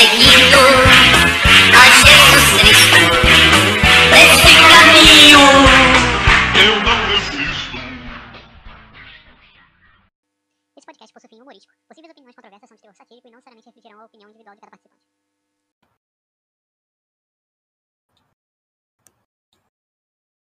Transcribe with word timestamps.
seguindo 0.00 0.64
a 1.76 1.84
Jesus 2.00 2.44
Cristo 2.56 3.04
nesse 4.08 4.52
caminho. 4.64 5.44
Eu 6.56 6.74
não 6.80 6.98
resisto. 7.12 7.76
Esse 10.74 10.86
podcast 10.86 11.12
possui 11.12 11.28
fim 11.28 11.42
humorístico. 11.42 11.74
Possíveis 11.86 12.12
opiniões 12.12 12.34
controversas 12.34 12.68
são 12.68 12.76
de 12.76 12.82
teor 12.82 12.94
satírico 12.94 13.28
e 13.28 13.30
não 13.30 13.36
necessariamente 13.36 13.66
refletirão 13.68 14.00
a 14.00 14.06
opinião 14.06 14.30
individual 14.30 14.54
de 14.54 14.60
cada 14.62 14.70
participante. 14.70 15.04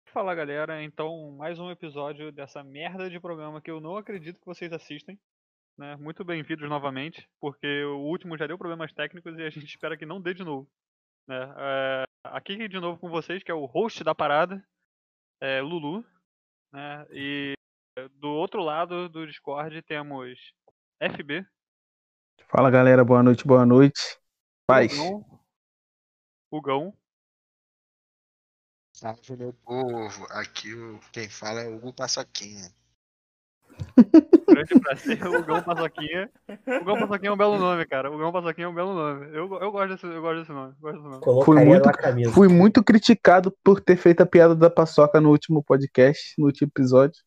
Fala 0.06 0.34
galera, 0.36 0.84
então 0.84 1.32
mais 1.32 1.58
um 1.58 1.70
episódio 1.70 2.30
dessa 2.30 2.62
merda 2.62 3.10
de 3.10 3.18
programa 3.18 3.60
que 3.60 3.70
eu 3.72 3.80
não 3.80 3.96
acredito 3.96 4.38
que 4.38 4.46
vocês 4.46 4.72
assistem. 4.72 5.18
Né? 5.78 5.96
Muito 5.96 6.24
bem-vindos 6.24 6.68
novamente, 6.68 7.28
porque 7.40 7.84
o 7.84 8.00
último 8.00 8.36
já 8.36 8.46
deu 8.46 8.58
problemas 8.58 8.92
técnicos 8.92 9.36
e 9.38 9.42
a 9.42 9.50
gente 9.50 9.66
espera 9.66 9.96
que 9.96 10.06
não 10.06 10.20
dê 10.20 10.34
de 10.34 10.44
novo. 10.44 10.70
Né? 11.26 11.36
É, 11.56 12.04
aqui 12.24 12.68
de 12.68 12.78
novo 12.78 12.98
com 12.98 13.08
vocês, 13.08 13.42
que 13.42 13.50
é 13.50 13.54
o 13.54 13.64
host 13.64 14.04
da 14.04 14.14
parada, 14.14 14.62
é 15.40 15.60
Lulu. 15.60 16.04
Né? 16.72 17.06
E 17.10 17.54
do 18.14 18.28
outro 18.28 18.62
lado 18.62 19.08
do 19.08 19.26
Discord 19.26 19.82
temos 19.82 20.38
FB, 21.00 21.46
Fala 22.48 22.70
galera, 22.70 23.02
boa 23.02 23.22
noite, 23.22 23.46
boa 23.46 23.64
noite. 23.64 24.18
Paz. 24.66 24.92
Hugão, 26.50 26.94
Salve 28.94 29.36
meu 29.36 29.52
povo, 29.54 30.26
aqui 30.30 30.74
o, 30.74 31.00
quem 31.12 31.28
fala 31.28 31.62
é 31.62 31.68
o 31.68 31.76
Hugo 31.76 31.94
Paçoquinha. 31.94 32.70
Grande 34.48 34.80
prazer, 34.80 35.26
Hugão 35.26 35.62
Paçoquinha. 35.62 36.30
Hugão 36.80 36.98
Paçoquinha 36.98 37.30
é 37.30 37.32
um 37.32 37.36
belo 37.36 37.58
nome, 37.58 37.86
cara. 37.86 38.10
Hugão 38.10 38.32
Paçoquinha 38.32 38.66
é 38.66 38.68
um 38.68 38.74
belo 38.74 38.94
nome. 38.94 39.26
Eu, 39.26 39.52
eu, 39.60 39.72
gosto, 39.72 39.88
desse, 39.88 40.06
eu 40.06 40.20
gosto 40.20 40.40
desse 40.40 40.52
nome. 40.52 40.74
Gosto 40.80 40.96
desse 40.96 41.08
nome. 41.08 41.20
Colocaria 41.22 41.64
muito-. 41.64 42.32
Fui 42.32 42.48
muito 42.48 42.82
criticado 42.82 43.54
por 43.62 43.80
ter 43.80 43.96
feito 43.96 44.22
a 44.22 44.26
piada 44.26 44.54
da 44.54 44.70
paçoca 44.70 45.20
no 45.20 45.30
último 45.30 45.62
podcast, 45.62 46.34
no 46.38 46.46
último 46.46 46.68
episódio. 46.68 47.22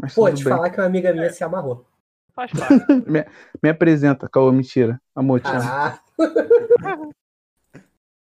Mas 0.00 0.14
Pô, 0.14 0.30
te 0.30 0.44
bem. 0.44 0.52
falar 0.52 0.70
que 0.70 0.80
uma 0.80 0.86
amiga 0.86 1.12
minha 1.12 1.30
se 1.30 1.42
amarrou. 1.42 1.86
Faz 2.34 2.52
parte. 2.52 2.84
Me 3.62 3.68
apresenta, 3.68 4.28
Caô, 4.28 4.52
mentira. 4.52 5.00
Amor, 5.14 5.40
te 5.40 5.48
amo. 5.48 5.60
Ah, 5.62 6.00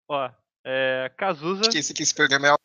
Ó, 0.09 0.31
é. 0.65 1.11
Cazuza. 1.17 1.63
Esqueci 1.63 1.93
que 1.93 2.05
esse 2.05 2.15
programa 2.15 2.47
é 2.47 2.57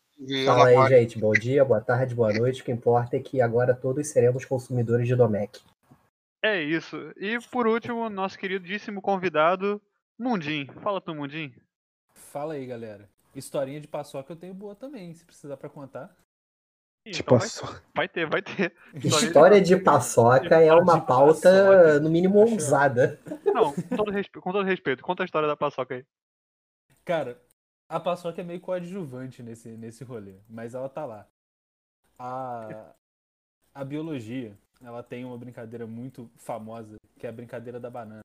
fala 0.45 0.67
aí, 0.67 0.89
gente. 0.89 1.19
Bom 1.19 1.33
dia, 1.33 1.63
boa 1.65 1.81
tarde, 1.81 2.15
boa 2.15 2.33
noite. 2.33 2.61
O 2.61 2.65
que 2.65 2.71
importa 2.71 3.15
é 3.15 3.19
que 3.19 3.41
agora 3.41 3.73
todos 3.73 4.07
seremos 4.07 4.45
consumidores 4.45 5.07
de 5.07 5.15
Domec. 5.15 5.61
É 6.43 6.61
isso. 6.61 6.97
E 7.17 7.39
por 7.51 7.67
último, 7.67 8.09
nosso 8.09 8.37
queridíssimo 8.37 9.01
convidado, 9.01 9.81
Mundim. 10.17 10.67
Fala 10.81 10.99
tu, 10.99 11.13
Mundim. 11.13 11.53
Fala 12.13 12.53
aí, 12.53 12.65
galera. 12.65 13.09
Historinha 13.35 13.79
de 13.79 13.87
paçoca 13.87 14.33
eu 14.33 14.37
tenho 14.37 14.53
boa 14.53 14.75
também, 14.75 15.13
se 15.13 15.23
precisar 15.23 15.57
pra 15.57 15.69
contar. 15.69 16.15
Tipo, 17.07 17.35
então 17.35 17.37
vai, 17.37 17.47
paçoca. 17.47 17.83
vai 17.95 18.07
ter, 18.07 18.25
vai 18.27 18.41
ter. 18.41 18.75
História 18.93 19.61
de 19.61 19.75
paçoca 19.77 20.59
é 20.59 20.73
uma 20.73 20.99
de 20.99 21.05
pauta, 21.05 21.49
paçoca. 21.49 21.99
no 21.99 22.09
mínimo, 22.09 22.39
ousada. 22.39 23.19
Não, 23.45 23.73
com 23.73 23.95
todo, 23.95 24.11
respe... 24.11 24.39
com 24.39 24.51
todo 24.51 24.65
respeito, 24.65 25.01
conta 25.01 25.23
a 25.23 25.25
história 25.25 25.47
da 25.47 25.57
paçoca 25.57 25.95
aí. 25.95 26.05
Cara, 27.03 27.41
a 27.91 27.99
paçoca 27.99 28.39
é 28.39 28.43
meio 28.43 28.61
coadjuvante 28.61 29.43
nesse, 29.43 29.67
nesse 29.75 30.05
rolê, 30.05 30.39
mas 30.49 30.73
ela 30.73 30.87
tá 30.87 31.05
lá. 31.05 31.27
A, 32.17 32.95
a 33.73 33.83
biologia, 33.83 34.57
ela 34.79 35.03
tem 35.03 35.25
uma 35.25 35.37
brincadeira 35.37 35.85
muito 35.85 36.31
famosa, 36.37 36.95
que 37.19 37.27
é 37.27 37.29
a 37.29 37.33
brincadeira 37.33 37.81
da 37.81 37.89
banana. 37.89 38.21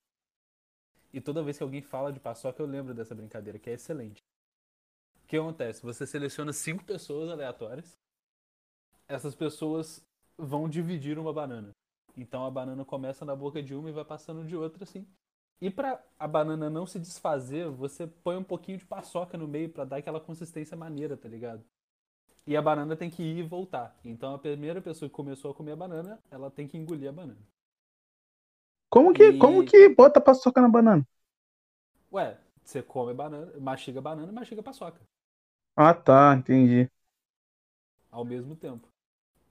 E 1.12 1.20
toda 1.20 1.42
vez 1.42 1.58
que 1.58 1.64
alguém 1.64 1.82
fala 1.82 2.12
de 2.12 2.20
paçoca, 2.20 2.62
eu 2.62 2.66
lembro 2.66 2.94
dessa 2.94 3.12
brincadeira, 3.12 3.58
que 3.58 3.68
é 3.68 3.72
excelente. 3.72 4.20
O 5.24 5.26
que 5.26 5.36
acontece? 5.36 5.82
Você 5.82 6.06
seleciona 6.06 6.52
cinco 6.52 6.84
pessoas 6.84 7.28
aleatórias. 7.28 7.96
Essas 9.08 9.34
pessoas 9.34 10.00
vão 10.38 10.68
dividir 10.68 11.18
uma 11.18 11.32
banana. 11.32 11.70
Então 12.16 12.46
a 12.46 12.50
banana 12.52 12.84
começa 12.84 13.24
na 13.24 13.34
boca 13.34 13.60
de 13.60 13.74
uma 13.74 13.88
e 13.88 13.92
vai 13.92 14.04
passando 14.04 14.46
de 14.46 14.54
outra, 14.54 14.84
assim. 14.84 15.04
E 15.60 15.70
pra 15.70 16.02
a 16.18 16.26
banana 16.28 16.70
não 16.70 16.86
se 16.86 16.98
desfazer, 16.98 17.68
você 17.70 18.06
põe 18.06 18.36
um 18.36 18.44
pouquinho 18.44 18.78
de 18.78 18.84
paçoca 18.86 19.36
no 19.38 19.46
meio 19.48 19.68
pra 19.70 19.84
dar 19.84 19.96
aquela 19.98 20.20
consistência 20.20 20.76
maneira, 20.76 21.16
tá 21.16 21.28
ligado? 21.28 21.64
E 22.46 22.56
a 22.56 22.62
banana 22.62 22.96
tem 22.96 23.10
que 23.10 23.22
ir 23.22 23.38
e 23.38 23.42
voltar. 23.44 23.98
Então 24.04 24.34
a 24.34 24.38
primeira 24.40 24.82
pessoa 24.82 25.08
que 25.08 25.14
começou 25.16 25.50
a 25.52 25.54
comer 25.54 25.72
a 25.72 25.76
banana, 25.76 26.20
ela 26.30 26.50
tem 26.50 26.68
que 26.68 26.78
engolir 26.78 27.08
a 27.10 27.12
banana. 27.12 27.40
Como 28.92 29.12
que, 29.16 29.26
E- 29.26 29.36
como 29.42 29.64
que 29.68 29.88
bota 29.98 30.20
paçoca 30.20 30.60
na 30.60 30.68
banana? 30.68 31.04
Ué, 32.12 32.36
você 32.64 32.82
come 32.82 33.14
banana, 33.14 33.52
mastiga 33.60 34.00
banana 34.00 34.32
e 34.32 34.34
mastiga 34.34 34.60
paçoca 34.62 35.00
Ah, 35.74 35.94
tá, 35.94 36.34
entendi. 36.36 36.90
ao 38.10 38.24
mesmo 38.24 38.56
tempo. 38.56 38.88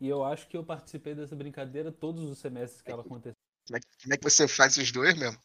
E 0.01 0.07
eu 0.09 0.23
acho 0.23 0.47
que 0.49 0.57
eu 0.57 0.63
participei 0.65 1.15
dessa 1.15 1.35
brincadeira 1.35 1.91
todos 1.91 2.23
os 2.29 2.39
semestres 2.39 2.81
que 2.81 2.91
ela 2.91 3.01
aconteceu. 3.03 3.35
Como 3.67 3.77
é, 3.77 3.79
que- 3.79 3.87
como 4.01 4.13
é 4.13 4.17
que 4.17 4.23
você 4.23 4.47
faz 4.47 4.75
os 4.77 4.91
dois 4.91 5.15
mesmo? 5.17 5.39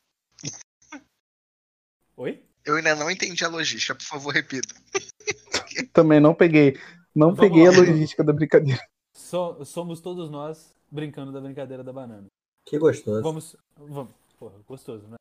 Oi? 2.21 2.45
Eu 2.67 2.77
ainda 2.77 2.95
não 2.95 3.11
entendi 3.11 3.43
a 3.43 3.49
logística, 3.49 3.95
por 3.95 4.05
favor, 4.05 4.35
repita. 4.35 4.75
Também 5.95 6.21
não 6.21 6.35
peguei. 6.35 6.75
Não 7.15 7.29
Vamos 7.35 7.41
peguei 7.41 7.67
lá. 7.67 7.75
a 7.75 7.79
logística 7.79 8.23
da 8.23 8.31
brincadeira. 8.31 8.79
So- 9.17 9.65
somos 9.65 10.03
todos 10.03 10.29
nós 10.31 10.77
brincando 10.91 11.33
da 11.33 11.41
brincadeira 11.41 11.83
da 11.83 11.95
banana. 11.95 12.27
Que 12.67 12.79
gostoso. 12.79 13.23
Vamos. 13.23 13.57
Vamos. 13.75 14.13
Porra, 14.39 14.59
gostoso, 14.67 15.09
né? 15.09 15.17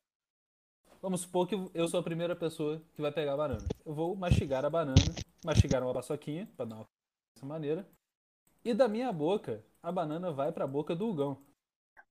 Vamos 1.00 1.22
supor 1.22 1.48
que 1.48 1.54
eu 1.72 1.88
sou 1.88 2.00
a 2.00 2.02
primeira 2.02 2.36
pessoa 2.36 2.82
que 2.92 3.00
vai 3.00 3.10
pegar 3.10 3.32
a 3.32 3.36
banana. 3.38 3.66
Eu 3.86 3.94
vou 3.94 4.14
mastigar 4.14 4.62
a 4.66 4.70
banana, 4.70 5.00
mastigar 5.42 5.82
uma 5.82 5.94
paçoquinha, 5.94 6.46
pra 6.54 6.66
dar 6.66 6.76
uma 6.76 6.84
dessa 7.34 7.46
maneira. 7.46 7.88
E 8.62 8.74
da 8.74 8.86
minha 8.86 9.10
boca, 9.10 9.64
a 9.82 9.90
banana 9.90 10.30
vai 10.30 10.52
pra 10.52 10.66
boca 10.66 10.94
do 10.94 11.08
Hugão, 11.08 11.38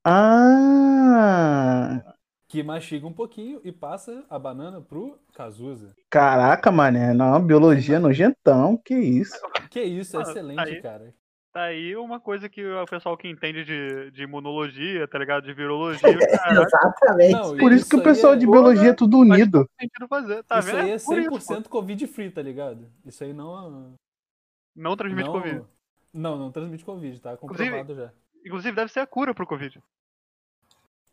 Ah! 0.03 2.15
Que 2.49 2.63
mastiga 2.63 3.05
um 3.05 3.13
pouquinho 3.13 3.61
e 3.63 3.71
passa 3.71 4.25
a 4.29 4.39
banana 4.39 4.81
pro 4.81 5.17
Cazuza. 5.35 5.95
Caraca, 6.09 6.71
mané. 6.71 7.13
Não, 7.13 7.39
biologia 7.39 7.99
nojentão. 7.99 8.75
Que 8.75 8.95
isso? 8.95 9.37
Que 9.69 9.81
isso, 9.83 10.17
é 10.17 10.19
Ah, 10.19 10.23
excelente, 10.23 10.59
aí- 10.59 10.81
cara. 10.81 11.13
Tá 11.51 11.63
aí 11.63 11.95
uma 11.95 12.19
coisa 12.19 12.47
que 12.47 12.63
o 12.63 12.85
pessoal 12.85 13.17
que 13.17 13.27
entende 13.27 13.65
de, 13.65 14.11
de 14.11 14.21
imunologia, 14.23 15.07
tá 15.07 15.17
ligado? 15.17 15.45
De 15.45 15.53
virologia, 15.53 15.99
Exatamente. 16.51 17.31
Não, 17.33 17.57
Por 17.57 17.71
isso 17.71 17.89
que 17.89 17.95
o 17.95 18.03
pessoal 18.03 18.33
é- 18.33 18.37
de 18.37 18.45
biologia 18.45 18.89
é 18.89 18.93
tudo 18.93 19.17
unido. 19.19 19.67
fazer, 20.07 20.43
tá 20.43 20.59
isso 20.59 20.67
vendo? 20.67 20.77
aí 20.79 20.91
é 20.91 20.99
Por 20.99 21.17
isso, 21.19 21.31
100% 21.53 21.67
Covid 21.67 22.07
free, 22.07 22.29
tá 22.31 22.41
ligado? 22.41 22.87
Isso 23.05 23.23
aí 23.23 23.33
não. 23.33 23.93
Não 24.75 24.95
transmite 24.95 25.27
não, 25.27 25.33
Covid. 25.33 25.63
Não, 26.13 26.37
não 26.37 26.51
transmite 26.51 26.85
Covid, 26.85 27.19
tá? 27.19 27.33
Inclusive- 27.33 27.69
Comprovado 27.69 27.95
já. 27.95 28.11
Inclusive 28.45 28.75
deve 28.75 28.91
ser 28.91 28.99
a 28.99 29.07
cura 29.07 29.33
pro 29.33 29.47
Covid. 29.47 29.79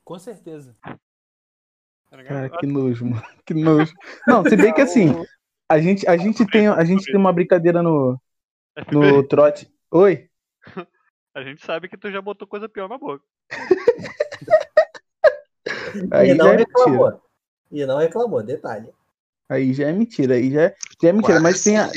Com 0.04 0.18
certeza. 0.18 0.76
Tá 2.16 2.22
ligado? 2.22 2.34
Cara, 2.34 2.60
que 2.60 2.66
nojo, 2.66 3.04
mano. 3.04 3.22
Que 3.44 3.54
nojo. 3.54 3.92
Não, 4.26 4.42
se 4.42 4.56
bem 4.56 4.72
que 4.72 4.80
assim, 4.80 5.08
a 5.68 5.78
gente, 5.78 6.08
a 6.08 6.16
gente, 6.16 6.44
tem, 6.46 6.66
a 6.66 6.82
gente 6.82 7.04
tem 7.04 7.16
uma 7.16 7.32
brincadeira 7.32 7.82
no, 7.82 8.18
FB, 8.76 8.96
no 8.96 9.22
trote. 9.28 9.70
Oi? 9.92 10.28
a 11.34 11.42
gente 11.42 11.64
sabe 11.64 11.88
que 11.88 11.96
tu 11.96 12.10
já 12.10 12.20
botou 12.20 12.48
coisa 12.48 12.68
pior 12.68 12.88
na 12.88 12.98
boca. 12.98 13.22
Aí 16.10 16.30
e 16.30 16.34
não 16.34 16.46
já 16.46 16.54
é 16.54 16.56
mentira. 16.56 16.78
reclamou. 16.78 17.22
E 17.70 17.86
não 17.86 17.98
reclamou, 17.98 18.42
detalhe. 18.42 18.90
Aí 19.48 19.72
já 19.72 19.88
é 19.88 19.92
mentira. 19.92 20.34
Aí 20.34 20.50
já 20.50 20.62
é, 20.62 20.76
já 21.00 21.08
é 21.10 21.12
mentira. 21.12 21.38
Mas 21.38 21.62
tem 21.62 21.78
a, 21.78 21.88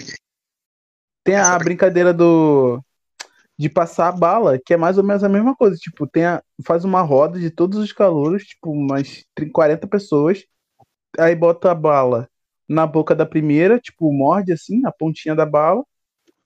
tem 1.24 1.36
a 1.36 1.58
brincadeira 1.58 2.14
do. 2.14 2.84
De 3.60 3.68
passar 3.70 4.08
a 4.08 4.12
bala, 4.14 4.58
que 4.58 4.74
é 4.74 4.78
mais 4.78 4.98
ou 4.98 5.04
menos 5.04 5.22
a 5.24 5.28
mesma 5.30 5.54
coisa. 5.54 5.76
Tipo, 5.76 6.08
tem 6.08 6.26
a, 6.26 6.42
faz 6.66 6.86
uma 6.86 7.02
roda 7.02 7.38
de 7.38 7.52
todos 7.52 7.78
os 7.78 7.92
calouros, 7.92 8.44
tipo, 8.46 8.72
umas 8.72 9.26
30, 9.36 9.52
40 9.52 9.86
pessoas. 9.88 10.46
Aí 11.20 11.36
bota 11.36 11.70
a 11.72 11.76
bala 11.76 12.30
na 12.70 12.88
boca 12.88 13.14
da 13.14 13.26
primeira, 13.26 13.78
tipo, 13.80 14.14
morde 14.14 14.54
assim, 14.54 14.82
a 14.86 14.92
pontinha 14.92 15.36
da 15.36 15.46
bala. 15.46 15.84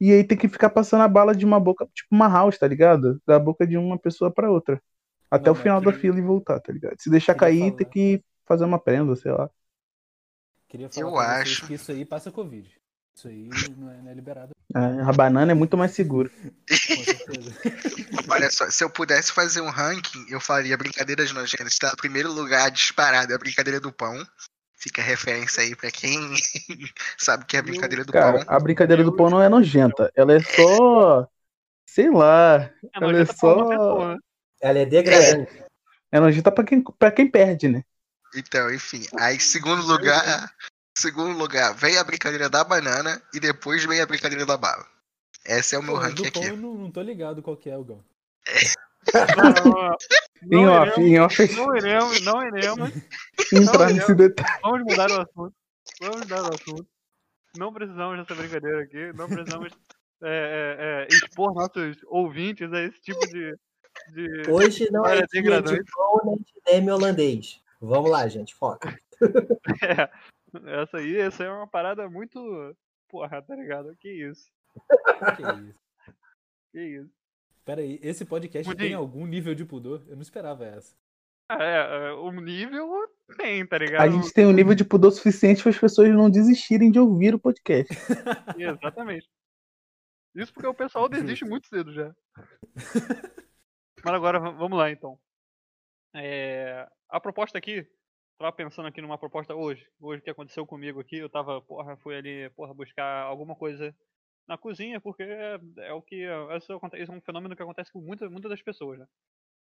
E 0.01 0.11
aí 0.11 0.23
tem 0.23 0.37
que 0.37 0.47
ficar 0.49 0.71
passando 0.71 1.01
a 1.01 1.07
bala 1.07 1.35
de 1.35 1.45
uma 1.45 1.59
boca, 1.59 1.87
tipo 1.93 2.07
uma 2.11 2.27
house, 2.27 2.57
tá 2.57 2.67
ligado? 2.67 3.21
Da 3.27 3.37
boca 3.39 3.67
de 3.67 3.77
uma 3.77 3.97
pessoa 3.99 4.31
pra 4.31 4.49
outra. 4.51 4.81
Até 5.29 5.45
Não, 5.45 5.51
o 5.51 5.55
mas 5.55 5.61
final 5.63 5.79
da 5.81 5.85
queria- 5.91 5.99
fila 6.01 6.17
e 6.17 6.21
voltar, 6.21 6.59
tá 6.59 6.73
ligado? 6.73 6.95
Se 6.99 7.09
deixar 7.11 7.35
cair, 7.35 7.59
falar. 7.59 7.77
tem 7.77 7.89
que 7.89 8.23
fazer 8.45 8.65
uma 8.65 8.79
prenda, 8.79 9.15
sei 9.15 9.31
lá. 9.31 9.49
Queria 10.67 10.89
falar 10.89 11.07
Eu 11.07 11.17
acho. 11.19 11.67
que 11.67 11.75
isso 11.75 11.91
aí 11.91 12.03
passa 12.05 12.31
Covid. 12.31 12.67
Isso 13.15 13.27
aí 13.27 13.47
não 13.77 13.91
é, 13.91 13.97
não 13.97 14.11
é 14.11 14.13
liberado, 14.13 14.51
Ah, 14.73 15.09
A 15.09 15.13
banana 15.13 15.51
é 15.51 15.55
muito 15.55 15.77
mais 15.77 15.91
segura. 15.91 16.31
Olha 18.29 18.49
só, 18.49 18.69
se 18.69 18.83
eu 18.83 18.89
pudesse 18.89 19.31
fazer 19.31 19.61
um 19.61 19.69
ranking, 19.69 20.25
eu 20.29 20.39
faria 20.39 20.75
brincadeiras 20.77 21.31
nojentas. 21.31 21.77
Tá? 21.77 21.93
Primeiro 21.95 22.31
lugar 22.31 22.71
disparado 22.71 23.31
é 23.31 23.35
a 23.35 23.39
brincadeira 23.39 23.79
do 23.79 23.91
pão. 23.91 24.15
Fica 24.75 25.01
a 25.01 25.05
referência 25.05 25.61
aí 25.63 25.75
pra 25.75 25.91
quem 25.91 26.17
sabe 27.17 27.45
que 27.45 27.55
é 27.55 27.59
a 27.59 27.63
brincadeira 27.63 28.03
do 28.03 28.11
Cara, 28.11 28.43
pão. 28.43 28.55
a 28.55 28.59
brincadeira 28.59 29.03
do 29.03 29.15
pão 29.15 29.29
não 29.29 29.41
é 29.41 29.47
nojenta. 29.47 30.11
Ela 30.15 30.33
é 30.33 30.39
só. 30.41 31.27
Sei 31.85 32.09
lá. 32.09 32.69
É 32.83 32.89
Ela 32.95 33.19
é 33.21 33.25
só. 33.25 34.17
Ela 34.59 34.79
é 34.79 34.85
degradante. 34.85 35.63
É 36.11 36.19
nojenta 36.19 36.51
pra 36.51 36.63
quem, 36.63 36.81
pra 36.81 37.11
quem 37.11 37.29
perde, 37.29 37.69
né? 37.69 37.83
Então, 38.35 38.73
enfim. 38.73 39.05
Aí, 39.19 39.39
segundo 39.39 39.83
lugar. 39.83 40.51
Segundo 40.95 41.37
lugar, 41.37 41.73
vem 41.75 41.97
a 41.97 42.03
brincadeira 42.03 42.49
da 42.49 42.63
banana 42.63 43.21
e 43.33 43.39
depois 43.39 43.83
vem 43.85 43.99
a 43.99 44.05
brincadeira 44.05 44.45
da 44.45 44.57
bala. 44.57 44.85
Esse 45.45 45.75
é 45.75 45.79
o 45.79 45.83
meu 45.83 45.95
Pô, 45.95 45.99
ranking 45.99 46.27
aqui. 46.27 46.45
eu 46.45 46.57
não, 46.57 46.75
não 46.75 46.91
tô 46.91 47.01
ligado 47.01 47.41
qual 47.41 47.57
que 47.57 47.69
é, 47.69 47.73
Gão. 47.73 48.03
Em 50.43 50.65
Não 50.65 50.71
off, 50.71 51.01
em 51.01 51.19
off, 51.19 51.55
Não 51.55 51.75
iremos, 51.75 52.21
não 52.21 52.41
iremos. 52.47 52.91
entrar 53.53 53.89
não, 53.89 53.95
nesse 53.95 54.15
detalhe. 54.15 54.59
Vamos 54.61 54.81
mudar 54.83 55.09
o 55.09 55.21
assunto. 55.21 55.53
Vamos 56.01 56.17
mudar 56.17 56.43
o 56.43 56.53
assunto. 56.53 56.87
Não 57.57 57.73
precisamos 57.73 58.17
dessa 58.17 58.35
brincadeira 58.35 58.83
aqui. 58.83 59.11
Não 59.13 59.27
precisamos 59.27 59.71
é, 60.23 60.27
é, 60.27 61.03
é, 61.03 61.07
expor 61.15 61.53
nossos 61.53 61.97
ouvintes 62.07 62.71
a 62.71 62.81
esse 62.81 63.01
tipo 63.01 63.19
de. 63.27 63.55
de... 64.13 64.49
Hoje 64.49 64.89
não 64.91 65.05
é 65.05 65.25
dia 65.25 65.61
de 65.61 65.83
pão 65.91 66.37
nem 66.67 66.83
de 66.83 66.91
holandês. 66.91 67.61
Vamos 67.81 68.09
lá, 68.09 68.27
gente, 68.27 68.53
foca. 68.55 68.97
É, 69.81 70.09
essa 70.65 70.97
aí, 70.97 71.17
essa 71.17 71.43
é 71.43 71.49
uma 71.49 71.67
parada 71.67 72.09
muito. 72.09 72.75
Porra, 73.09 73.41
tá 73.41 73.55
ligado? 73.55 73.95
Que 73.97 74.09
isso? 74.09 74.51
Que 75.35 75.43
isso? 75.43 75.75
Que 76.71 76.79
isso? 76.81 77.13
Pera 77.65 77.81
aí, 77.81 77.99
esse 78.01 78.25
podcast 78.25 78.69
Pudim. 78.69 78.85
tem 78.85 78.93
algum 78.93 79.25
nível 79.25 79.55
de 79.55 79.63
pudor? 79.63 80.03
Eu 80.07 80.15
não 80.15 80.21
esperava 80.21 80.65
essa. 80.65 80.95
Ah, 81.47 81.63
é, 81.63 82.07
é, 82.07 82.11
o 82.13 82.31
nível 82.31 82.89
tem, 83.37 83.65
tá 83.65 83.77
ligado? 83.77 84.01
A 84.01 84.09
gente 84.09 84.33
tem 84.33 84.45
um 84.45 84.51
nível 84.51 84.73
de 84.73 84.83
pudor 84.83 85.11
suficiente 85.11 85.61
para 85.61 85.69
as 85.69 85.79
pessoas 85.79 86.09
não 86.09 86.29
desistirem 86.29 86.91
de 86.91 86.99
ouvir 86.99 87.35
o 87.35 87.39
podcast. 87.39 87.93
Exatamente. 88.57 89.29
Isso 90.35 90.53
porque 90.53 90.67
o 90.67 90.73
pessoal 90.73 91.07
desiste 91.07 91.45
muito 91.45 91.67
cedo 91.67 91.93
já. 91.93 92.13
Mas 94.03 94.13
agora 94.13 94.39
vamos 94.39 94.77
lá 94.77 94.91
então. 94.91 95.17
É, 96.15 96.87
a 97.09 97.19
proposta 97.19 97.57
aqui, 97.57 97.87
tava 98.37 98.51
pensando 98.51 98.87
aqui 98.87 99.01
numa 99.01 99.17
proposta 99.17 99.55
hoje. 99.55 99.87
Hoje 99.99 100.21
o 100.21 100.23
que 100.23 100.29
aconteceu 100.29 100.65
comigo 100.65 100.99
aqui, 100.99 101.17
eu 101.17 101.29
tava, 101.29 101.61
porra, 101.61 101.95
fui 101.97 102.15
ali, 102.15 102.49
porra, 102.51 102.73
buscar 102.73 103.23
alguma 103.23 103.55
coisa 103.55 103.95
na 104.47 104.57
cozinha, 104.57 104.99
porque 104.99 105.23
é, 105.23 105.59
é 105.77 105.93
o 105.93 106.01
que. 106.01 106.25
Isso, 106.57 106.73
é 106.73 107.11
um 107.11 107.21
fenômeno 107.21 107.55
que 107.55 107.63
acontece 107.63 107.91
com 107.91 107.99
muitas 107.99 108.29
muitas 108.29 108.49
das 108.49 108.61
pessoas, 108.61 108.99
né? 108.99 109.07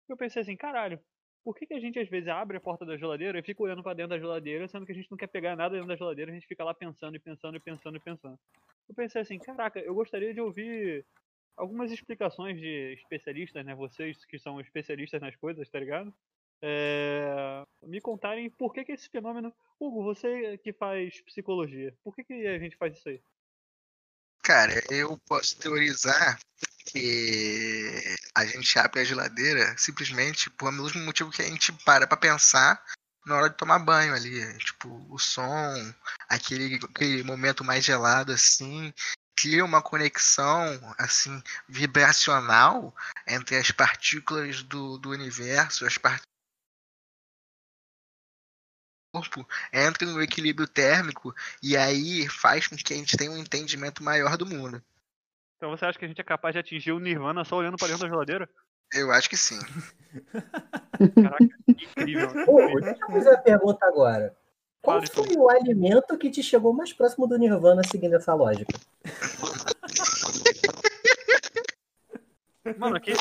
Eu 0.09 0.17
pensei 0.17 0.41
assim, 0.41 0.57
caralho, 0.57 0.99
por 1.43 1.55
que, 1.55 1.65
que 1.65 1.73
a 1.73 1.79
gente 1.79 1.99
às 1.99 2.09
vezes 2.09 2.29
abre 2.29 2.57
a 2.57 2.61
porta 2.61 2.85
da 2.85 2.97
geladeira 2.97 3.39
e 3.39 3.43
fica 3.43 3.63
olhando 3.63 3.83
pra 3.83 3.93
dentro 3.93 4.11
da 4.11 4.19
geladeira, 4.19 4.67
sendo 4.67 4.85
que 4.85 4.91
a 4.91 4.95
gente 4.95 5.09
não 5.09 5.17
quer 5.17 5.27
pegar 5.27 5.55
nada 5.55 5.75
dentro 5.75 5.87
da 5.87 5.95
geladeira, 5.95 6.31
a 6.31 6.33
gente 6.33 6.47
fica 6.47 6.63
lá 6.63 6.73
pensando 6.73 7.15
e 7.15 7.19
pensando 7.19 7.57
e 7.57 7.59
pensando 7.59 7.97
e 7.97 7.99
pensando. 7.99 8.39
Eu 8.87 8.95
pensei 8.95 9.21
assim, 9.21 9.37
caraca, 9.39 9.79
eu 9.79 9.93
gostaria 9.93 10.33
de 10.33 10.41
ouvir 10.41 11.05
algumas 11.55 11.91
explicações 11.91 12.59
de 12.59 12.93
especialistas, 12.93 13.65
né? 13.65 13.75
Vocês 13.75 14.25
que 14.25 14.39
são 14.39 14.59
especialistas 14.59 15.21
nas 15.21 15.35
coisas, 15.35 15.69
tá 15.69 15.79
ligado? 15.79 16.13
É, 16.61 17.63
me 17.83 17.99
contarem 17.99 18.49
por 18.49 18.73
que, 18.73 18.85
que 18.85 18.91
esse 18.93 19.09
fenômeno. 19.09 19.53
Hugo, 19.79 20.03
você 20.03 20.57
que 20.59 20.71
faz 20.71 21.21
psicologia, 21.21 21.93
por 22.03 22.15
que, 22.15 22.23
que 22.23 22.47
a 22.47 22.57
gente 22.59 22.77
faz 22.77 22.97
isso 22.97 23.09
aí? 23.09 23.21
Cara, 24.41 24.73
eu 24.89 25.17
posso 25.25 25.57
teorizar 25.57 26.37
que 26.85 28.15
a 28.35 28.45
gente 28.45 28.77
abre 28.77 28.99
a 28.99 29.03
geladeira 29.03 29.77
simplesmente 29.77 30.49
por 30.49 30.71
mesmo 30.71 31.01
motivo 31.03 31.31
que 31.31 31.41
a 31.41 31.45
gente 31.45 31.71
para 31.85 32.05
pra 32.05 32.17
pensar 32.17 32.83
na 33.25 33.35
hora 33.35 33.49
de 33.49 33.57
tomar 33.57 33.79
banho 33.79 34.13
ali. 34.13 34.57
Tipo, 34.59 35.05
o 35.09 35.17
som, 35.17 35.93
aquele, 36.27 36.75
aquele 36.75 37.23
momento 37.23 37.63
mais 37.63 37.83
gelado 37.83 38.31
assim, 38.31 38.93
cria 39.35 39.63
uma 39.63 39.81
conexão 39.81 40.65
assim 40.97 41.41
vibracional 41.67 42.95
entre 43.27 43.55
as 43.57 43.71
partículas 43.71 44.61
do, 44.63 44.97
do 44.97 45.09
universo, 45.09 45.85
as 45.85 45.97
partículas 45.97 46.32
corpo 49.13 49.47
entram 49.71 50.11
no 50.11 50.21
equilíbrio 50.23 50.67
térmico 50.67 51.35
e 51.61 51.77
aí 51.77 52.27
faz 52.27 52.67
com 52.67 52.75
que 52.75 52.93
a 52.93 52.97
gente 52.97 53.15
tenha 53.15 53.29
um 53.31 53.37
entendimento 53.37 54.03
maior 54.03 54.35
do 54.35 54.45
mundo. 54.45 54.81
Então 55.57 55.69
você 55.69 55.85
acha 55.85 55.99
que 55.99 56.05
a 56.05 56.07
gente 56.07 56.19
é 56.19 56.23
capaz 56.23 56.53
de 56.53 56.59
atingir 56.59 56.91
o 56.91 56.99
Nirvana 56.99 57.45
só 57.45 57.57
olhando 57.57 57.77
pra 57.77 57.87
dentro 57.87 58.01
da 58.01 58.09
geladeira? 58.09 58.49
Eu 58.91 59.11
acho 59.11 59.29
que 59.29 59.37
sim. 59.37 59.59
Caraca, 61.15 61.37
que 61.37 61.85
incrível. 61.85 62.29
Ô, 62.47 62.79
deixa 62.81 62.99
eu 63.01 63.11
fazer 63.11 63.29
uma 63.29 63.37
pergunta 63.37 63.85
agora. 63.85 64.35
Qual 64.81 64.97
Fale, 64.97 65.27
foi 65.27 65.37
o 65.37 65.49
alimento 65.49 66.17
que 66.17 66.29
te 66.29 66.43
chegou 66.43 66.73
mais 66.73 66.91
próximo 66.91 67.27
do 67.27 67.37
Nirvana 67.37 67.81
seguindo 67.89 68.15
essa 68.15 68.33
lógica? 68.33 68.77
Mano, 72.77 72.97
aqui, 72.97 73.13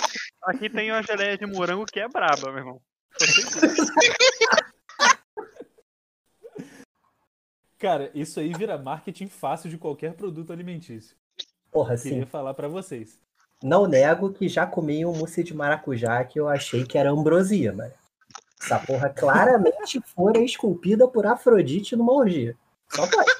aqui 0.42 0.70
tem 0.70 0.90
uma 0.90 1.02
geleia 1.02 1.36
de 1.36 1.46
morango 1.46 1.84
que 1.84 2.00
é 2.00 2.08
braba, 2.08 2.50
meu 2.50 2.58
irmão. 2.58 2.82
Só 3.18 3.26
sei 3.26 3.44
disso. 3.44 3.92
Cara, 7.82 8.12
isso 8.14 8.38
aí 8.38 8.52
vira 8.54 8.78
marketing 8.78 9.26
fácil 9.26 9.68
de 9.68 9.76
qualquer 9.76 10.14
produto 10.14 10.52
alimentício. 10.52 11.16
Porra, 11.68 11.96
Queria 11.96 12.22
assim, 12.22 12.30
falar 12.30 12.54
pra 12.54 12.68
vocês. 12.68 13.20
não 13.60 13.88
nego 13.88 14.32
que 14.32 14.48
já 14.48 14.64
comi 14.64 15.04
um 15.04 15.12
mousse 15.12 15.42
de 15.42 15.52
maracujá 15.52 16.22
que 16.24 16.38
eu 16.38 16.48
achei 16.48 16.86
que 16.86 16.96
era 16.96 17.10
ambrosia, 17.10 17.72
mano. 17.72 17.92
Essa 18.62 18.78
porra 18.78 19.10
claramente 19.10 20.00
fora 20.14 20.38
esculpida 20.38 21.08
por 21.08 21.26
Afrodite 21.26 21.96
numa 21.96 22.12
orgia. 22.12 22.56
Só 22.88 23.02
pode. 23.10 23.32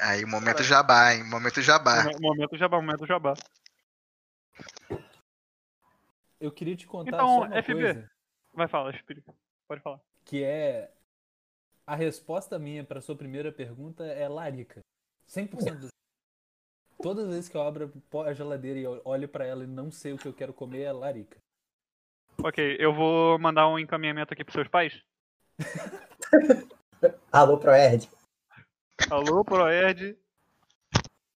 Aí, 0.00 0.24
momento 0.26 0.64
jabá, 0.64 1.14
hein? 1.14 1.22
Momento 1.30 1.62
jabá. 1.62 2.02
Momen- 2.02 2.16
Momento 2.20 2.56
jabá, 2.56 2.80
momento 2.80 3.06
jabá. 3.06 3.34
Eu 6.40 6.50
queria 6.50 6.74
te 6.74 6.88
contar 6.88 7.10
Então, 7.14 7.28
só 7.28 7.42
uma 7.44 7.62
FB. 7.62 7.74
coisa, 7.74 8.10
Vai 8.52 8.66
falar, 8.66 8.92
explica. 8.96 9.32
Pode 9.68 9.80
falar. 9.80 10.00
Que 10.24 10.44
é 10.44 10.90
a 11.86 11.94
resposta 11.94 12.58
minha 12.58 12.84
pra 12.84 13.00
sua 13.00 13.16
primeira 13.16 13.52
pergunta 13.52 14.04
é 14.04 14.28
larica. 14.28 14.80
100% 15.28 15.78
do... 15.78 15.88
Todas 17.02 17.26
as 17.26 17.34
vezes 17.34 17.48
que 17.48 17.56
eu 17.56 17.62
abro 17.62 17.92
a 18.24 18.32
geladeira 18.32 18.78
e 18.78 18.86
olho 19.04 19.28
pra 19.28 19.44
ela 19.44 19.64
e 19.64 19.66
não 19.66 19.90
sei 19.90 20.12
o 20.12 20.18
que 20.18 20.28
eu 20.28 20.32
quero 20.32 20.52
comer 20.52 20.82
é 20.82 20.92
larica. 20.92 21.38
Ok, 22.42 22.76
eu 22.78 22.94
vou 22.94 23.38
mandar 23.38 23.68
um 23.68 23.78
encaminhamento 23.78 24.32
aqui 24.32 24.44
pros 24.44 24.54
seus 24.54 24.68
pais. 24.68 25.02
Alô, 27.30 27.58
Proerd. 27.58 28.08
Alô, 29.10 29.44
Proerd. 29.44 30.16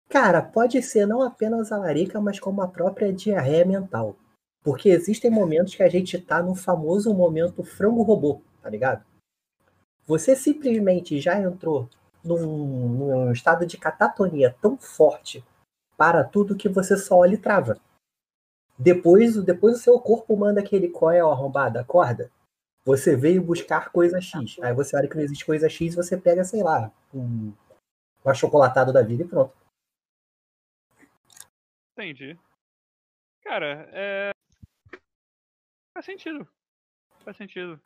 Cara, 0.08 0.42
pode 0.42 0.82
ser 0.82 1.06
não 1.06 1.22
apenas 1.22 1.72
a 1.72 1.78
larica, 1.78 2.20
mas 2.20 2.38
como 2.38 2.60
a 2.60 2.68
própria 2.68 3.12
diarreia 3.12 3.64
mental. 3.64 4.16
Porque 4.62 4.90
existem 4.90 5.30
momentos 5.30 5.74
que 5.74 5.82
a 5.82 5.88
gente 5.88 6.18
tá 6.20 6.42
no 6.42 6.54
famoso 6.54 7.14
momento 7.14 7.64
frango 7.64 8.02
robô, 8.02 8.42
tá 8.62 8.70
ligado? 8.70 9.04
Você 10.06 10.34
simplesmente 10.36 11.20
já 11.20 11.38
entrou 11.40 11.88
num, 12.24 12.88
num 12.88 13.32
estado 13.32 13.66
de 13.66 13.76
catatonia 13.76 14.56
tão 14.60 14.76
forte 14.76 15.44
para 15.96 16.24
tudo 16.24 16.56
que 16.56 16.68
você 16.68 16.96
só 16.96 17.18
olha 17.18 17.34
e 17.34 17.38
trava. 17.38 17.78
Depois, 18.78 19.36
depois 19.44 19.76
o 19.76 19.80
seu 19.80 20.00
corpo 20.00 20.36
manda 20.36 20.60
aquele 20.60 20.88
qual 20.88 21.30
arrombado, 21.30 21.78
acorda. 21.78 22.30
Você 22.84 23.14
veio 23.16 23.42
buscar 23.42 23.92
coisa 23.92 24.20
X. 24.20 24.58
Aí 24.60 24.74
você 24.74 24.96
olha 24.96 25.08
que 25.08 25.14
não 25.14 25.22
existe 25.22 25.46
coisa 25.46 25.68
X, 25.68 25.94
você 25.94 26.16
pega, 26.16 26.42
sei 26.42 26.62
lá, 26.62 26.90
um, 27.14 27.52
um 28.24 28.28
achocolatado 28.28 28.92
da 28.92 29.02
vida 29.02 29.22
e 29.22 29.28
pronto. 29.28 29.54
Entendi. 31.92 32.36
Cara, 33.42 33.88
é. 33.92 34.30
Faz 35.94 36.06
sentido. 36.06 36.48
Faz 37.24 37.36
sentido. 37.36 37.80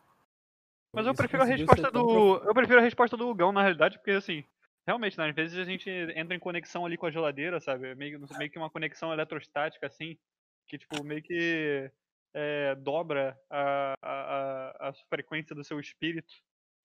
Mas 0.96 1.06
eu 1.06 1.14
prefiro 1.14 1.42
a 1.42 1.46
resposta 1.46 1.92
tão 1.92 2.06
do. 2.06 2.36
Eu 2.38 2.54
prefiro 2.54 2.78
a 2.78 2.82
resposta 2.82 3.16
do 3.18 3.28
Hugão, 3.28 3.52
na 3.52 3.60
realidade, 3.60 3.98
porque 3.98 4.12
assim. 4.12 4.42
Realmente, 4.86 5.18
né, 5.18 5.28
às 5.28 5.34
vezes 5.34 5.58
a 5.58 5.64
gente 5.64 5.90
entra 5.90 6.34
em 6.34 6.38
conexão 6.38 6.86
ali 6.86 6.96
com 6.96 7.06
a 7.06 7.10
geladeira, 7.10 7.58
sabe? 7.58 7.92
Meio, 7.96 8.20
meio 8.38 8.50
que 8.50 8.56
uma 8.56 8.70
conexão 8.70 9.12
eletrostática, 9.12 9.84
assim, 9.84 10.16
que 10.64 10.78
tipo, 10.78 11.02
meio 11.02 11.20
que 11.20 11.90
é, 12.32 12.72
dobra 12.76 13.36
a, 13.50 13.94
a, 14.00 14.88
a, 14.88 14.92
frequência 15.10 15.56
do 15.56 15.64
seu 15.64 15.80
espírito 15.80 16.32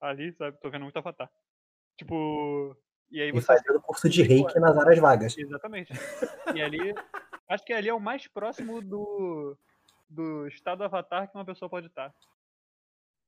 ali, 0.02 0.34
sabe? 0.34 0.58
Tô 0.60 0.70
vendo 0.70 0.82
muito 0.82 0.98
avatar. 0.98 1.30
Tipo. 1.96 2.76
E 3.12 3.22
aí 3.22 3.30
E 3.30 3.32
você 3.32 3.46
fazendo 3.46 3.80
curso 3.80 4.10
de 4.10 4.24
reiki 4.24 4.60
nas 4.60 4.76
horas 4.76 4.98
vagas. 4.98 5.38
Exatamente. 5.38 5.94
E 6.56 6.62
ali, 6.62 6.96
acho 7.48 7.64
que 7.64 7.72
ali 7.72 7.88
é 7.88 7.94
o 7.94 8.00
mais 8.00 8.28
próximo 8.28 8.82
do, 8.82 9.56
do 10.10 10.48
estado 10.48 10.84
avatar 10.84 11.30
que 11.30 11.38
uma 11.38 11.46
pessoa 11.46 11.70
pode 11.70 11.88
estar. 11.88 12.12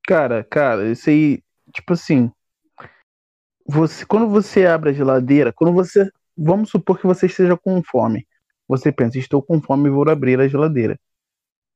Cara, 0.06 0.44
cara, 0.44 0.92
isso 0.92 1.10
aí, 1.10 1.42
tipo 1.74 1.94
assim, 1.94 2.30
você, 3.66 4.06
quando 4.06 4.28
você 4.30 4.66
abre 4.66 4.90
a 4.90 4.94
geladeira, 4.94 5.54
quando 5.54 5.74
você, 5.74 6.10
vamos 6.38 6.70
supor 6.70 7.00
que 7.00 7.08
você 7.08 7.26
esteja 7.28 7.56
com 7.58 7.82
fome, 7.84 8.28
você 8.68 8.92
pensa, 8.92 9.18
estou 9.18 9.42
com 9.42 9.62
fome 9.62 9.88
e 9.88 9.92
vou 9.92 10.10
abrir 10.10 10.40
a 10.40 10.48
geladeira. 10.48 11.00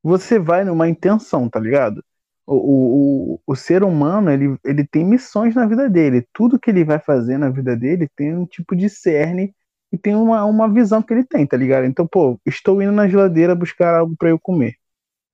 Você 0.03 0.39
vai 0.39 0.63
numa 0.63 0.89
intenção, 0.89 1.49
tá 1.49 1.59
ligado? 1.59 2.03
O, 2.45 3.35
o, 3.35 3.41
o, 3.45 3.55
ser 3.55 3.83
humano, 3.83 4.31
ele, 4.31 4.57
ele 4.63 4.85
tem 4.85 5.05
missões 5.05 5.53
na 5.55 5.65
vida 5.65 5.89
dele. 5.89 6.25
Tudo 6.33 6.59
que 6.59 6.69
ele 6.69 6.83
vai 6.85 6.99
fazer 6.99 7.37
na 7.37 7.49
vida 7.49 7.75
dele 7.75 8.09
tem 8.15 8.35
um 8.35 8.45
tipo 8.45 8.75
de 8.75 8.89
cerne 8.89 9.53
e 9.91 9.97
tem 9.97 10.15
uma, 10.15 10.45
uma 10.45 10.71
visão 10.71 11.01
que 11.01 11.13
ele 11.13 11.25
tem, 11.25 11.45
tá 11.45 11.57
ligado? 11.57 11.85
Então, 11.85 12.07
pô, 12.07 12.39
estou 12.45 12.81
indo 12.81 12.91
na 12.91 13.07
geladeira 13.07 13.55
buscar 13.55 13.95
algo 13.95 14.15
para 14.17 14.29
eu 14.29 14.39
comer. 14.39 14.75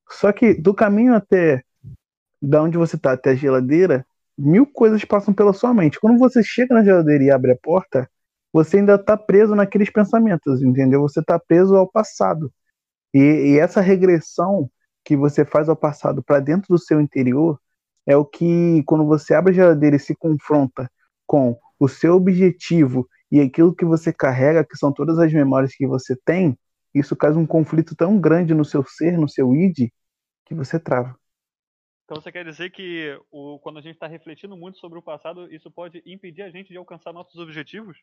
Só 0.10 0.32
que 0.32 0.56
do 0.56 0.74
caminho 0.74 1.14
até 1.16 1.64
da 2.44 2.62
onde 2.62 2.78
você 2.78 2.98
tá 2.98 3.14
até 3.14 3.32
a 3.32 3.36
geladeira, 3.36 4.06
mil 4.38 4.66
coisas 4.66 5.06
passam 5.06 5.34
pela 5.34 5.54
sua 5.54 5.74
mente. 5.74 6.00
Quando 6.00 6.20
você 6.20 6.44
chega 6.44 6.76
na 6.76 6.84
geladeira 6.84 7.24
e 7.24 7.32
abre 7.32 7.52
a 7.52 7.56
porta, 7.56 8.10
você 8.52 8.78
ainda 8.78 8.98
tá 8.98 9.16
preso 9.16 9.56
naqueles 9.56 9.90
pensamentos, 9.90 10.62
entendeu? 10.62 11.02
Você 11.02 11.24
tá 11.24 11.40
preso 11.40 11.76
ao 11.76 11.90
passado. 11.90 12.52
E, 13.14 13.20
e 13.20 13.60
essa 13.60 13.80
regressão 13.80 14.70
que 15.06 15.16
você 15.16 15.46
faz 15.46 15.70
ao 15.70 15.76
passado 15.76 16.22
para 16.22 16.40
dentro 16.40 16.68
do 16.70 16.80
seu 16.80 17.00
interior 17.00 17.60
é 18.06 18.18
o 18.18 18.26
que, 18.26 18.84
quando 18.86 19.06
você 19.06 19.34
abre 19.34 19.52
a 19.54 19.56
geladeira 19.56 19.96
e 19.96 20.00
se 20.00 20.14
confronta 20.14 20.92
com 21.26 21.58
o 21.80 21.88
seu 21.88 22.16
objetivo 22.16 23.08
e 23.32 23.40
aquilo 23.40 23.74
que 23.74 23.86
você 23.86 24.12
carrega, 24.12 24.66
que 24.66 24.78
são 24.78 24.92
todas 24.92 25.18
as 25.18 25.32
memórias 25.32 25.74
que 25.76 25.88
você 25.88 26.16
tem, 26.26 26.58
isso 26.94 27.16
causa 27.16 27.40
um 27.40 27.48
conflito 27.48 27.96
tão 27.96 28.20
grande 28.20 28.54
no 28.54 28.66
seu 28.66 28.84
ser, 28.86 29.18
no 29.18 29.30
seu 29.30 29.56
id, 29.56 29.90
que 30.46 30.54
você 30.54 30.78
trava. 30.78 31.16
Então 32.13 32.22
você 32.22 32.32
quer 32.32 32.46
dizer 32.46 32.70
que 32.70 33.20
o, 33.32 33.58
quando 33.58 33.79
a 33.79 33.82
gente 33.82 33.96
está 33.96 34.05
refletindo 34.05 34.55
muito 34.55 34.77
sobre 34.77 35.00
o 35.00 35.01
passado, 35.01 35.51
isso 35.51 35.72
pode 35.72 36.03
impedir 36.05 36.43
a 36.43 36.50
gente 36.51 36.67
de 36.67 36.77
alcançar 36.77 37.12
nossos 37.12 37.39
objetivos? 37.41 37.98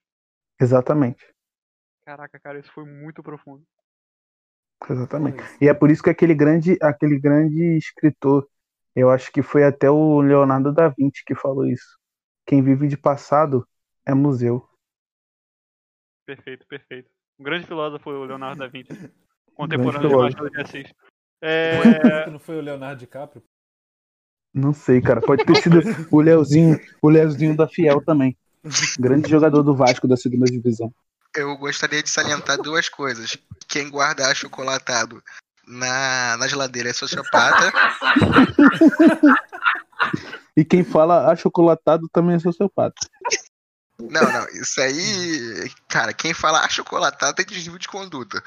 Exatamente. 0.61 1.25
Caraca, 2.05 2.41
cara, 2.41 2.59
isso 2.59 2.73
foi 2.73 2.85
muito 2.85 3.23
profundo. 3.23 3.65
Exatamente. 4.89 5.39
E 5.61 5.69
é 5.69 5.75
por 5.75 5.93
isso 5.93 6.03
que 6.03 6.11
aquele 6.11 6.35
grande, 6.35 6.77
aquele 6.83 7.21
grande 7.21 7.77
escritor, 7.77 8.49
eu 8.97 9.11
acho 9.11 9.31
que 9.31 9.43
foi 9.43 9.63
até 9.63 9.89
o 9.89 10.21
Leonardo 10.21 10.73
da 10.73 10.89
Vinci 10.89 11.23
que 11.25 11.37
falou 11.37 11.65
isso. 11.65 11.97
Quem 12.45 12.65
vive 12.65 12.89
de 12.89 12.97
passado 12.97 13.65
é 14.05 14.13
museu. 14.13 14.69
Perfeito, 16.27 16.67
perfeito. 16.67 17.09
Um 17.39 17.45
grande 17.45 17.65
filósofo, 17.65 18.11
o 18.11 18.25
Leonardo 18.25 18.59
da 18.59 18.67
Vinci. 18.67 18.89
Contemporâneo 19.55 20.09
de. 20.09 20.17
Machado 20.17 20.51
de 20.51 20.61
Assis. 20.61 20.93
É, 21.41 21.79
Não 22.29 22.41
foi 22.41 22.59
o 22.59 22.61
Leonardo 22.61 22.99
DiCaprio? 22.99 23.45
Não 24.53 24.75
sei, 24.75 25.01
cara. 25.01 25.21
Pode 25.21 25.45
ter 25.45 25.63
sido 25.63 25.81
o 26.11 26.21
Leozinho, 26.21 26.79
o 27.01 27.09
Leozinho 27.09 27.57
da 27.57 27.69
Fiel 27.69 28.03
também. 28.05 28.37
Grande 28.99 29.31
jogador 29.31 29.63
do 29.63 29.75
Vasco 29.75 30.09
da 30.09 30.17
segunda 30.17 30.47
divisão. 30.47 30.93
Eu 31.35 31.57
gostaria 31.57 32.03
de 32.03 32.11
salientar 32.11 32.59
duas 32.59 32.89
coisas. 32.89 33.37
Quem 33.69 33.89
guarda 33.89 34.27
achocolatado 34.27 35.23
na, 35.67 36.37
na 36.37 36.49
geladeira 36.49 36.91
é 36.91 36.93
sociopata. 36.93 37.73
E 40.57 40.65
quem 40.65 40.83
fala 40.83 41.31
achocolatado 41.31 42.09
também 42.13 42.37
é 42.37 42.39
sociopata. 42.41 42.95
Não, 43.99 44.33
não, 44.33 44.47
isso 44.49 44.81
aí. 44.81 45.71
Cara, 45.89 46.13
quem 46.13 46.35
fala 46.35 46.65
achocolatado 46.65 47.35
tem 47.35 47.47
desvio 47.47 47.79
de 47.79 47.87
conduta. 47.87 48.43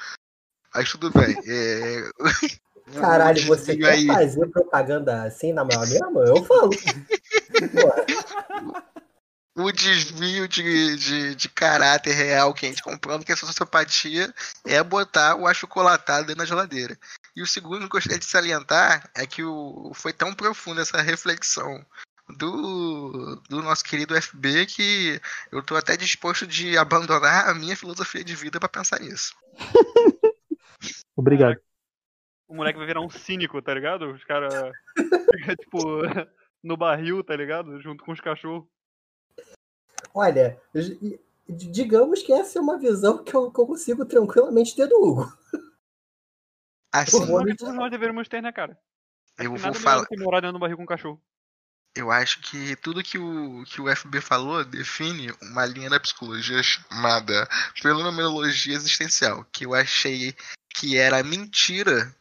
Mas 0.74 0.91
tudo 0.91 1.12
bem. 1.12 1.36
É... 1.48 2.10
Caralho, 2.92 3.46
você 3.46 3.78
quer 3.78 3.92
aí- 3.92 4.08
fazer 4.08 4.48
propaganda 4.48 5.24
assim 5.24 5.54
na 5.54 5.63
minha 5.63 5.80
mesma? 5.80 6.22
Eu 6.25 6.44
falo. 6.44 6.70
O 9.56 9.72
desvio 9.72 10.48
de, 10.48 10.96
de, 10.98 11.36
de 11.36 11.50
caráter 11.50 12.13
real 12.13 12.54
que 12.54 12.66
a 12.66 12.70
gente 12.70 12.84
comprando 12.84 13.24
que 13.24 13.32
é 13.32 13.36
sociopatia 13.36 14.34
é 14.66 14.84
botar 14.84 15.36
o 15.36 15.48
achocolatado 15.48 16.28
dentro 16.28 16.40
da 16.40 16.46
geladeira. 16.46 16.98
E 17.36 17.42
o 17.42 17.48
segundo 17.48 17.80
que 17.80 17.86
eu 17.86 17.90
gostaria 17.90 18.20
de 18.20 18.25
salientar 18.25 19.10
é 19.16 19.25
que 19.25 19.44
o, 19.44 19.92
foi 19.94 20.12
tão 20.12 20.34
profunda 20.34 20.82
essa 20.82 21.02
reflexão 21.02 21.84
do, 22.38 23.42
do 23.50 23.62
nosso 23.62 23.84
querido 23.84 24.20
FB 24.22 24.66
que 24.66 25.22
eu 25.52 25.63
tô 25.63 25.75
até 25.75 25.96
disposto 25.96 26.46
de 26.46 26.78
abandonar 26.78 27.50
a 27.50 27.54
minha 27.54 27.75
filosofia 27.75 28.24
de 28.24 28.36
vida 28.36 28.60
para 28.60 28.70
pensar 28.70 29.00
nisso. 29.00 29.34
Obrigado. 31.16 31.60
O 32.53 32.55
moleque 32.55 32.77
vai 32.77 32.86
virar 32.86 33.01
um 33.01 33.10
cínico, 33.10 33.60
tá 33.63 33.74
ligado? 33.74 34.12
Os 34.12 34.24
caras 34.25 34.53
ficam, 35.33 35.55
tipo, 35.55 35.79
no 36.62 36.77
barril, 36.77 37.24
tá 37.24 37.36
ligado? 37.36 37.81
Junto 37.81 38.05
com 38.05 38.12
os 38.12 38.22
cachorros. 38.22 38.67
Olha, 40.13 40.62
digamos 41.50 42.22
que 42.22 42.31
essa 42.31 42.60
é 42.60 42.62
uma 42.62 42.77
visão 42.77 43.24
que 43.24 43.33
eu, 43.36 43.51
que 43.51 43.60
eu 43.60 43.65
consigo 43.65 44.05
tranquilamente 44.05 44.75
ter 44.75 44.88
do 44.88 45.03
Hugo. 45.03 45.38
Assim. 46.93 47.25
Não 47.25 47.43
que 47.43 47.55
todos 47.55 47.74
nós 47.74 47.89
deveríamos 47.89 48.27
ter, 48.27 48.39
né, 48.39 48.51
cara? 48.51 48.77
eu 49.39 49.55
vou 49.55 49.74
falar. 49.74 50.05
morar 50.19 50.41
dentro 50.41 50.53
do 50.53 50.60
barril 50.60 50.77
com 50.77 50.83
um 50.83 50.88
cachorro. 50.88 51.19
Eu 51.95 52.12
acho 52.12 52.39
que 52.41 52.75
tudo 52.75 53.03
que 53.03 53.17
o, 53.17 53.63
que 53.65 53.81
o 53.81 53.95
FB 53.95 54.22
falou 54.22 54.63
define 54.63 55.31
uma 55.41 55.65
linha 55.65 55.89
da 55.89 56.00
psicologia 56.00 56.62
chamada 56.62 57.48
fenomenologia 57.75 58.75
existencial, 58.75 59.43
que 59.45 59.65
eu 59.65 59.74
achei 59.74 60.36
que 60.69 60.98
era 60.98 61.24
mentira 61.24 62.15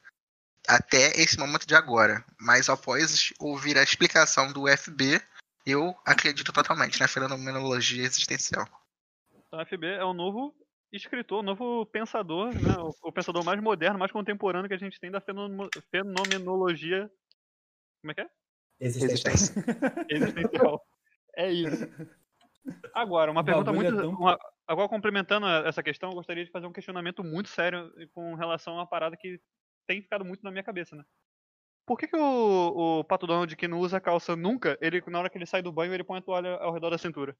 até 0.68 1.08
esse 1.20 1.38
momento 1.38 1.66
de 1.66 1.74
agora. 1.74 2.24
Mas 2.40 2.68
após 2.68 3.32
ouvir 3.40 3.76
a 3.78 3.82
explicação 3.82 4.52
do 4.52 4.68
FB, 4.68 5.20
eu 5.66 5.94
acredito 6.04 6.52
totalmente 6.52 7.00
na 7.00 7.08
fenomenologia 7.08 8.04
existencial. 8.04 8.66
Então, 9.46 9.58
o 9.58 9.62
FB 9.66 9.86
é 9.86 10.04
o 10.04 10.12
novo 10.14 10.54
escritor, 10.92 11.40
o 11.40 11.42
novo 11.42 11.86
pensador, 11.86 12.48
né? 12.54 12.76
O, 12.78 13.08
o 13.08 13.12
pensador 13.12 13.44
mais 13.44 13.60
moderno, 13.60 13.98
mais 13.98 14.12
contemporâneo 14.12 14.68
que 14.68 14.74
a 14.74 14.78
gente 14.78 15.00
tem 15.00 15.10
da 15.10 15.20
fenomenologia. 15.90 17.10
Como 18.00 18.12
é 18.12 18.14
que 18.14 18.20
é? 18.20 18.28
Existência. 18.80 19.54
Existencial. 20.08 20.82
é 21.36 21.50
isso. 21.50 21.88
Agora, 22.94 23.30
uma 23.30 23.44
pergunta 23.44 23.70
é 23.70 23.72
muito. 23.74 24.08
uma- 24.08 24.38
agora, 24.66 24.88
complementando 24.88 25.46
a- 25.46 25.64
essa 25.66 25.82
questão, 25.82 26.10
eu 26.10 26.14
gostaria 26.14 26.44
de 26.44 26.50
fazer 26.50 26.66
um 26.66 26.72
questionamento 26.72 27.22
muito 27.24 27.48
sério 27.48 27.92
com 28.12 28.34
relação 28.34 28.74
a 28.74 28.76
uma 28.80 28.86
parada 28.86 29.16
que 29.16 29.40
tem 29.92 30.00
ficado 30.00 30.24
muito 30.24 30.42
na 30.42 30.50
minha 30.50 30.64
cabeça, 30.64 30.96
né? 30.96 31.04
Por 31.86 31.98
que, 31.98 32.06
que 32.06 32.16
o, 32.16 33.00
o 33.00 33.04
Pato 33.04 33.26
Donald, 33.26 33.54
que 33.54 33.68
não 33.68 33.78
usa 33.78 34.00
calça 34.00 34.34
nunca, 34.34 34.78
ele, 34.80 35.02
na 35.08 35.18
hora 35.18 35.28
que 35.28 35.36
ele 35.36 35.46
sai 35.46 35.60
do 35.60 35.72
banho, 35.72 35.92
ele 35.92 36.04
põe 36.04 36.18
a 36.18 36.22
toalha 36.22 36.54
ao 36.54 36.72
redor 36.72 36.90
da 36.90 36.98
cintura? 36.98 37.36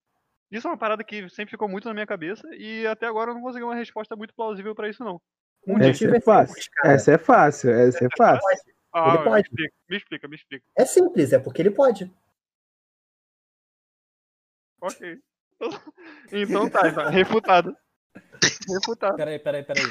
Isso 0.50 0.66
é 0.66 0.71
uma 0.71 0.76
parada 0.76 1.02
que 1.02 1.28
sempre 1.30 1.52
ficou 1.52 1.68
muito 1.68 1.88
na 1.88 1.94
minha 1.94 2.06
cabeça 2.06 2.47
e 2.54 2.87
até 2.87 3.06
agora 3.06 3.30
eu 3.30 3.35
não 3.35 3.40
consegui 3.40 3.64
uma 3.64 3.75
resposta 3.75 4.14
muito 4.14 4.35
plausível 4.35 4.75
pra 4.75 4.88
isso, 4.88 5.02
não. 5.02 5.21
Um 5.66 5.78
dia. 5.78 5.90
Essa 5.90 6.16
é 6.16 6.21
fácil. 6.21 6.62
Essa 6.85 7.12
é 7.12 7.18
fácil. 7.18 7.71
Essa 7.71 8.04
é 8.04 8.09
fácil. 8.18 8.49
Ah, 8.92 9.09
ele 9.09 9.18
me 9.18 9.25
pode. 9.25 9.49
explica, 9.49 9.75
me 9.88 9.97
explica, 9.97 10.28
me 10.28 10.37
explica. 10.37 10.64
É 10.76 10.85
simples, 10.85 11.32
é 11.32 11.38
porque 11.38 11.62
ele 11.62 11.71
pode. 11.71 12.12
Ok. 14.80 15.18
Então 16.32 16.68
tá, 16.68 16.88
então, 16.88 17.09
refutado. 17.09 17.76
Refutado. 18.68 19.16
Peraí, 19.16 19.38
peraí, 19.38 19.62
peraí. 19.62 19.85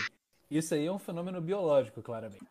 Isso 0.51 0.73
aí 0.73 0.85
é 0.85 0.91
um 0.91 0.99
fenômeno 0.99 1.39
biológico, 1.39 2.01
claramente. 2.01 2.45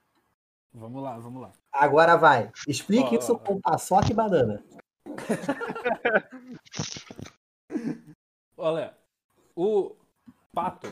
Vamos 0.72 1.02
lá, 1.02 1.18
vamos 1.18 1.42
lá. 1.42 1.52
Agora 1.70 2.16
vai. 2.16 2.50
Explique 2.66 3.14
Ó, 3.14 3.18
isso 3.18 3.38
com 3.38 3.60
paçoca 3.60 4.10
e 4.10 4.14
banana. 4.14 4.64
Olha, 8.56 8.96
o 9.54 9.94
pato, 10.50 10.88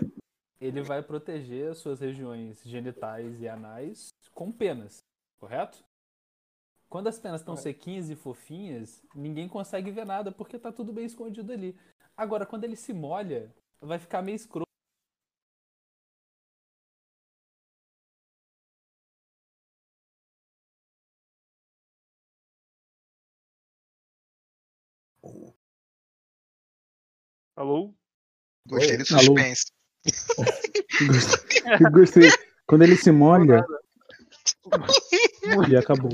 ele 0.60 0.82
vai 0.82 1.02
proteger 1.02 1.70
as 1.70 1.78
suas 1.78 2.00
regiões 2.00 2.60
genitais 2.62 3.40
e 3.40 3.48
anais 3.48 4.10
com 4.34 4.52
penas, 4.52 5.02
correto? 5.40 5.82
Quando 6.90 7.08
as 7.08 7.18
penas 7.18 7.40
estão 7.40 7.56
sequinhas 7.56 8.10
e 8.10 8.16
fofinhas, 8.16 9.02
ninguém 9.14 9.48
consegue 9.48 9.90
ver 9.90 10.04
nada 10.04 10.30
porque 10.30 10.58
tá 10.58 10.70
tudo 10.70 10.92
bem 10.92 11.06
escondido 11.06 11.52
ali. 11.52 11.74
Agora, 12.14 12.44
quando 12.44 12.64
ele 12.64 12.76
se 12.76 12.92
molha, 12.92 13.50
vai 13.80 13.98
ficar 13.98 14.20
meio 14.20 14.36
escroto. 14.36 14.67
Alô? 27.58 27.92
Gostei 28.68 28.96
do 28.98 29.04
Alô? 29.10 29.20
suspense. 29.24 29.64
Eu 31.82 31.90
gostei. 31.90 32.30
Quando 32.68 32.82
ele 32.84 32.94
se 32.96 33.10
molha. 33.10 33.66
E 35.68 35.76
acabou. 35.76 36.08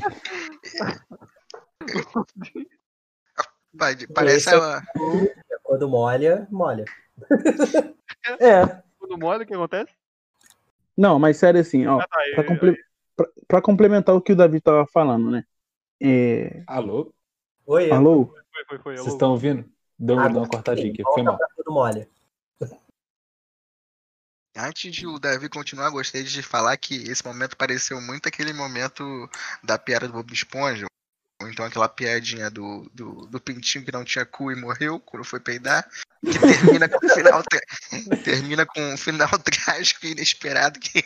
Parece 4.14 4.36
Esse 4.36 4.54
é- 4.54 4.58
a, 4.58 4.82
Quando 5.62 5.86
molha, 5.86 6.48
molha. 6.50 6.86
É. 8.40 8.82
Quando 8.98 9.18
molha, 9.18 9.42
o 9.42 9.46
que 9.46 9.52
acontece? 9.52 9.92
Não, 10.96 11.18
mas 11.18 11.36
sério 11.36 11.60
assim, 11.60 11.86
ó. 11.86 12.00
Ah, 12.00 12.06
tá, 12.08 12.20
Pra, 12.36 12.44
comple- 12.44 12.84
pra- 13.14 13.28
pra 13.46 13.60
complementar 13.60 14.14
o 14.14 14.20
que 14.22 14.32
o 14.32 14.36
Davi 14.36 14.62
tava 14.62 14.86
falando, 14.86 15.30
né? 15.30 15.44
É... 16.00 16.62
Alô? 16.66 17.12
Oi, 17.66 17.90
Alô? 17.90 18.26
Foi, 18.26 18.64
foi, 18.66 18.78
foi. 18.78 18.94
Vocês 18.94 19.06
alô. 19.08 19.16
estão 19.16 19.30
ouvindo? 19.32 19.73
Deu, 19.98 20.16
deu 20.16 20.38
uma 20.38 20.48
cortadinha 20.48 20.92
aqui, 20.92 21.02
foi 21.02 21.22
mal. 21.22 21.36
Pra 21.36 21.46
quando 21.54 21.72
molha. 21.72 22.08
Antes 24.56 24.94
de 24.94 25.06
o 25.06 25.18
Davi 25.18 25.48
continuar, 25.48 25.90
gostaria 25.90 26.26
de 26.26 26.42
falar 26.42 26.76
que 26.76 26.94
esse 27.10 27.24
momento 27.24 27.56
pareceu 27.56 28.00
muito 28.00 28.28
aquele 28.28 28.52
momento 28.52 29.28
da 29.62 29.76
piada 29.76 30.06
do 30.06 30.12
Bob 30.12 30.32
Esponja. 30.32 30.86
Ou 31.42 31.48
então 31.48 31.66
aquela 31.66 31.88
piadinha 31.88 32.48
do, 32.48 32.88
do, 32.94 33.26
do 33.26 33.40
pintinho 33.40 33.84
que 33.84 33.90
não 33.90 34.04
tinha 34.04 34.24
cu 34.24 34.52
e 34.52 34.56
morreu 34.56 35.00
quando 35.00 35.24
foi 35.24 35.40
peidar. 35.40 35.88
Que 36.24 36.38
termina 36.38 36.88
com 36.88 37.04
um 37.04 37.08
final, 37.08 37.42
termina 38.24 38.64
com 38.64 38.80
um 38.80 38.96
final 38.96 39.28
trágico 39.40 40.06
e 40.06 40.12
inesperado 40.12 40.78
que 40.78 41.04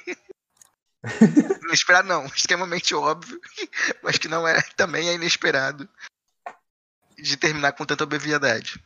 Inesperado 1.64 2.09
não, 2.09 2.26
extremamente 2.26 2.95
óbvio, 2.95 3.40
mas 4.02 4.18
que 4.18 4.28
não 4.28 4.47
é 4.47 4.61
também 4.76 5.09
é 5.09 5.14
inesperado 5.14 5.88
de 7.23 7.37
terminar 7.37 7.73
com 7.73 7.85
tanta 7.85 8.05
obviedade. 8.05 8.83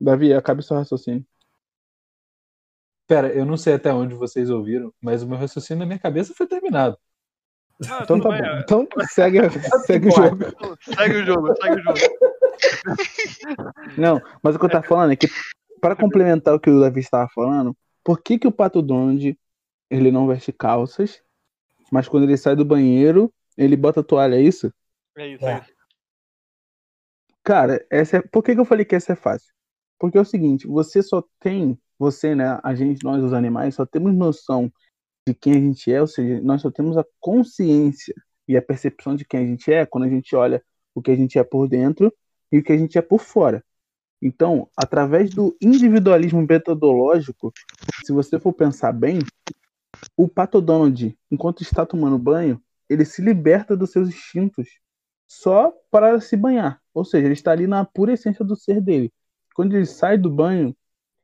Davi, 0.00 0.32
acabe 0.34 0.62
seu 0.62 0.76
raciocínio. 0.76 1.24
Pera, 3.06 3.28
eu 3.32 3.44
não 3.44 3.56
sei 3.56 3.74
até 3.74 3.92
onde 3.92 4.14
vocês 4.14 4.48
ouviram, 4.50 4.92
mas 5.00 5.22
o 5.22 5.28
meu 5.28 5.36
raciocínio 5.38 5.80
na 5.80 5.86
minha 5.86 5.98
cabeça 5.98 6.34
foi 6.34 6.46
terminado. 6.46 6.96
Ah, 7.88 8.00
Então 8.02 8.20
tá 8.20 8.28
bem, 8.30 8.40
bom. 8.40 8.46
é. 8.46 8.60
Então 8.60 8.88
segue, 9.10 9.38
segue 9.86 10.08
o 10.08 10.10
jogo. 10.12 10.36
Segue 10.82 11.16
o 11.16 11.24
jogo, 11.26 11.54
segue 11.60 11.80
o 11.80 11.82
jogo. 11.84 11.98
Não, 13.98 14.20
mas 14.42 14.54
o 14.54 14.58
que 14.58 14.64
eu 14.64 14.70
tava 14.70 14.86
falando 14.86 15.12
é 15.12 15.16
que, 15.16 15.28
para 15.80 15.96
complementar 15.96 16.54
o 16.54 16.60
que 16.60 16.70
o 16.70 16.80
Davi 16.80 17.00
estava 17.00 17.28
falando, 17.34 17.76
por 18.04 18.20
que, 18.22 18.38
que 18.38 18.46
o 18.46 18.52
Pato 18.52 18.80
Donde 18.82 19.38
ele 19.90 20.10
não 20.10 20.26
veste 20.26 20.52
calças, 20.52 21.22
mas 21.90 22.08
quando 22.08 22.24
ele 22.24 22.36
sai 22.36 22.56
do 22.56 22.64
banheiro, 22.64 23.32
ele 23.58 23.76
bota 23.76 24.02
toalha, 24.02 24.36
é 24.36 24.40
isso? 24.42 24.72
É 25.16 25.26
isso, 25.28 25.44
é 25.44 25.52
É. 25.52 25.58
isso. 25.60 25.81
Cara, 27.44 27.84
essa 27.90 28.18
é... 28.18 28.22
por 28.22 28.42
que, 28.42 28.54
que 28.54 28.60
eu 28.60 28.64
falei 28.64 28.84
que 28.84 28.94
essa 28.94 29.12
é 29.12 29.16
fácil? 29.16 29.52
Porque 29.98 30.18
é 30.18 30.20
o 30.20 30.24
seguinte, 30.24 30.66
você 30.66 31.02
só 31.02 31.24
tem, 31.40 31.78
você, 31.98 32.34
né, 32.34 32.58
a 32.62 32.74
gente, 32.74 33.04
nós 33.04 33.22
os 33.22 33.32
animais, 33.32 33.74
só 33.74 33.86
temos 33.86 34.14
noção 34.14 34.72
de 35.26 35.34
quem 35.34 35.52
a 35.52 35.60
gente 35.60 35.92
é, 35.92 36.00
ou 36.00 36.06
seja, 36.06 36.40
nós 36.42 36.60
só 36.60 36.70
temos 36.70 36.96
a 36.98 37.04
consciência 37.20 38.14
e 38.48 38.56
a 38.56 38.62
percepção 38.62 39.14
de 39.14 39.24
quem 39.24 39.40
a 39.40 39.46
gente 39.46 39.72
é 39.72 39.86
quando 39.86 40.04
a 40.04 40.08
gente 40.08 40.34
olha 40.34 40.62
o 40.94 41.00
que 41.00 41.10
a 41.10 41.16
gente 41.16 41.38
é 41.38 41.44
por 41.44 41.68
dentro 41.68 42.12
e 42.50 42.58
o 42.58 42.62
que 42.62 42.72
a 42.72 42.76
gente 42.76 42.98
é 42.98 43.02
por 43.02 43.20
fora. 43.20 43.64
Então, 44.20 44.68
através 44.76 45.30
do 45.30 45.56
individualismo 45.60 46.44
metodológico, 46.48 47.52
se 48.04 48.12
você 48.12 48.38
for 48.38 48.52
pensar 48.52 48.92
bem, 48.92 49.20
o 50.16 50.28
Pato 50.28 50.60
Donald, 50.60 51.16
enquanto 51.30 51.62
está 51.62 51.86
tomando 51.86 52.18
banho, 52.18 52.60
ele 52.88 53.04
se 53.04 53.22
liberta 53.22 53.76
dos 53.76 53.90
seus 53.90 54.08
instintos 54.08 54.68
só 55.26 55.72
para 55.90 56.20
se 56.20 56.36
banhar. 56.36 56.81
Ou 56.94 57.04
seja, 57.04 57.26
ele 57.26 57.34
está 57.34 57.52
ali 57.52 57.66
na 57.66 57.84
pura 57.84 58.12
essência 58.12 58.44
do 58.44 58.56
ser 58.56 58.80
dele. 58.80 59.12
Quando 59.54 59.74
ele 59.74 59.86
sai 59.86 60.18
do 60.18 60.30
banho, 60.30 60.74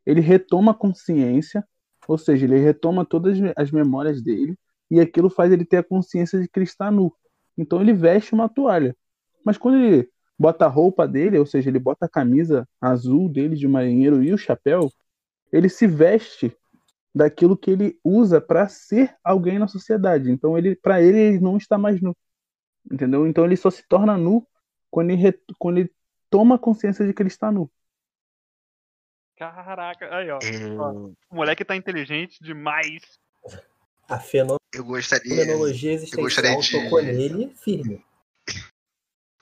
ele 0.06 0.20
retoma 0.20 0.72
a 0.72 0.75
consciência, 0.75 1.64
ou 2.06 2.16
seja, 2.16 2.46
ele 2.46 2.58
retoma 2.58 3.04
todas 3.04 3.38
as 3.56 3.70
memórias 3.70 4.22
dele, 4.22 4.58
e 4.90 5.00
aquilo 5.00 5.28
faz 5.28 5.52
ele 5.52 5.64
ter 5.64 5.78
a 5.78 5.82
consciência 5.82 6.40
de 6.40 6.48
que 6.48 6.58
ele 6.58 6.64
está 6.64 6.90
nu. 6.90 7.14
Então 7.56 7.80
ele 7.80 7.92
veste 7.92 8.32
uma 8.32 8.48
toalha. 8.48 8.96
Mas 9.44 9.58
quando 9.58 9.76
ele 9.76 10.08
bota 10.38 10.64
a 10.64 10.68
roupa 10.68 11.06
dele, 11.06 11.38
ou 11.38 11.44
seja, 11.44 11.68
ele 11.68 11.78
bota 11.78 12.06
a 12.06 12.08
camisa 12.08 12.66
azul 12.80 13.28
dele 13.28 13.56
de 13.56 13.66
marinheiro 13.66 14.22
e 14.22 14.32
o 14.32 14.38
chapéu, 14.38 14.90
ele 15.52 15.68
se 15.68 15.87
veste 15.87 16.56
daquilo 17.14 17.56
que 17.56 17.70
ele 17.70 17.98
usa 18.04 18.40
para 18.40 18.68
ser 18.68 19.14
alguém 19.25 19.58
na 19.58 19.66
sociedade. 19.66 20.30
Então 20.30 20.56
ele, 20.56 20.76
para 20.76 21.02
ele, 21.02 21.18
ele 21.18 21.40
não 21.40 21.56
está 21.56 21.76
mais 21.76 22.00
nu. 22.00 22.16
Entendeu? 22.90 23.26
Então 23.26 23.44
ele 23.44 23.56
só 23.56 23.70
se 23.70 23.87
torna 23.88 24.16
nu 24.16 24.46
quando 24.90 25.11
ele, 25.11 25.23
re- 25.23 25.40
quando 25.59 25.78
ele 25.78 25.92
toma 26.30 26.59
consciência 26.59 27.07
de 27.07 27.12
que 27.12 27.23
ele 27.23 27.28
está 27.28 27.50
nu. 27.50 27.71
Caraca, 29.37 30.14
aí 30.14 30.30
ó. 30.30 30.38
É, 30.42 30.78
O 31.30 31.35
moleque 31.35 31.64
tá 31.64 31.76
inteligente 31.76 32.42
demais. 32.42 33.02
A 34.09 34.18
feno- 34.18 34.57
Eu 34.73 34.85
gostaria, 34.85 35.30
fenomenologia 35.37 35.92
existencial 35.92 36.25
gostaria 36.25 36.57
de- 36.61 36.71
tocou 36.85 37.02
nele 37.02 37.54
firme. 37.54 38.04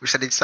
gostaria 0.00 0.28
de 0.28 0.34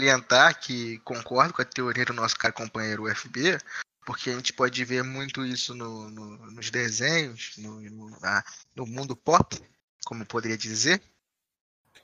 salientar 0.00 0.60
que 0.60 0.98
concordo 0.98 1.54
com 1.54 1.62
a 1.62 1.64
teoria 1.64 2.04
do 2.04 2.12
nosso 2.12 2.36
cara 2.36 2.52
companheiro 2.52 3.04
UFB, 3.04 3.56
porque 4.04 4.30
a 4.30 4.34
gente 4.34 4.52
pode 4.52 4.84
ver 4.84 5.02
muito 5.04 5.44
isso 5.44 5.74
no- 5.74 6.10
no- 6.10 6.50
nos 6.50 6.70
desenhos, 6.70 7.56
no, 7.58 7.80
no- 7.80 8.20
na- 8.20 8.44
no 8.74 8.84
mundo 8.84 9.16
pop, 9.16 9.56
como 10.04 10.22
eu 10.22 10.26
poderia 10.26 10.58
dizer. 10.58 11.00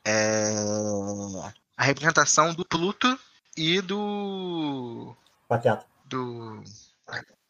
É, 0.07 0.55
a 1.79 1.85
representação 1.85 2.53
do 2.53 2.65
Pluto 2.65 3.17
e 3.57 3.81
do 3.81 5.15
Pateta. 5.49 5.87
do, 6.05 6.61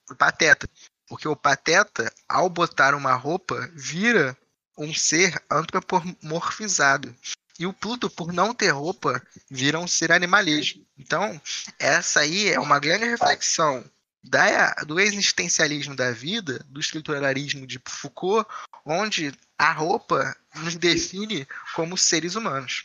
do 0.07 0.17
Pateta. 0.17 0.69
Porque 1.09 1.27
o 1.27 1.35
Pateta, 1.35 2.13
ao 2.29 2.51
botar 2.51 2.95
uma 2.95 3.15
roupa, 3.15 3.71
vira 3.73 4.37
um 4.77 4.93
ser 4.93 5.43
antropomorfizado. 5.51 7.17
E 7.59 7.67
o 7.67 7.73
Pluto, 7.73 8.11
por 8.11 8.31
não 8.31 8.55
ter 8.55 8.69
roupa, 8.69 9.21
vira 9.51 9.79
um 9.79 9.89
ser 9.89 10.13
animalesco. 10.13 10.79
Então, 10.99 11.41
essa 11.79 12.21
aí 12.21 12.51
é 12.51 12.61
uma 12.61 12.79
grande 12.79 13.07
reflexão 13.07 13.83
da, 14.23 14.75
do 14.87 15.01
existencialismo 15.01 15.97
da 15.97 16.13
vida, 16.13 16.65
do 16.69 16.79
estruturalismo 16.79 17.67
de 17.67 17.81
Foucault, 17.89 18.47
onde 18.85 19.33
a 19.59 19.73
roupa 19.73 20.37
nos 20.57 20.77
define 20.77 21.49
como 21.75 21.97
seres 21.97 22.35
humanos. 22.35 22.85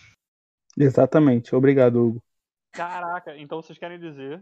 Exatamente. 0.77 1.55
Obrigado, 1.55 1.95
Hugo. 1.97 2.23
Caraca, 2.71 3.37
então 3.37 3.61
vocês 3.61 3.77
querem 3.77 3.99
dizer, 3.99 4.41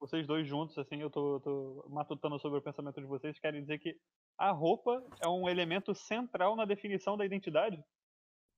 vocês 0.00 0.26
dois 0.26 0.48
juntos, 0.48 0.78
assim, 0.78 1.02
eu 1.02 1.10
tô, 1.10 1.40
tô 1.40 1.86
matutando 1.90 2.38
sobre 2.38 2.58
o 2.58 2.62
pensamento 2.62 2.98
de 3.00 3.06
vocês, 3.06 3.38
querem 3.38 3.60
dizer 3.60 3.78
que 3.78 3.94
a 4.38 4.50
roupa 4.50 5.04
é 5.22 5.28
um 5.28 5.46
elemento 5.46 5.94
central 5.94 6.56
na 6.56 6.64
definição 6.64 7.18
da 7.18 7.26
identidade? 7.26 7.78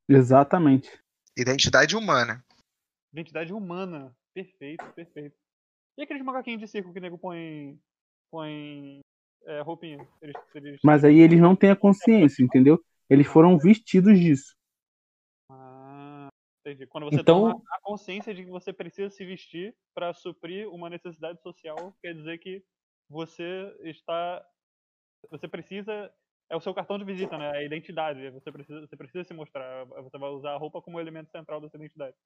Exatamente. 0.09 0.89
Identidade 1.37 1.97
humana. 1.97 2.45
Identidade 3.13 3.53
humana. 3.53 4.17
Perfeito, 4.33 4.85
perfeito. 4.93 5.37
E 5.97 6.03
aqueles 6.03 6.25
macaquinhos 6.25 6.61
de 6.61 6.69
circo 6.69 6.93
que 6.93 6.99
o 7.01 7.03
nego 7.03 7.19
põe. 7.19 7.77
põe. 8.31 9.01
É, 9.45 9.61
roupinha? 9.63 10.07
Eles, 10.23 10.37
eles... 10.55 10.81
Mas 10.85 11.05
aí 11.05 11.19
eles 11.19 11.41
não 11.41 11.57
têm 11.57 11.71
a 11.71 11.77
consciência, 11.77 12.43
entendeu? 12.43 12.81
Eles 13.11 13.27
foram 13.27 13.59
vestidos 13.59 14.19
disso. 14.19 14.55
Entendi. 16.71 16.87
Quando 16.87 17.05
você 17.05 17.21
Então- 17.21 17.53
toma 17.53 17.63
a 17.71 17.81
consciência 17.81 18.35
de 18.35 18.45
que 18.45 18.51
você 18.51 18.73
precisa 18.73 19.09
se 19.11 19.25
vestir 19.25 19.75
para 19.95 20.13
suprir 20.13 20.69
uma 20.69 20.91
necessidade 20.91 21.41
social, 21.43 21.97
quer 22.03 22.15
dizer 22.15 22.39
que 22.39 22.63
você 23.09 23.75
está. 23.85 24.45
Você 25.31 25.49
precisa. 25.49 26.13
É 26.51 26.57
o 26.57 26.61
seu 26.61 26.73
cartão 26.75 26.99
de 26.99 27.05
visita, 27.05 27.37
né? 27.37 27.47
É 27.57 27.59
a 27.59 27.65
identidade. 27.65 28.31
Você 28.31 28.51
precisa, 28.51 28.81
você 28.81 28.97
precisa 28.97 29.25
se 29.25 29.35
mostrar. 29.35 29.85
Você 29.87 30.17
vai 30.19 30.31
usar 30.31 30.53
a 30.53 30.57
roupa 30.59 30.81
como 30.81 31.01
elemento 31.01 31.31
central 31.31 31.61
da 31.61 31.69
sua 31.69 31.79
identidade. 31.79 32.17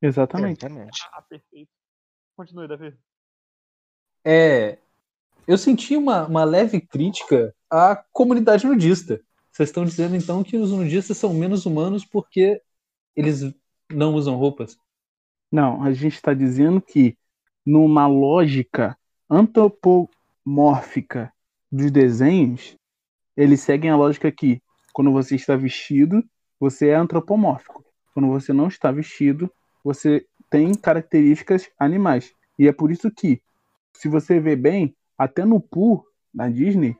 Exatamente. 0.00 0.64
Exatamente. 0.64 0.98
Ah, 1.12 1.22
perfeito. 1.22 1.70
Continue, 2.36 2.66
Davi. 2.68 2.96
É, 4.24 4.78
eu 5.46 5.58
senti 5.58 5.96
uma, 5.96 6.26
uma 6.26 6.44
leve 6.44 6.80
crítica 6.80 7.54
à 7.70 7.96
comunidade 8.12 8.66
nudista. 8.66 9.20
Vocês 9.50 9.68
estão 9.68 9.84
dizendo 9.84 10.16
então 10.16 10.42
que 10.42 10.56
os 10.56 10.70
nudistas 10.70 11.16
são 11.18 11.34
menos 11.34 11.66
humanos 11.66 12.04
porque 12.06 12.62
eles 13.14 13.54
não 13.92 14.14
usam 14.14 14.36
roupas? 14.36 14.78
Não, 15.50 15.82
a 15.82 15.92
gente 15.92 16.14
está 16.14 16.32
dizendo 16.32 16.80
que 16.80 17.16
numa 17.64 18.06
lógica 18.06 18.96
antropomórfica 19.28 21.32
dos 21.70 21.90
desenhos, 21.90 22.76
eles 23.36 23.60
seguem 23.60 23.90
a 23.90 23.96
lógica 23.96 24.30
que 24.30 24.60
quando 24.92 25.10
você 25.10 25.36
está 25.36 25.56
vestido, 25.56 26.22
você 26.60 26.88
é 26.88 26.94
antropomórfico. 26.94 27.84
Quando 28.12 28.28
você 28.28 28.52
não 28.52 28.68
está 28.68 28.90
vestido, 28.90 29.50
você 29.82 30.26
tem 30.50 30.74
características 30.74 31.70
animais. 31.78 32.34
E 32.58 32.68
é 32.68 32.72
por 32.72 32.90
isso 32.90 33.10
que, 33.10 33.40
se 33.94 34.08
você 34.08 34.38
ver 34.38 34.56
bem, 34.56 34.94
até 35.16 35.44
no 35.44 35.60
Pooh, 35.60 36.04
na 36.32 36.48
Disney, 36.48 36.96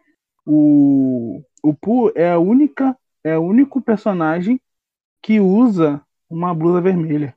o, 0.46 1.42
o 1.62 1.74
Pooh 1.74 2.10
é 2.14 2.30
a 2.30 2.38
única, 2.38 2.96
é 3.22 3.38
o 3.38 3.42
único 3.42 3.80
personagem 3.80 4.60
que 5.20 5.38
usa 5.38 6.02
uma 6.32 6.54
blusa 6.54 6.80
vermelha. 6.80 7.34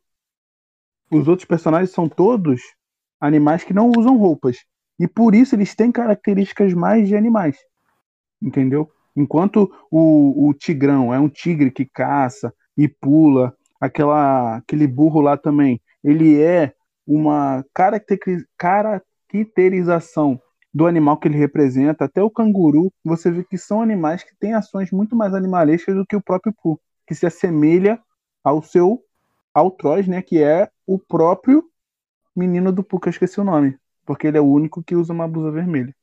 Os 1.12 1.28
outros 1.28 1.48
personagens 1.48 1.92
são 1.92 2.08
todos 2.08 2.62
animais 3.20 3.64
que 3.64 3.74
não 3.74 3.92
usam 3.96 4.18
roupas. 4.18 4.58
E 5.00 5.08
por 5.08 5.36
isso 5.36 5.56
eles 5.56 5.76
têm 5.76 5.92
características 5.92 6.74
mais 6.74 7.08
de 7.08 7.16
animais. 7.16 7.58
Entendeu? 8.42 8.90
Enquanto 9.16 9.72
o, 9.92 10.48
o 10.48 10.54
tigrão 10.54 11.14
é 11.14 11.20
um 11.20 11.30
tigre 11.30 11.72
que 11.72 11.86
caça 11.86 12.54
e 12.78 12.88
pula, 12.88 13.56
aquela, 13.80 14.58
aquele 14.58 14.88
burro 14.88 15.22
lá 15.22 15.38
também, 15.38 15.82
ele 16.04 16.42
é 16.42 16.74
uma 17.06 17.64
caracteri- 17.74 18.46
caracterização 18.58 20.40
do 20.74 20.86
animal 20.88 21.18
que 21.18 21.28
ele 21.28 21.38
representa, 21.38 22.04
até 22.04 22.22
o 22.22 22.30
canguru, 22.30 22.92
você 23.04 23.32
vê 23.32 23.44
que 23.46 23.58
são 23.58 23.82
animais 23.82 24.24
que 24.24 24.36
têm 24.38 24.54
ações 24.54 24.92
muito 24.92 25.16
mais 25.16 25.34
animalescas 25.34 25.96
do 25.96 26.06
que 26.06 26.18
o 26.18 26.22
próprio 26.22 26.54
Pooh, 26.62 26.78
que 27.08 27.16
se 27.16 27.26
assemelha 27.26 27.98
ao 28.46 28.62
seu 28.62 29.04
altroz, 29.52 30.08
né, 30.08 30.22
que 30.22 30.42
é 30.42 30.70
o 30.86 31.00
próprio 31.00 31.68
menino 32.36 32.72
do 32.72 32.86
eu 33.08 33.10
esqueci 33.10 33.40
o 33.40 33.44
nome, 33.44 33.78
porque 34.06 34.28
ele 34.28 34.38
é 34.38 34.42
o 34.42 34.46
único 34.46 34.84
que 34.84 34.96
usa 34.96 35.12
uma 35.12 35.28
blusa 35.28 35.50
vermelha. 35.52 35.96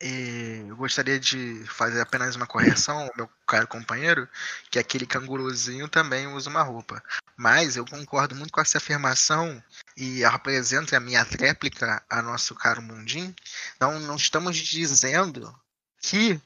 E 0.00 0.64
eu 0.68 0.76
gostaria 0.76 1.18
de 1.18 1.64
fazer 1.66 2.00
apenas 2.00 2.36
uma 2.36 2.46
correção 2.46 3.10
meu 3.16 3.28
caro 3.44 3.66
companheiro, 3.66 4.28
que 4.70 4.78
aquele 4.78 5.04
canguruzinho 5.04 5.88
também 5.88 6.28
usa 6.28 6.48
uma 6.48 6.62
roupa. 6.62 7.02
Mas 7.36 7.76
eu 7.76 7.84
concordo 7.84 8.36
muito 8.36 8.52
com 8.52 8.60
essa 8.60 8.78
afirmação 8.78 9.60
e 9.96 10.24
apresento 10.24 10.94
a 10.94 11.00
minha 11.00 11.24
réplica 11.24 12.00
a 12.08 12.22
nosso 12.22 12.54
caro 12.54 12.80
Mundim. 12.80 13.34
Não, 13.80 13.98
não 13.98 14.14
estamos 14.14 14.56
dizendo 14.56 15.52
que 16.00 16.40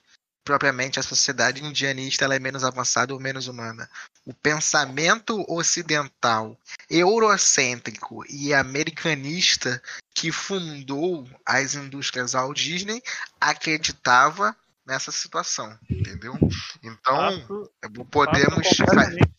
propriamente 0.44 0.98
a 0.98 1.02
sociedade 1.02 1.64
indianista 1.64 2.24
ela 2.24 2.34
é 2.34 2.38
menos 2.38 2.64
avançada 2.64 3.14
ou 3.14 3.20
menos 3.20 3.48
humana. 3.48 3.88
O 4.26 4.34
pensamento 4.34 5.44
ocidental, 5.48 6.56
eurocêntrico 6.90 8.24
e 8.28 8.52
americanista 8.52 9.82
que 10.14 10.30
fundou 10.30 11.28
as 11.46 11.74
indústrias 11.74 12.32
Walt 12.32 12.56
Disney 12.56 13.02
acreditava 13.40 14.56
nessa 14.86 15.12
situação, 15.12 15.78
entendeu? 15.88 16.34
Então, 16.82 17.16
Passo, 17.16 17.70
podemos 18.10 18.68
passo 18.68 18.84
completamente, 18.84 19.32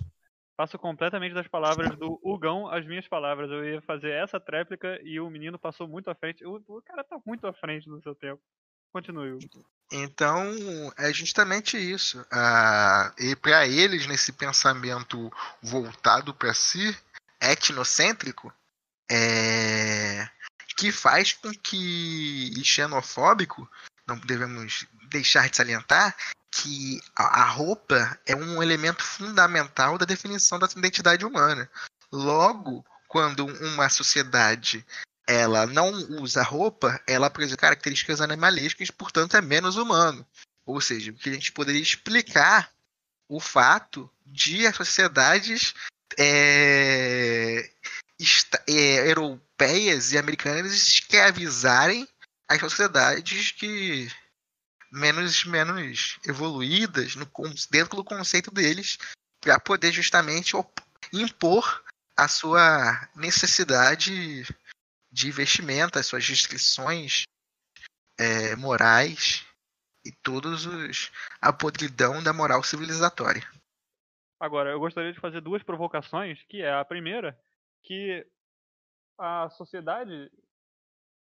passo 0.56 0.80
completamente 0.80 1.34
das 1.34 1.48
palavras 1.48 1.98
do 1.98 2.20
Hugão 2.24 2.68
às 2.70 2.86
minhas 2.86 3.08
palavras. 3.08 3.52
Eu 3.52 3.66
ia 3.66 3.82
fazer 3.82 4.12
essa 4.12 4.40
tréplica 4.40 5.00
e 5.04 5.20
o 5.20 5.30
menino 5.30 5.60
passou 5.60 5.88
muito 5.88 6.10
à 6.10 6.16
frente. 6.16 6.46
O, 6.46 6.62
o 6.68 6.82
cara 6.82 7.04
tá 7.04 7.20
muito 7.26 7.46
à 7.46 7.54
frente 7.54 7.90
do 7.90 8.02
seu 8.02 8.16
tempo. 8.16 8.42
Continue. 8.94 9.50
Então, 9.92 10.54
é 10.98 11.12
justamente 11.12 11.78
isso. 11.78 12.24
Ah, 12.32 13.12
e 13.18 13.36
para 13.36 13.68
eles, 13.68 14.06
nesse 14.06 14.32
pensamento 14.32 15.32
voltado 15.62 16.34
para 16.34 16.54
si, 16.54 16.96
etnocêntrico, 17.42 18.54
é, 19.12 20.30
que 20.78 20.92
faz 20.92 21.34
com 21.34 21.52
que, 21.52 22.54
e 22.56 22.64
xenofóbico, 22.64 23.68
não 24.08 24.18
devemos 24.18 24.86
deixar 25.10 25.50
de 25.50 25.58
salientar, 25.58 26.16
que 26.52 27.02
a 27.16 27.46
roupa 27.46 28.20
é 28.28 28.36
um 28.36 28.62
elemento 28.62 29.04
fundamental 29.04 29.98
da 29.98 30.06
definição 30.06 30.60
da 30.60 30.68
identidade 30.76 31.26
humana. 31.26 31.70
Logo, 32.12 32.86
quando 33.08 33.46
uma 33.46 33.90
sociedade 33.90 34.86
ela 35.28 35.66
não 35.66 35.92
usa 36.22 36.44
roupa, 36.44 37.02
ela 37.08 37.28
apresenta 37.28 37.58
características 37.58 38.22
animalescas, 38.22 38.92
portanto 38.92 39.38
é 39.38 39.42
menos 39.42 39.78
humano. 39.78 40.26
Ou 40.66 40.80
seja, 40.82 41.14
que 41.14 41.30
a 41.30 41.34
gente 41.34 41.52
poderia 41.52 41.82
explicar 41.82 42.72
o 43.28 43.40
fato 43.40 44.10
de 44.26 44.68
as 44.68 44.76
sociedades 44.76 45.74
é, 46.18 47.70
é, 48.68 49.12
europeias 49.12 50.12
e 50.12 50.18
americanas 50.18 50.74
escravizarem 50.74 52.08
as 52.48 52.60
sociedades 52.60 53.52
que 53.52 54.12
menos 54.92 55.44
menos 55.46 56.20
evoluídas 56.26 57.16
no, 57.16 57.28
dentro 57.72 57.98
do 57.98 58.04
conceito 58.04 58.52
deles 58.52 58.98
para 59.42 59.60
poder 59.60 59.92
justamente 59.92 60.56
impor 61.12 61.84
a 62.16 62.28
sua 62.28 63.10
necessidade 63.16 64.46
de 65.14 65.32
vestimenta, 65.32 66.00
as 66.00 66.08
suas 66.08 66.28
restrições 66.28 67.24
é, 68.20 68.56
morais 68.56 69.46
e 70.04 70.12
todos 70.24 70.66
os 70.66 71.12
a 71.40 71.54
podridão 71.54 72.22
da 72.22 72.34
moral 72.34 72.64
civilizatória. 72.64 73.44
Agora, 74.40 74.72
eu 74.72 74.80
gostaria 74.80 75.14
de 75.14 75.20
fazer 75.20 75.40
duas 75.40 75.62
provocações, 75.64 76.44
que 76.50 76.62
é 76.62 76.74
a 76.74 76.84
primeira, 76.84 77.40
que 77.84 78.26
a 79.18 79.50
sociedade 79.52 80.32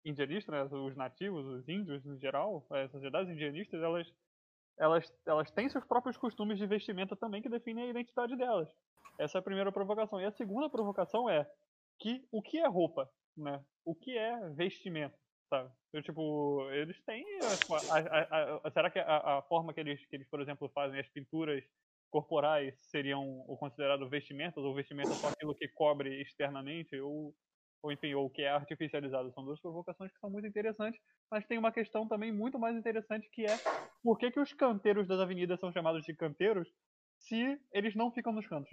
indianista, 0.05 0.53
né, 0.53 0.63
os 0.63 0.97
nativos, 0.97 1.45
os 1.45 1.69
índios 1.69 2.07
em 2.07 2.19
geral, 2.19 2.65
as 2.71 2.91
sociedades 2.91 3.31
indianistas, 3.31 3.83
elas, 3.83 4.07
elas, 4.79 5.13
elas 5.27 5.51
têm 5.51 5.69
seus 5.69 5.85
próprios 5.85 6.17
costumes 6.17 6.59
de 6.59 6.67
vestimenta 6.67 7.15
também 7.15 7.43
que 7.43 7.49
definem 7.49 7.85
a 7.85 7.91
identidade 7.91 8.37
delas. 8.37 8.69
Essa 9.19 9.37
é 9.37 9.41
a 9.41 9.43
primeira 9.43 9.71
provocação. 9.71 10.21
E 10.21 10.25
a 10.25 10.33
segunda 10.33 10.71
provocação 10.71 11.29
é 11.29 11.47
que 11.99 12.27
o 12.33 12.41
que 12.41 12.59
é 12.59 12.67
roupa, 12.67 13.11
né? 13.37 13.63
O 13.85 13.95
que 13.95 14.17
é 14.17 14.49
vestimento, 14.51 15.17
sabe? 15.49 15.71
Eu, 15.93 16.03
tipo, 16.03 16.69
eles 16.73 17.01
têm 17.05 17.25
a, 17.43 17.77
a- 17.77 17.99
a- 17.99 18.61
a- 18.65 18.71
será 18.71 18.91
que 18.91 18.99
a, 18.99 19.39
a 19.39 19.43
forma 19.43 19.73
que 19.75 19.81
eles, 19.81 20.05
que 20.07 20.17
eles, 20.17 20.29
por 20.29 20.41
exemplo, 20.41 20.69
fazem 20.75 21.01
as 21.01 21.09
pinturas 21.09 21.65
corporais 22.11 22.75
seriam 22.91 23.45
o 23.49 23.57
considerado 23.57 24.09
vestimentas 24.09 24.63
ou 24.65 24.75
vestimenta 24.75 25.15
só 25.17 25.29
aquilo 25.29 25.55
que 25.55 25.69
cobre 25.69 26.21
externamente 26.23 26.99
ou 27.01 27.35
ou 27.83 27.91
enfim, 27.91 28.13
ou 28.15 28.29
que 28.29 28.43
é 28.43 28.51
artificializado. 28.51 29.33
São 29.33 29.45
duas 29.45 29.59
provocações 29.61 30.13
que 30.13 30.19
são 30.19 30.29
muito 30.31 30.47
interessantes, 30.47 31.01
mas 31.31 31.47
tem 31.47 31.57
uma 31.59 31.73
questão 31.73 32.07
também 32.07 32.31
muito 32.31 32.59
mais 32.59 32.77
interessante 32.77 33.29
que 33.33 33.47
é 33.47 33.57
por 34.03 34.19
que, 34.19 34.31
que 34.31 34.41
os 34.41 34.53
canteiros 34.53 35.07
das 35.09 35.19
avenidas 35.21 35.59
são 35.61 35.73
chamados 35.73 36.05
de 36.05 36.15
canteiros 36.15 36.69
se 37.19 37.59
eles 37.73 37.95
não 37.95 38.11
ficam 38.13 38.33
nos 38.33 38.47
cantos? 38.47 38.71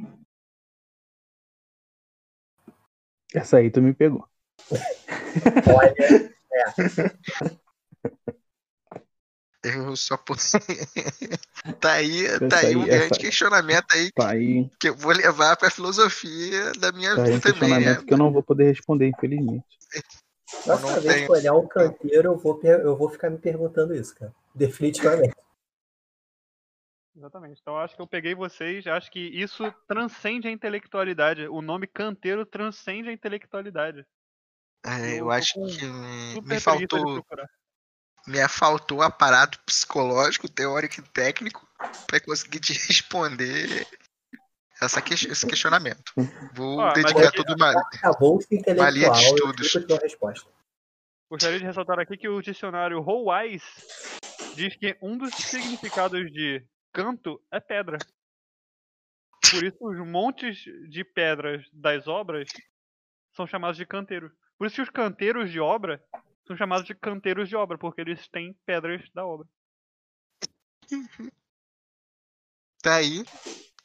Essa 3.34 3.58
aí 3.58 3.70
tu 3.72 3.82
me 3.82 3.93
pegou. 3.93 4.28
Olha, 5.67 6.32
Eu 9.63 9.95
só 9.95 10.15
posso. 10.17 10.58
tá 11.82 11.93
aí, 11.93 12.23
tá 12.49 12.60
aí 12.60 12.75
um 12.75 12.82
aí, 12.82 12.88
grande 12.88 13.06
essa- 13.12 13.19
questionamento 13.19 13.86
aí 13.91 14.12
Tá 14.12 14.30
aí, 14.30 14.69
que 14.80 14.89
eu 14.89 14.95
vou 14.95 15.12
levar 15.12 15.58
pra 15.58 15.69
filosofia 15.69 16.71
da 16.80 16.91
minha 16.91 17.15
tá 17.15 17.21
um 17.23 17.25
vida 17.25 17.39
também, 17.41 17.69
né? 17.69 17.75
questionamento 17.75 18.06
que 18.06 18.13
eu 18.13 18.17
não 18.17 18.32
vou 18.32 18.43
poder 18.43 18.65
responder, 18.65 19.08
infelizmente. 19.08 19.65
próxima 20.63 20.95
não 20.95 21.01
vez 21.01 21.25
que 21.25 21.32
eu 21.32 21.36
olhar 21.36 21.53
um 21.53 21.67
canteiro, 21.67 22.30
eu 22.30 22.38
vou, 22.38 22.60
eu 22.63 22.95
vou 22.95 23.10
ficar 23.10 23.30
me 23.30 23.38
perguntando 23.38 23.93
isso, 23.93 24.15
cara. 24.15 24.34
Definitivamente. 24.56 25.36
Exatamente. 27.15 27.60
Então 27.60 27.73
eu 27.73 27.80
acho 27.80 27.95
que 27.95 28.01
eu 28.01 28.08
peguei 28.08 28.36
vocês, 28.36 28.86
acho 28.86 29.12
que 29.12 29.19
isso 29.19 29.73
transcende 29.88 30.47
a 30.47 30.51
intelectualidade. 30.51 31.47
O 31.47 31.62
nome 31.63 31.88
canteiro 31.88 32.45
transcende 32.45 33.10
a 33.10 33.13
intelectualidade. 33.13 34.06
É, 34.86 35.20
Eu 35.20 35.30
acho 35.32 35.54
com 35.54 35.68
que 35.68 35.86
me, 35.86 36.42
me 36.42 36.60
faltou 36.60 37.26
me 38.28 38.48
faltou 38.50 39.02
aparato 39.02 39.58
psicológico, 39.66 40.50
teórico 40.50 41.00
e 41.00 41.04
técnico 41.04 41.68
para 42.06 42.20
conseguir 42.20 42.60
te 42.60 42.74
responder 42.88 43.88
essa 44.82 45.02
que- 45.02 45.13
esse 45.13 45.48
questionamento. 45.48 46.12
Vou 46.54 46.78
mas 46.78 46.94
dedicar 46.94 47.32
tudo 47.32 47.56
uma, 47.56 47.72
Acabou-se 47.72 48.48
Valia 48.76 49.10
de 49.12 49.20
estudos. 49.20 49.74
Gostaria 51.30 51.60
de 51.60 51.66
ressaltar 51.66 52.00
aqui 52.00 52.18
que 52.18 52.28
o 52.30 52.42
dicionário 52.42 53.00
Howise 53.00 53.66
diz 54.56 54.76
que 54.76 54.98
um 55.02 55.18
dos 55.18 55.34
significados 55.36 56.32
de 56.32 56.66
canto 56.94 57.42
é 57.52 57.60
pedra. 57.60 57.98
Por 59.52 59.63
isso 59.63 59.78
os 59.82 59.98
montes 60.06 60.58
de 60.90 61.04
pedras 61.04 61.66
das 61.72 62.08
obras 62.08 62.50
são 63.36 63.48
chamados 63.48 63.78
de 63.78 63.86
canteiros. 63.86 64.32
Por 64.58 64.67
isso 64.67 64.76
que 64.78 64.82
os 64.82 64.89
canteiros 64.89 65.52
de 65.52 65.60
obra 65.60 66.04
são 66.46 66.58
chamados 66.58 66.86
de 66.86 66.96
canteiros 66.96 67.50
de 67.50 67.56
obra, 67.56 67.78
porque 67.78 68.02
eles 68.02 68.28
têm 68.30 68.54
pedras 68.65 69.08
da 69.13 69.26
obra. 69.26 69.48
tá 72.82 72.96
aí 72.96 73.24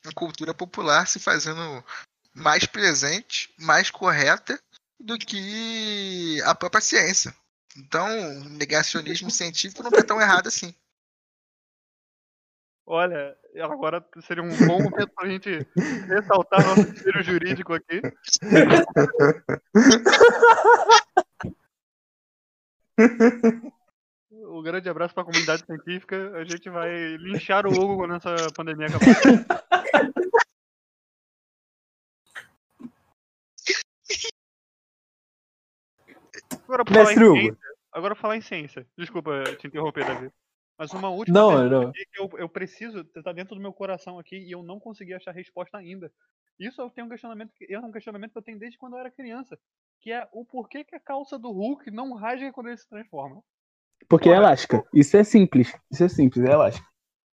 a 0.05 0.13
cultura 0.13 0.55
popular 0.55 1.07
se 1.07 1.19
fazendo 1.19 1.85
mais 2.35 2.67
presente, 2.67 3.53
mais 3.59 3.91
correta 3.91 4.61
do 4.99 5.19
que 5.19 6.41
a 6.45 6.55
própria 6.55 6.81
ciência. 6.81 7.35
Então, 7.77 8.07
o 8.41 8.49
negacionismo 8.51 9.31
científico 9.31 9.83
não 9.83 9.99
é 9.99 10.03
tão 10.03 10.21
errado 10.21 10.47
assim. 10.47 10.75
Olha, 12.85 13.37
agora 13.61 14.05
seria 14.23 14.43
um 14.43 14.51
bom 14.67 14.83
momento 14.83 15.13
pra 15.15 15.29
gente 15.29 15.65
ressaltar 16.09 16.67
nosso 16.67 16.93
espelho 16.93 17.23
jurídico 17.23 17.75
aqui. 17.75 18.03
Um 24.31 24.63
grande 24.63 24.89
abraço 24.89 25.15
pra 25.15 25.25
comunidade 25.25 25.65
científica. 25.65 26.37
A 26.37 26.45
gente 26.45 26.69
vai 26.69 27.17
linchar 27.17 27.67
o 27.67 27.71
Hugo 27.71 27.97
quando 27.97 28.17
essa 28.17 28.35
pandemia 28.55 28.87
acabar. 28.87 29.63
Agora 36.65 36.85
pra 36.85 36.95
falar 36.95 37.03
em 37.03 37.07
Mestre 37.07 37.25
Hugo. 37.25 37.41
ciência. 37.41 37.69
Agora 37.93 38.15
falar 38.15 38.37
em 38.37 38.41
ciência. 38.41 38.87
Desculpa 38.97 39.43
te 39.59 39.67
interromper, 39.67 40.07
Davi. 40.07 40.31
Mas 40.79 40.93
uma 40.93 41.11
última 41.11 41.39
Não, 41.39 41.49
pergunta 41.51 41.87
não. 41.87 41.93
que 41.93 42.07
eu, 42.17 42.31
eu 42.39 42.49
preciso, 42.49 43.05
tá 43.05 43.33
dentro 43.33 43.55
do 43.55 43.61
meu 43.61 43.73
coração 43.73 44.19
aqui 44.19 44.37
e 44.37 44.51
eu 44.51 44.63
não 44.63 44.81
consegui 44.81 45.15
achar 45.15 45.33
resposta 45.33 45.77
ainda. 45.77 46.13
Isso 46.59 46.81
eu 46.81 46.91
tenho 46.91 47.07
um 47.07 47.11
questionamento, 47.11 47.53
que- 47.55 47.73
é 47.73 47.79
um 47.79 47.93
questionamento 47.93 48.33
que 48.33 48.39
eu 48.39 48.43
tenho 48.43 48.59
desde 48.59 48.79
quando 48.79 48.95
eu 48.95 49.01
era 49.01 49.11
criança, 49.11 49.59
que 50.01 50.11
é 50.11 50.29
o 50.33 50.45
porquê 50.45 50.85
que 50.85 50.95
a 50.95 51.01
calça 51.01 51.39
do 51.39 51.51
Hulk 51.51 51.91
não 51.91 52.15
rasga 52.15 52.53
quando 52.53 52.69
ele 52.69 52.77
se 52.79 52.89
transforma. 52.89 53.43
Porque 54.09 54.29
é 54.29 54.33
elástica. 54.37 54.85
Isso 54.93 55.17
é 55.17 55.25
simples. 55.25 55.73
Isso 55.91 56.03
é 56.05 56.09
simples, 56.09 56.45
é 56.45 56.53
elástica. 56.53 56.87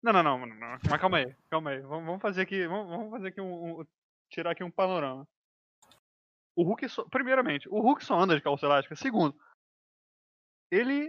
Não, 0.03 0.13
não, 0.13 0.23
não, 0.23 0.39
não, 0.41 0.47
não. 0.47 0.79
Mas 0.89 1.01
calma 1.01 1.19
aí, 1.19 1.35
calma 1.51 1.71
aí. 1.71 1.81
Vamos, 1.81 2.21
fazer 2.21 2.43
aqui, 2.43 2.67
vamos, 2.67 3.11
fazer 3.11 3.29
aqui 3.29 3.41
um, 3.41 3.81
um- 3.81 3.87
tirar 4.31 4.51
aqui 4.53 4.63
um 4.63 4.71
panorama. 4.71 5.27
O 6.55 6.63
Hulk, 6.63 6.89
só, 6.89 7.05
primeiramente, 7.09 7.69
o 7.69 7.81
Hulk 7.81 8.05
só 8.05 8.19
anda 8.19 8.37
de 8.37 8.43
calça 8.43 8.67
elástica. 8.67 8.95
Segundo, 8.97 9.37
ele 10.71 11.09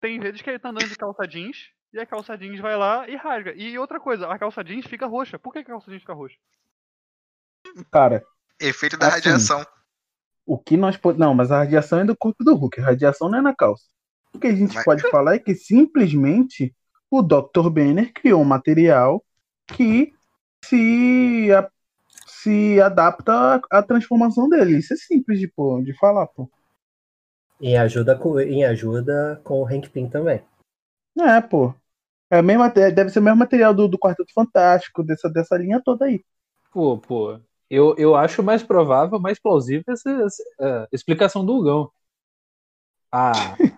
tem 0.00 0.18
vezes 0.18 0.40
que 0.42 0.50
ele 0.50 0.58
tá 0.58 0.70
andando 0.70 0.88
de 0.88 0.96
calça 0.96 1.26
jeans 1.26 1.68
e 1.92 1.98
a 2.00 2.06
calça 2.06 2.36
jeans 2.36 2.60
vai 2.60 2.76
lá 2.76 3.08
e 3.08 3.16
rasga. 3.16 3.52
E 3.54 3.78
outra 3.78 3.98
coisa, 4.00 4.26
a 4.28 4.38
calça 4.38 4.62
jeans 4.64 4.86
fica 4.86 5.06
roxa. 5.06 5.38
Por 5.38 5.52
que 5.52 5.58
a 5.60 5.64
calça 5.64 5.90
jeans 5.90 6.02
fica 6.02 6.14
roxa? 6.14 6.36
Cara, 7.92 8.22
Efeito 8.60 8.96
da 8.98 9.06
Assim. 9.08 9.16
radiação. 9.16 9.64
o 10.46 10.58
que 10.58 10.76
nós 10.76 10.96
podemos. 10.96 11.24
Não, 11.26 11.34
mas 11.34 11.52
a 11.52 11.58
radiação 11.58 12.00
é 12.00 12.04
do 12.04 12.16
corpo 12.16 12.42
do 12.42 12.54
Hulk. 12.56 12.80
A 12.80 12.84
radiação 12.86 13.28
não 13.28 13.38
é 13.38 13.42
na 13.42 13.54
calça. 13.54 13.84
O 14.34 14.38
que 14.38 14.48
a 14.48 14.54
gente 14.54 14.74
Mas- 14.74 14.84
pode 14.84 15.08
falar 15.08 15.34
é 15.34 15.38
que 15.38 15.54
simplesmente 15.54 16.74
o 17.10 17.22
Dr. 17.22 17.68
Banner 17.70 18.12
criou 18.12 18.40
um 18.42 18.44
material 18.44 19.24
que 19.68 20.12
se, 20.64 21.48
a- 21.52 21.70
se 22.26 22.80
adapta 22.80 23.32
à- 23.32 23.60
à 23.78 23.82
transformação 23.82 24.48
dele. 24.48 24.78
Isso 24.78 24.92
é 24.92 24.96
simples 24.96 25.38
de, 25.38 25.46
pô, 25.48 25.80
de 25.82 25.96
falar, 25.98 26.26
pô. 26.26 26.50
Em 27.60 27.76
ajuda 27.76 28.16
com, 28.16 28.40
em 28.40 28.64
ajuda 28.64 29.40
com 29.44 29.60
o 29.60 29.66
Hank 29.66 29.88
Pym 29.90 30.08
também. 30.08 30.42
É, 31.18 31.40
pô. 31.40 31.74
É 32.30 32.38
a 32.38 32.42
mesma, 32.42 32.68
deve 32.68 33.10
ser 33.10 33.18
o 33.18 33.22
mesmo 33.22 33.38
material 33.38 33.74
do, 33.74 33.88
do 33.88 33.98
Quarteto 33.98 34.32
Fantástico, 34.32 35.02
dessa, 35.02 35.28
dessa 35.28 35.56
linha 35.56 35.82
toda 35.84 36.04
aí. 36.04 36.24
Pô, 36.72 36.96
pô. 36.96 37.38
Eu, 37.68 37.94
eu 37.96 38.16
acho 38.16 38.42
mais 38.42 38.62
provável, 38.62 39.20
mais 39.20 39.38
plausível 39.38 39.84
essa, 39.88 40.10
essa, 40.10 40.42
é, 40.60 40.88
explicação 40.92 41.44
do 41.44 41.56
Hugão. 41.56 41.90
A, 43.12 43.32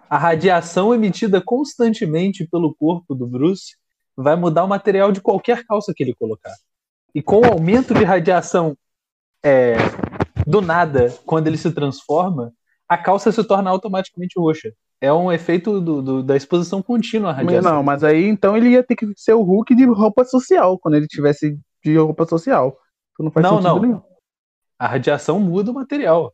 a 0.08 0.18
radiação 0.18 0.94
emitida 0.94 1.40
constantemente 1.42 2.46
pelo 2.46 2.74
corpo 2.74 3.14
do 3.14 3.26
Bruce 3.26 3.76
vai 4.14 4.36
mudar 4.36 4.64
o 4.64 4.68
material 4.68 5.10
de 5.10 5.20
qualquer 5.20 5.64
calça 5.64 5.92
que 5.94 6.02
ele 6.02 6.14
colocar. 6.14 6.54
E 7.14 7.22
com 7.22 7.40
o 7.40 7.46
aumento 7.46 7.94
de 7.94 8.04
radiação 8.04 8.76
é, 9.42 9.76
do 10.46 10.60
nada, 10.60 11.14
quando 11.24 11.46
ele 11.46 11.56
se 11.56 11.72
transforma, 11.72 12.52
a 12.92 12.98
calça 12.98 13.30
se 13.32 13.42
torna 13.44 13.70
automaticamente 13.70 14.38
roxa. 14.38 14.72
É 15.00 15.12
um 15.12 15.32
efeito 15.32 15.80
do- 15.80 16.00
do- 16.02 16.22
da 16.22 16.36
exposição 16.36 16.80
contínua 16.82 17.30
à 17.30 17.32
radiação. 17.32 17.72
não, 17.74 17.82
mas 17.82 18.04
aí 18.04 18.24
então 18.26 18.56
ele 18.56 18.68
ia 18.70 18.82
ter 18.84 18.94
que 18.96 19.06
ser 19.16 19.32
o 19.34 19.42
Hulk 19.42 19.74
de 19.74 19.84
roupa 19.86 20.24
social, 20.24 20.78
quando 20.78 20.94
ele 20.94 21.06
tivesse 21.06 21.58
de 21.84 21.96
roupa 21.96 22.24
social. 22.26 22.76
Então 23.12 23.24
não 23.24 23.32
faz 23.32 23.44
Não, 23.44 23.52
sentido 23.60 23.74
não. 23.74 23.80
nenhum. 23.82 24.02
A 24.78 24.86
radiação 24.86 25.40
muda 25.40 25.70
o 25.70 25.74
material. 25.74 26.32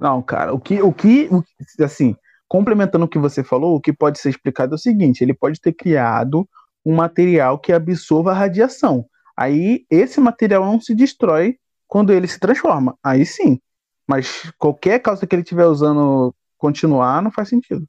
Não, 0.00 0.20
cara, 0.22 0.52
o 0.52 0.60
que, 0.60 0.82
o 0.82 0.92
que, 0.92 1.28
o 1.30 1.42
que- 1.42 1.82
assim, 1.82 2.16
complementando 2.48 3.04
o 3.04 3.08
que 3.08 3.18
você 3.18 3.42
falou, 3.44 3.76
o 3.76 3.80
que 3.80 3.92
pode 3.92 4.18
ser 4.18 4.30
explicado 4.30 4.74
é 4.74 4.76
o 4.76 4.78
seguinte: 4.78 5.22
ele 5.22 5.34
pode 5.34 5.60
ter 5.60 5.72
criado 5.72 6.48
um 6.84 6.94
material 6.94 7.58
que 7.58 7.72
absorva 7.72 8.30
a 8.32 8.34
radiação. 8.34 9.06
Aí 9.36 9.84
esse 9.90 10.20
material 10.20 10.64
não 10.64 10.80
se 10.80 10.94
destrói 10.94 11.56
quando 11.88 12.12
ele 12.12 12.26
se 12.26 12.38
transforma. 12.38 12.96
Aí 13.02 13.24
sim. 13.24 13.58
Mas 14.06 14.50
qualquer 14.58 15.00
calça 15.00 15.26
que 15.26 15.34
ele 15.34 15.42
estiver 15.42 15.66
usando 15.66 16.34
continuar 16.58 17.22
não 17.22 17.30
faz 17.30 17.48
sentido. 17.48 17.88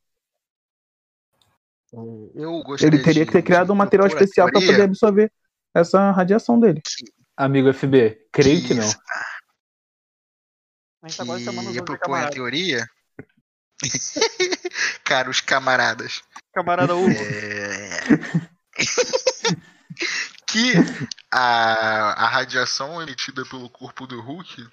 Eu 2.34 2.62
gostaria 2.64 2.96
Ele 2.96 3.04
teria 3.04 3.24
de- 3.24 3.28
que 3.28 3.32
ter 3.32 3.42
criado 3.42 3.72
um 3.72 3.76
material 3.76 4.08
especial 4.08 4.52
para 4.52 4.60
poder 4.60 4.82
absorver 4.82 5.32
essa 5.74 6.12
radiação 6.12 6.60
dele. 6.60 6.82
Amigo 7.38 7.70
FB, 7.74 8.28
creio 8.32 8.66
que 8.66 8.74
não. 8.74 8.90
A 11.04 11.08
gente 11.08 11.44
chamando 11.44 11.68
os 11.70 11.76
que 11.76 11.82
propõe 11.82 12.22
a 12.22 12.30
teoria. 12.30 12.86
Caros 15.04 15.42
camaradas. 15.42 16.22
Camarada 16.54 16.96
Hugo. 16.96 17.10
É... 17.12 18.00
que 20.48 20.74
a, 21.32 22.26
a 22.26 22.28
radiação 22.28 23.02
emitida 23.02 23.46
pelo 23.46 23.70
corpo 23.70 24.08
do 24.08 24.22
Hulk 24.22 24.68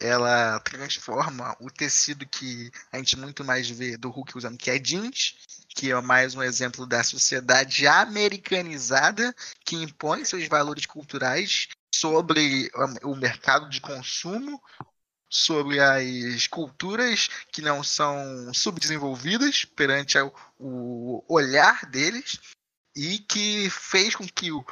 ela 0.00 0.60
transforma 0.60 1.56
o 1.60 1.70
tecido 1.70 2.26
que 2.26 2.70
a 2.92 2.98
gente 2.98 3.18
muito 3.18 3.44
mais 3.44 3.68
vê 3.68 3.96
do 3.96 4.10
Hulk 4.10 4.38
usando, 4.38 4.56
que 4.56 4.70
é 4.70 4.78
jeans, 4.78 5.36
que 5.68 5.90
é 5.90 6.00
mais 6.00 6.34
um 6.34 6.42
exemplo 6.42 6.86
da 6.86 7.02
sociedade 7.02 7.86
americanizada 7.86 9.34
que 9.64 9.76
impõe 9.76 10.24
seus 10.24 10.46
valores 10.48 10.86
culturais 10.86 11.68
sobre 11.94 12.70
o 13.02 13.16
mercado 13.16 13.68
de 13.68 13.80
consumo, 13.80 14.62
sobre 15.30 15.80
as 15.80 16.46
culturas 16.46 17.28
que 17.52 17.60
não 17.60 17.82
são 17.82 18.52
subdesenvolvidas 18.54 19.64
perante 19.64 20.16
o 20.58 21.24
olhar 21.28 21.84
deles 21.86 22.38
e 22.96 23.18
que 23.18 23.68
fez 23.70 24.14
com 24.14 24.26
que 24.26 24.50
o- 24.50 24.64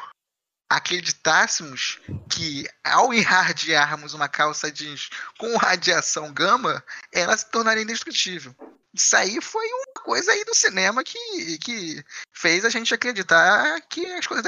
acreditássemos 0.69 2.01
que 2.29 2.69
ao 2.83 3.15
irradiarmos 3.15 4.15
uma 4.15 4.29
calça 4.29 4.71
jeans 4.71 5.11
com 5.39 5.57
radiação 5.57 6.33
gama, 6.33 6.83
ela 7.13 7.37
se 7.37 7.49
tornaria 7.51 7.83
indestrutível. 7.83 8.55
Isso 8.93 9.17
aí 9.17 9.41
foi 9.41 9.67
uma 9.67 10.03
coisa 10.03 10.33
aí 10.33 10.45
do 10.45 10.55
cinema 10.55 11.05
que, 11.05 11.59
que 11.59 12.05
fez 12.33 12.65
a 12.65 12.71
gente 12.71 12.95
acreditar 12.95 13.81
que 13.83 14.05
as 14.07 14.27
coisas 14.27 14.47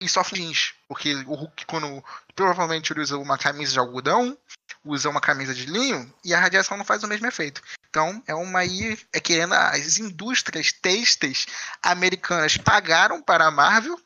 e 0.00 0.08
sofrem 0.08 0.42
jeans, 0.42 0.74
porque 0.88 1.14
o 1.14 1.34
Hulk 1.34 1.64
quando 1.66 2.04
provavelmente 2.34 2.92
ele 2.92 3.00
usa 3.00 3.16
uma 3.16 3.38
camisa 3.38 3.72
de 3.72 3.78
algodão, 3.78 4.36
usa 4.84 5.08
uma 5.08 5.20
camisa 5.20 5.54
de 5.54 5.66
linho 5.66 6.12
e 6.24 6.34
a 6.34 6.40
radiação 6.40 6.76
não 6.76 6.84
faz 6.84 7.04
o 7.04 7.08
mesmo 7.08 7.26
efeito. 7.26 7.62
Então 7.88 8.22
é 8.26 8.34
uma 8.34 8.60
aí 8.60 8.98
é 9.12 9.20
querendo 9.20 9.54
as 9.54 9.98
indústrias 9.98 10.72
têxteis 10.72 11.46
americanas 11.80 12.56
pagaram 12.56 13.22
para 13.22 13.46
a 13.46 13.50
Marvel 13.50 14.00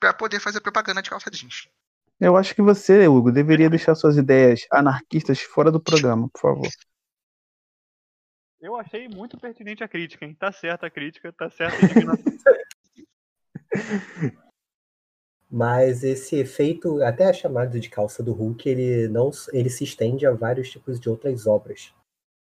para 0.00 0.12
poder 0.12 0.40
fazer 0.40 0.60
propaganda 0.60 1.02
de 1.02 1.10
calça 1.10 1.30
jeans. 1.30 1.68
Eu 2.20 2.36
acho 2.36 2.54
que 2.54 2.62
você, 2.62 3.08
Hugo, 3.08 3.32
deveria 3.32 3.68
deixar 3.68 3.94
suas 3.94 4.16
ideias 4.16 4.66
anarquistas 4.70 5.40
fora 5.40 5.70
do 5.72 5.80
programa, 5.82 6.28
por 6.32 6.40
favor. 6.40 6.68
Eu 8.60 8.76
achei 8.76 9.08
muito 9.08 9.38
pertinente 9.38 9.82
a 9.84 9.88
crítica, 9.88 10.24
hein? 10.24 10.34
Tá 10.34 10.50
certa 10.52 10.86
a 10.86 10.90
crítica, 10.90 11.32
tá 11.32 11.50
certa 11.50 11.76
a 11.76 11.84
indignação. 11.84 12.32
Mas 15.50 16.02
esse 16.02 16.36
efeito, 16.36 17.02
até 17.02 17.26
a 17.26 17.32
chamada 17.32 17.78
de 17.78 17.88
calça 17.88 18.22
do 18.22 18.32
Hulk, 18.32 18.68
ele 18.68 19.08
não 19.08 19.30
ele 19.52 19.70
se 19.70 19.84
estende 19.84 20.26
a 20.26 20.32
vários 20.32 20.70
tipos 20.70 20.98
de 20.98 21.08
outras 21.08 21.46
obras. 21.46 21.94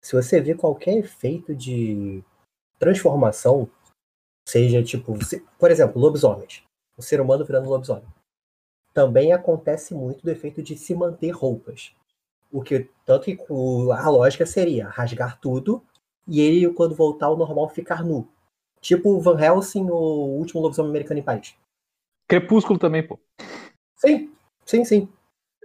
Se 0.03 0.15
você 0.15 0.41
vê 0.41 0.55
qualquer 0.55 0.99
efeito 0.99 1.55
de 1.55 2.23
transformação, 2.79 3.71
seja 4.47 4.83
tipo, 4.83 5.23
se- 5.25 5.41
por 5.59 5.71
exemplo, 5.71 6.01
lobisomens, 6.01 6.63
o 6.99 7.03
ser 7.03 7.21
humano 7.21 7.45
virando 7.45 7.71
lobisomem, 7.71 8.05
também 8.93 9.33
acontece 9.33 9.95
muito 9.95 10.23
do 10.23 10.31
efeito 10.31 10.61
de 10.63 10.77
se 10.77 10.95
manter 10.95 11.31
roupas. 11.31 11.95
O 12.51 12.63
que 12.63 12.89
tanto 13.07 13.25
que 13.25 13.39
o- 13.49 13.93
a 13.93 14.09
lógica 14.09 14.45
seria 14.45 14.89
rasgar 14.89 15.39
tudo 15.41 15.83
e 16.27 16.41
ele 16.41 16.69
quando 16.73 16.95
voltar 16.95 17.27
ao 17.27 17.37
normal 17.37 17.69
ficar 17.69 18.03
nu. 18.05 18.27
Tipo 18.81 19.11
o 19.11 19.21
Van 19.21 19.39
Helsing 19.41 19.85
no 19.85 19.95
último 19.95 20.61
lobisomem 20.61 20.91
americano 20.91 21.21
em 21.21 21.23
Paris. 21.23 21.55
Crepúsculo 22.27 22.79
também, 22.79 23.07
pô. 23.07 23.19
Sim, 23.97 24.33
sim, 24.65 24.85
sim. 24.85 25.09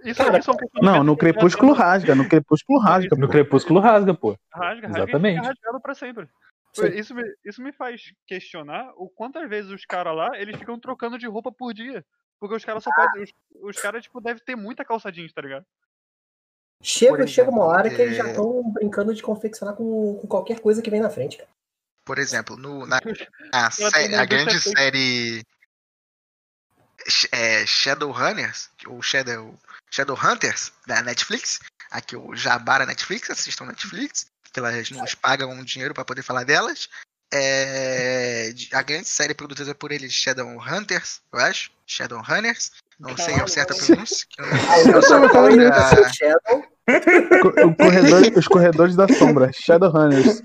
Isso, 0.03 0.21
Cara, 0.21 0.37
isso 0.39 0.51
é 0.51 0.53
um 0.53 0.57
Não, 0.81 1.03
no 1.03 1.15
Crepúsculo 1.15 1.71
rasga, 1.71 2.13
no 2.13 2.27
Crepúsculo 2.27 2.79
rasga. 2.79 3.15
No 3.15 3.27
pô. 3.27 3.31
Crepúsculo 3.31 3.79
rasga, 3.79 4.13
pô. 4.13 4.35
Rasga, 4.51 4.87
rasga 4.87 5.03
Exatamente. 5.03 5.37
rasgado 5.45 5.79
pra 5.81 5.95
sempre. 5.95 6.27
Sim. 6.73 6.87
Isso 6.99 7.13
me, 7.13 7.23
isso 7.45 7.61
me 7.61 7.71
faz 7.71 8.01
questionar 8.25 8.91
o 8.95 9.09
quantas 9.09 9.47
vezes 9.47 9.69
os 9.71 9.85
caras 9.85 10.15
lá, 10.15 10.39
eles 10.39 10.57
ficam 10.57 10.79
trocando 10.79 11.17
de 11.19 11.27
roupa 11.27 11.51
por 11.51 11.73
dia. 11.73 12.03
Porque 12.39 12.55
os 12.55 12.65
caras 12.65 12.83
só 12.83 12.89
podem. 12.93 13.23
Os, 13.23 13.31
os 13.61 13.81
caras, 13.81 14.03
tipo, 14.03 14.19
devem 14.19 14.43
ter 14.43 14.55
muita 14.55 14.83
calça 14.83 15.11
jeans, 15.11 15.31
tá 15.31 15.41
ligado? 15.41 15.65
Chega, 16.81 17.25
chega 17.25 17.49
uma 17.49 17.63
hora 17.63 17.89
que 17.89 18.01
eles 18.01 18.17
já 18.17 18.25
é- 18.25 18.29
estão 18.31 18.69
brincando 18.71 19.13
de 19.13 19.21
confeccionar 19.21 19.75
com, 19.75 20.17
com 20.19 20.27
qualquer 20.27 20.59
coisa 20.59 20.81
que 20.81 20.89
vem 20.89 20.99
na 20.99 21.09
frente, 21.09 21.37
cara. 21.37 21.49
Por 22.03 22.17
exemplo, 22.19 22.57
no, 22.57 22.85
na 22.85 22.99
a, 23.53 23.71
sé- 23.71 24.13
a 24.15 24.25
grande 24.25 24.59
série 24.59 25.41
é, 27.31 27.65
Shadowrunners, 27.65 28.69
ou 28.87 29.01
Shadow, 29.01 29.57
Shadowhunters 29.89 30.73
da 30.85 31.01
Netflix, 31.01 31.59
aqui 31.89 32.17
o 32.17 32.35
Jabá 32.35 32.79
da 32.79 32.85
Netflix, 32.85 33.29
assistam 33.29 33.65
Netflix, 33.65 34.25
que 34.53 34.59
elas 34.59 34.91
nos 34.91 35.15
pagam 35.15 35.63
dinheiro 35.65 35.93
para 35.93 36.05
poder 36.05 36.21
falar 36.21 36.43
delas. 36.45 36.87
É, 37.33 38.53
a 38.71 38.83
grande 38.83 39.07
série 39.07 39.33
produzida 39.33 39.73
por 39.73 39.91
eles, 39.91 40.13
Shadowhunters, 40.13 41.19
eu 41.33 41.39
acho, 41.39 41.71
Shadowrunners, 41.87 42.69
não 42.99 43.17
sei 43.17 43.33
a 43.33 43.47
certa 43.47 43.73
pronúncia. 43.73 44.27
eu 44.93 45.01
sou 45.01 45.27
contra, 45.27 46.13
Shadow, 46.13 46.63
corredor- 47.75 48.37
os 48.37 48.47
corredores 48.47 48.95
da 48.95 49.07
sombra, 49.07 49.49
Shadowrunners. 49.51 50.43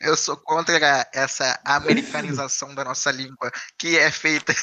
eu 0.00 0.16
sou 0.16 0.38
contra 0.38 1.06
essa 1.12 1.60
americanização 1.62 2.74
da 2.74 2.82
nossa 2.82 3.10
língua 3.10 3.52
que 3.76 3.98
é 3.98 4.10
feita 4.10 4.54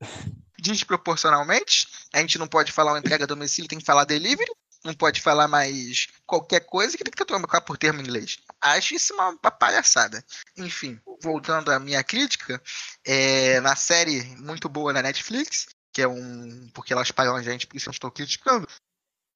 desproporcionalmente. 0.58 1.86
A 2.14 2.20
gente 2.20 2.38
não 2.38 2.46
pode 2.46 2.72
falar 2.72 2.92
uma 2.92 2.98
entrega 2.98 3.24
a 3.24 3.26
domicílio, 3.26 3.68
tem 3.68 3.78
que 3.78 3.84
falar 3.84 4.04
delivery. 4.04 4.50
Não 4.84 4.94
pode 4.94 5.20
falar 5.20 5.46
mais 5.46 6.08
qualquer 6.26 6.60
coisa 6.60 6.96
que 6.96 7.04
tem 7.04 7.12
que 7.12 7.24
trocar 7.24 7.60
por 7.60 7.78
termo 7.78 8.00
em 8.00 8.04
inglês. 8.04 8.38
Acho 8.60 8.94
isso 8.94 9.14
uma, 9.14 9.30
uma 9.30 9.50
palhaçada. 9.50 10.24
Enfim, 10.56 11.00
voltando 11.20 11.70
à 11.70 11.78
minha 11.78 12.02
crítica, 12.02 12.60
é, 13.04 13.60
na 13.60 13.76
série 13.76 14.22
muito 14.36 14.68
boa 14.68 14.92
na 14.92 15.02
Netflix, 15.02 15.68
que 15.92 16.02
é 16.02 16.08
um. 16.08 16.68
porque 16.74 16.92
elas 16.92 17.10
pagam 17.10 17.36
a 17.36 17.42
gente, 17.42 17.66
por 17.66 17.76
isso 17.76 17.88
eu 17.88 17.92
estou 17.92 18.10
criticando. 18.10 18.66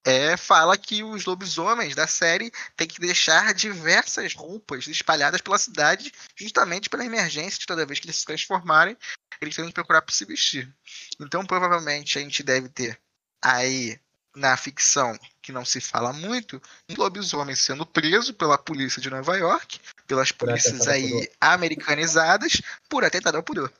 É, 0.05 0.37
fala 0.37 0.79
que 0.79 1.03
os 1.03 1.25
lobisomens 1.25 1.97
da 1.97 2.07
série 2.07 2.53
têm 2.77 2.87
que 2.87 3.01
deixar 3.01 3.53
diversas 3.53 4.35
roupas 4.35 4.87
espalhadas 4.87 5.41
pela 5.41 5.59
cidade, 5.59 6.13
justamente 6.37 6.89
pela 6.89 7.05
emergência 7.05 7.59
de 7.59 7.67
toda 7.67 7.85
vez 7.85 7.99
que 7.99 8.07
eles 8.07 8.17
se 8.17 8.25
transformarem, 8.25 8.97
eles 9.41 9.57
têm 9.57 9.67
que 9.67 9.73
procurar 9.73 10.03
por 10.03 10.13
se 10.13 10.25
vestir. 10.25 10.73
Então, 11.21 11.45
provavelmente, 11.45 12.19
a 12.19 12.23
gente 12.23 12.45
deve 12.45 12.69
ter 12.69 13.01
aí 13.43 13.99
na 14.37 14.55
ficção, 14.55 15.19
que 15.41 15.51
não 15.51 15.65
se 15.65 15.81
fala 15.81 16.13
muito, 16.13 16.61
um 16.91 16.95
lobisomem 16.97 17.57
sendo 17.57 17.87
preso 17.87 18.35
pela 18.35 18.59
polícia 18.59 19.01
de 19.01 19.09
Nova 19.09 19.35
York, 19.37 19.81
pelas 20.07 20.31
polícias 20.31 20.87
aí 20.87 21.29
americanizadas, 21.41 22.61
por 22.89 23.03
atentado 23.03 23.39
ao 23.39 23.43
pudor. 23.43 23.73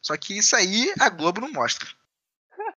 Só 0.00 0.16
que 0.16 0.38
isso 0.38 0.54
aí 0.54 0.94
a 1.00 1.08
Globo 1.10 1.40
não 1.40 1.50
mostra. 1.50 1.88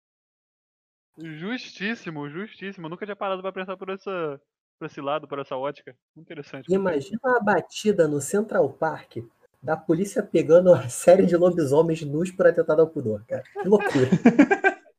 Justíssimo, 1.19 2.29
justíssimo. 2.29 2.87
Eu 2.87 2.91
nunca 2.91 3.05
tinha 3.05 3.17
parado 3.17 3.43
pra 3.43 3.53
pensar 3.53 3.77
por, 3.77 3.89
essa, 3.89 4.41
por 4.79 4.87
esse 4.87 5.01
lado, 5.01 5.27
por 5.27 5.39
essa 5.39 5.57
ótica. 5.57 5.97
Interessante. 6.17 6.73
Imagina 6.73 7.19
a 7.37 7.41
batida 7.41 8.07
no 8.07 8.21
Central 8.21 8.69
Park 8.73 9.19
da 9.63 9.77
polícia 9.77 10.23
pegando 10.23 10.71
uma 10.71 10.89
série 10.91 11.25
de 11.27 11.37
lobisomens 11.37 12.03
nus 12.03 12.31
por 12.31 12.47
atentado 12.47 12.83
ao 12.83 12.89
pudor, 12.89 13.25
cara. 13.27 13.43
Que 13.43 13.69
loucura. 13.69 14.09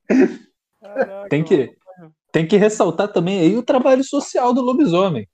Caraca, 0.82 1.30
Tem 1.30 1.44
que, 1.44 1.76
tem 2.36 2.46
que 2.46 2.58
ressaltar 2.58 3.08
também 3.14 3.40
aí 3.40 3.56
o 3.56 3.64
trabalho 3.64 4.04
social 4.04 4.54
do 4.54 4.60
lobisomem. 4.60 5.26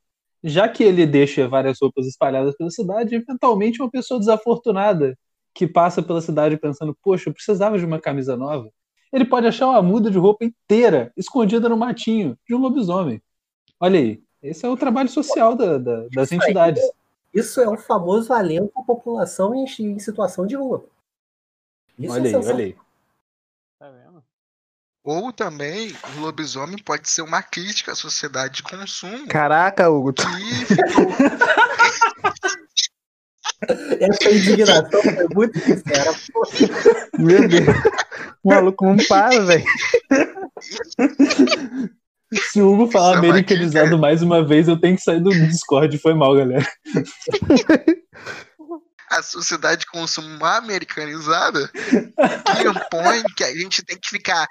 Já 0.43 0.69
que 0.69 0.83
ele 0.83 1.03
deixa 1.03 1.47
várias 1.47 1.79
roupas 1.81 2.05
espalhadas 2.05 2.55
pela 2.55 2.69
cidade, 2.69 3.15
eventualmente 3.15 3.81
uma 3.81 3.89
pessoa 3.89 4.19
desafortunada 4.19 5.17
que 5.51 5.65
passa 5.65 6.03
pela 6.03 6.21
cidade 6.21 6.57
pensando, 6.57 6.95
poxa, 7.01 7.27
eu 7.27 7.33
precisava 7.33 7.79
de 7.79 7.85
uma 7.85 7.99
camisa 7.99 8.37
nova, 8.37 8.69
ele 9.11 9.25
pode 9.25 9.47
achar 9.47 9.65
uma 9.67 9.81
muda 9.81 10.11
de 10.11 10.19
roupa 10.19 10.45
inteira 10.45 11.11
escondida 11.17 11.67
no 11.67 11.75
matinho 11.75 12.37
de 12.47 12.53
um 12.53 12.59
lobisomem. 12.59 13.19
Olha 13.79 13.99
aí, 13.99 14.21
esse 14.43 14.63
é 14.63 14.69
o 14.69 14.77
trabalho 14.77 15.09
social 15.09 15.55
da- 15.55 15.79
da- 15.79 16.07
das 16.13 16.31
Isso 16.31 16.35
aí. 16.35 16.49
entidades. 16.49 16.83
Isso 17.33 17.59
é 17.59 17.67
o 17.67 17.77
famoso 17.79 18.31
alento 18.31 18.73
à 18.77 18.83
população 18.83 19.55
em, 19.55 19.65
em 19.79 19.97
situação 19.97 20.45
de 20.45 20.55
rua. 20.55 20.85
Isso 21.97 22.13
Olha 22.13 22.27
é 22.29 22.35
aí, 22.35 22.35
olha 22.45 22.63
aí. 22.65 22.75
Ou 25.03 25.33
também 25.33 25.95
o 26.15 26.19
lobisomem 26.21 26.77
pode 26.77 27.09
ser 27.09 27.23
uma 27.23 27.41
crítica 27.41 27.91
à 27.93 27.95
sociedade 27.95 28.57
de 28.57 28.63
consumo 28.63 29.27
Caraca, 29.27 29.89
Hugo. 29.89 30.13
tu- 30.13 30.23
Essa 33.99 34.31
indignação 34.31 35.01
foi 35.03 35.27
muito 35.33 35.59
sincera. 35.59 36.13
Pô, 36.33 36.41
Meu 37.19 37.47
Deus. 37.47 37.67
O 38.43 38.49
maluco 38.49 38.85
não 38.85 38.97
para, 39.07 39.39
velho. 39.45 39.63
Se 42.51 42.61
o 42.61 42.73
Hugo 42.73 42.91
falar 42.91 43.15
Isso 43.17 43.25
é 43.25 43.29
americanizado 43.29 43.97
mais 43.99 44.21
uma 44.23 44.43
vez, 44.45 44.67
eu 44.67 44.79
tenho 44.79 44.95
que 44.95 45.03
sair 45.03 45.19
do 45.19 45.29
Discord. 45.31 45.95
Foi 45.99 46.13
mal, 46.13 46.35
galera. 46.35 46.65
a 49.11 49.21
sociedade 49.21 49.81
de 49.81 49.87
consumo 49.87 50.45
americanizada 50.45 51.67
que 51.67 52.67
impõe 52.67 53.23
que 53.35 53.43
a 53.43 53.53
gente 53.53 53.83
tem 53.83 53.99
que 53.99 54.09
ficar 54.09 54.47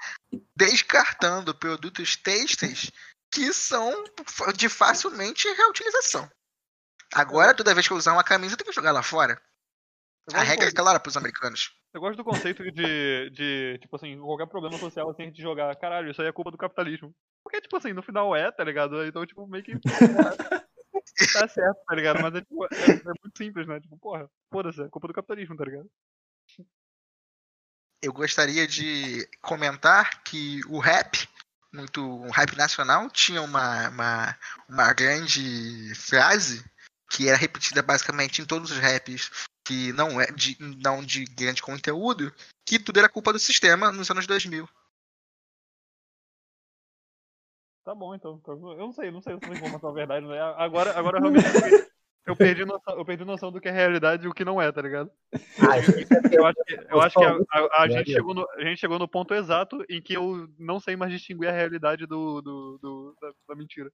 descartando 0.55 1.57
produtos 1.57 2.15
têxteis 2.15 2.91
que 3.31 3.51
são 3.53 3.91
de 4.55 4.69
facilmente 4.69 5.47
reutilização. 5.47 6.29
Agora, 7.13 7.55
toda 7.55 7.73
vez 7.73 7.87
que 7.87 7.93
eu 7.93 7.97
usar 7.97 8.13
uma 8.13 8.23
camisa, 8.23 8.53
eu 8.53 8.57
tenho 8.57 8.69
que 8.69 8.75
jogar 8.75 8.91
lá 8.91 9.01
fora. 9.01 9.41
A 10.33 10.43
regra 10.43 10.67
é 10.67 10.71
clara 10.71 10.99
para 10.99 11.09
os 11.09 11.17
americanos. 11.17 11.71
eu 11.93 11.99
gosto 11.99 12.17
do 12.17 12.23
conceito 12.23 12.63
de, 12.71 13.29
de, 13.31 13.79
tipo 13.79 13.95
assim, 13.95 14.17
qualquer 14.19 14.45
problema 14.45 14.77
social 14.77 15.09
assim, 15.09 15.23
a 15.23 15.25
gente 15.25 15.41
jogar, 15.41 15.75
caralho, 15.77 16.11
isso 16.11 16.21
aí 16.21 16.27
é 16.27 16.31
culpa 16.31 16.51
do 16.51 16.57
capitalismo. 16.57 17.13
Porque, 17.43 17.59
tipo 17.59 17.75
assim, 17.75 17.91
no 17.93 18.03
final 18.03 18.35
é, 18.35 18.51
tá 18.51 18.63
ligado? 18.63 19.03
Então, 19.03 19.25
tipo, 19.25 19.47
meio 19.47 19.63
que. 19.63 19.73
tá 21.33 21.47
certo, 21.47 21.83
tá 21.85 21.95
ligado? 21.95 22.21
Mas 22.21 22.35
é, 22.35 22.41
tipo, 22.41 22.65
é, 22.65 22.67
é 22.67 23.13
muito 23.23 23.37
simples, 23.37 23.67
né? 23.67 23.79
Tipo, 23.79 23.97
porra, 23.97 24.29
foda-se, 24.51 24.81
é 24.81 24.89
culpa 24.89 25.07
do 25.07 25.13
capitalismo, 25.13 25.55
tá 25.55 25.65
ligado? 25.65 25.89
Eu 28.01 28.11
gostaria 28.11 28.67
de 28.67 29.27
comentar 29.41 30.23
que 30.23 30.61
o 30.67 30.79
rap, 30.79 31.27
muito 31.71 32.03
o 32.03 32.31
rap 32.31 32.55
nacional, 32.55 33.09
tinha 33.09 33.41
uma, 33.41 33.89
uma, 33.89 34.37
uma 34.67 34.93
grande 34.93 35.93
frase 35.95 36.63
que 37.09 37.27
era 37.27 37.37
repetida 37.37 37.81
basicamente 37.81 38.41
em 38.41 38.45
todos 38.45 38.71
os 38.71 38.79
raps 38.79 39.29
que 39.63 39.93
não 39.93 40.19
é 40.19 40.25
de, 40.31 40.57
não 40.59 41.03
de 41.03 41.25
grande 41.25 41.61
conteúdo, 41.61 42.33
que 42.65 42.79
tudo 42.79 42.99
era 42.99 43.09
culpa 43.09 43.31
do 43.31 43.39
sistema 43.39 43.91
nos 43.91 44.09
anos 44.09 44.25
2000. 44.25 44.67
Tá 47.83 47.95
bom, 47.95 48.13
então. 48.13 48.39
então, 48.41 48.53
Eu 48.73 48.77
não 48.77 48.91
sei, 48.91 49.09
não 49.11 49.21
sei 49.21 49.37
se 49.37 49.45
essa 49.45 49.53
informação 49.53 49.89
é 49.89 49.93
verdade, 49.93 50.25
né? 50.27 50.39
Agora, 50.57 50.97
agora 50.97 51.17
eu 51.17 51.21
realmente 51.21 51.45
eu 51.47 51.61
perdi- 51.61 51.91
eu 52.27 52.35
perdi, 52.35 52.65
noção, 52.65 52.97
eu 52.97 53.05
perdi 53.05 53.25
noção 53.25 53.51
do 53.51 53.59
que 53.59 53.67
é 53.67 53.71
realidade 53.71 54.25
e 54.25 54.27
o 54.29 54.33
que 54.33 54.45
não 54.45 54.61
é, 54.61 54.71
tá 54.71 54.81
ligado? 54.81 55.09
Ah, 55.59 55.77
é 55.79 56.35
Eu 56.37 56.45
acho 56.45 56.63
que, 56.63 56.73
eu 56.91 57.01
acho 57.01 57.17
que 57.19 57.23
a, 57.25 57.59
a- 57.59 57.81
a 57.83 57.87
gente 57.89 58.11
chegou 58.13 58.33
no, 58.35 58.47
a 58.51 58.63
gente 58.63 58.79
chegou 58.79 58.99
no 58.99 59.07
ponto 59.07 59.33
exato 59.33 59.83
em 59.89 59.99
que 60.01 60.13
eu 60.13 60.47
não 60.59 60.79
sei 60.79 60.95
mais 60.95 61.11
distinguir 61.11 61.49
a 61.49 61.51
realidade 61.51 62.05
do, 62.05 62.41
do, 62.41 62.77
do- 62.79 63.15
da, 63.19 63.31
da 63.49 63.55
mentira. 63.55 63.91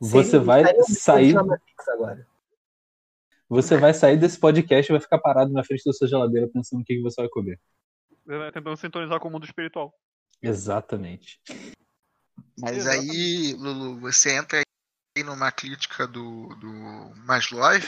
Você 0.00 0.38
vai 0.38 0.64
sair, 0.84 1.34
você 3.48 3.76
vai 3.76 3.92
sair 3.94 4.16
desse 4.16 4.38
podcast 4.38 4.90
e 4.90 4.94
vai 4.94 5.00
ficar 5.00 5.18
parado 5.18 5.52
na 5.52 5.62
frente 5.62 5.84
da 5.84 5.92
sua 5.92 6.08
geladeira 6.08 6.48
pensando 6.48 6.80
o 6.82 6.84
que 6.84 6.96
que 6.96 7.02
você 7.02 7.20
vai 7.20 7.28
comer. 7.30 7.60
né? 8.26 8.50
Tentando 8.50 8.76
sintonizar 8.76 9.20
com 9.20 9.28
o 9.28 9.30
mundo 9.30 9.44
espiritual. 9.44 9.92
Exatamente. 10.42 11.40
Mas 12.60 12.76
Exatamente. 12.76 13.10
aí, 13.10 13.54
Lulu, 13.54 14.00
você 14.00 14.32
entra 14.32 14.60
aí 15.16 15.24
numa 15.24 15.50
crítica 15.50 16.06
do, 16.06 16.48
do 16.56 16.70
Maslow, 17.24 17.80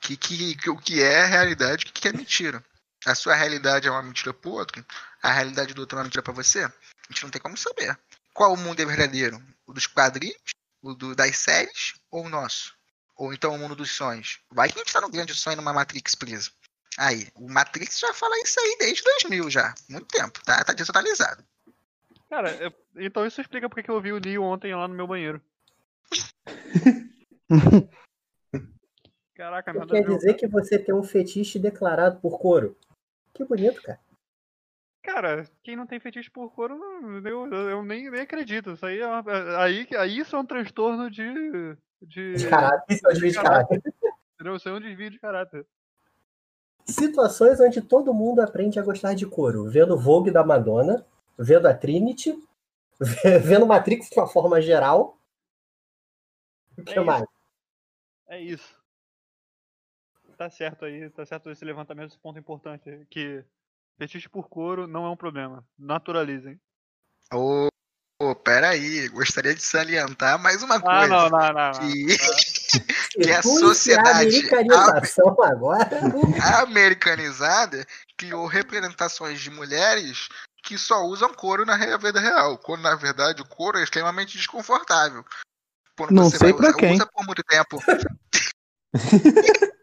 que, 0.00 0.16
que, 0.16 0.54
que 0.56 0.70
o 0.70 0.76
que 0.76 1.02
é 1.02 1.24
realidade 1.24 1.86
e 1.86 1.90
o 1.90 1.92
que 1.92 2.08
é 2.08 2.12
mentira. 2.12 2.64
A 3.04 3.14
sua 3.14 3.34
realidade 3.34 3.86
é 3.86 3.90
uma 3.90 4.02
mentira 4.02 4.32
pro 4.32 4.50
outro, 4.50 4.84
a 5.22 5.32
realidade 5.32 5.74
do 5.74 5.80
outro 5.80 5.96
é 5.96 5.98
uma 5.98 6.04
mentira 6.04 6.22
pra 6.22 6.32
você. 6.32 6.64
A 6.64 6.72
gente 7.10 7.22
não 7.22 7.30
tem 7.30 7.40
como 7.40 7.56
saber. 7.56 7.98
Qual 8.32 8.52
o 8.52 8.56
mundo 8.56 8.80
é 8.80 8.84
verdadeiro? 8.84 9.42
O 9.66 9.72
dos 9.72 9.86
quadrinhos? 9.86 10.36
O 10.82 10.94
do, 10.94 11.14
das 11.14 11.38
séries? 11.38 11.94
Ou 12.10 12.26
o 12.26 12.28
nosso? 12.28 12.74
Ou 13.16 13.32
então 13.32 13.54
o 13.54 13.58
mundo 13.58 13.74
dos 13.74 13.90
sonhos? 13.92 14.40
Vai 14.50 14.68
que 14.68 14.78
a 14.78 14.78
gente 14.78 14.92
tá 14.92 15.00
no 15.00 15.10
grande 15.10 15.34
sonho 15.34 15.56
numa 15.56 15.72
Matrix 15.72 16.14
presa. 16.14 16.50
Aí, 16.98 17.28
o 17.34 17.48
Matrix 17.48 17.98
já 17.98 18.12
fala 18.12 18.38
isso 18.40 18.58
aí 18.60 18.76
desde 18.78 19.02
2000 19.02 19.50
já. 19.50 19.74
Muito 19.88 20.06
tempo, 20.06 20.42
tá? 20.44 20.62
Tá 20.64 20.72
desatualizado. 20.72 21.44
Cara, 22.28 22.50
é- 22.50 22.72
então 22.96 23.24
isso 23.26 23.40
explica 23.40 23.68
porque 23.68 23.82
que 23.82 23.90
eu 23.90 24.00
vi 24.00 24.12
o 24.12 24.20
Neo 24.20 24.42
ontem 24.42 24.74
lá 24.74 24.86
no 24.88 24.94
meu 24.94 25.06
banheiro. 25.06 25.40
Caraca, 29.34 29.72
nada 29.72 29.86
quer 29.86 30.06
dizer 30.06 30.34
que 30.34 30.46
você 30.46 30.78
tem 30.78 30.94
um 30.94 31.02
fetiche 31.02 31.58
declarado 31.58 32.20
por 32.20 32.38
couro. 32.38 32.76
Que 33.34 33.44
bonito, 33.44 33.82
cara. 33.82 34.00
Cara, 35.02 35.44
quem 35.62 35.76
não 35.76 35.86
tem 35.86 36.00
fetiche 36.00 36.30
por 36.30 36.50
couro, 36.52 36.74
eu, 37.24 37.46
eu 37.52 37.84
nem, 37.84 38.10
nem 38.10 38.20
acredito. 38.22 38.72
Isso 38.72 38.84
aí, 38.86 38.98
é 38.98 39.06
uma- 39.06 39.58
aí, 39.62 39.86
aí 39.96 40.18
isso 40.18 40.34
é 40.34 40.38
um 40.38 40.44
transtorno 40.44 41.08
de. 41.10 41.76
de 42.02 42.48
caráter. 42.48 42.94
Isso 42.94 43.06
é 43.06 43.10
um 43.10 43.12
desvio 43.12 43.30
de 43.30 43.36
caráter. 43.36 43.82
Entendeu? 44.34 44.56
Isso 44.56 44.68
é 44.68 44.72
um 44.72 44.80
desvio 44.80 45.10
de 45.10 45.18
caráter. 45.20 45.66
Situações 46.86 47.60
onde 47.60 47.80
todo 47.82 48.14
mundo 48.14 48.40
aprende 48.40 48.78
a 48.80 48.82
gostar 48.82 49.14
de 49.14 49.26
couro. 49.26 49.68
Vendo 49.68 49.98
Vogue 49.98 50.30
da 50.30 50.44
Madonna, 50.44 51.04
vendo 51.38 51.66
a 51.66 51.74
Trinity, 51.74 52.34
vendo 53.44 53.66
Matrix 53.66 54.08
de 54.08 54.18
uma 54.18 54.26
forma 54.28 54.60
geral. 54.60 55.18
O 56.78 56.82
que 56.84 56.90
É 56.90 56.96
isso. 56.96 57.04
mais? 57.04 57.24
É 58.28 58.40
isso. 58.40 58.76
Tá 60.36 60.50
certo 60.50 60.84
aí, 60.84 61.08
tá 61.10 61.24
certo 61.24 61.50
esse 61.50 61.64
levantamento, 61.64 62.10
esse 62.10 62.18
ponto 62.18 62.38
importante. 62.38 63.06
Que 63.08 63.42
fetiche 63.96 64.28
por 64.28 64.48
couro 64.48 64.86
não 64.86 65.06
é 65.06 65.10
um 65.10 65.16
problema. 65.16 65.66
Naturalizem. 65.78 66.60
Ô, 67.32 67.68
ô, 68.22 68.34
peraí, 68.34 69.08
gostaria 69.08 69.54
de 69.54 69.62
salientar 69.62 70.38
mais 70.38 70.62
uma 70.62 70.76
Ah, 70.76 70.80
coisa. 70.80 71.08
não, 71.08 71.30
não, 71.30 71.38
não. 71.38 71.52
não. 71.54 71.72
Que, 71.72 72.16
que 73.24 73.30
a 73.32 73.42
sociedade 73.42 74.10
americanização 74.36 75.42
agora. 75.42 75.88
americanizada 76.62 77.86
criou 78.18 78.46
representações 78.46 79.40
de 79.40 79.50
mulheres 79.50 80.28
que 80.66 80.76
só 80.76 81.04
usam 81.04 81.32
couro 81.32 81.64
na 81.64 81.76
vida 81.96 82.18
real. 82.20 82.58
Quando, 82.58 82.82
na 82.82 82.96
verdade, 82.96 83.40
o 83.40 83.46
couro 83.46 83.78
é 83.78 83.84
extremamente 83.84 84.36
desconfortável. 84.36 85.24
Quando 85.96 86.10
Não 86.10 86.24
você 86.28 86.38
sei 86.38 86.52
usar, 86.52 86.74
quem. 86.74 86.94
usa 86.94 87.06
por 87.06 87.24
muito 87.24 87.42
tempo. 87.44 87.78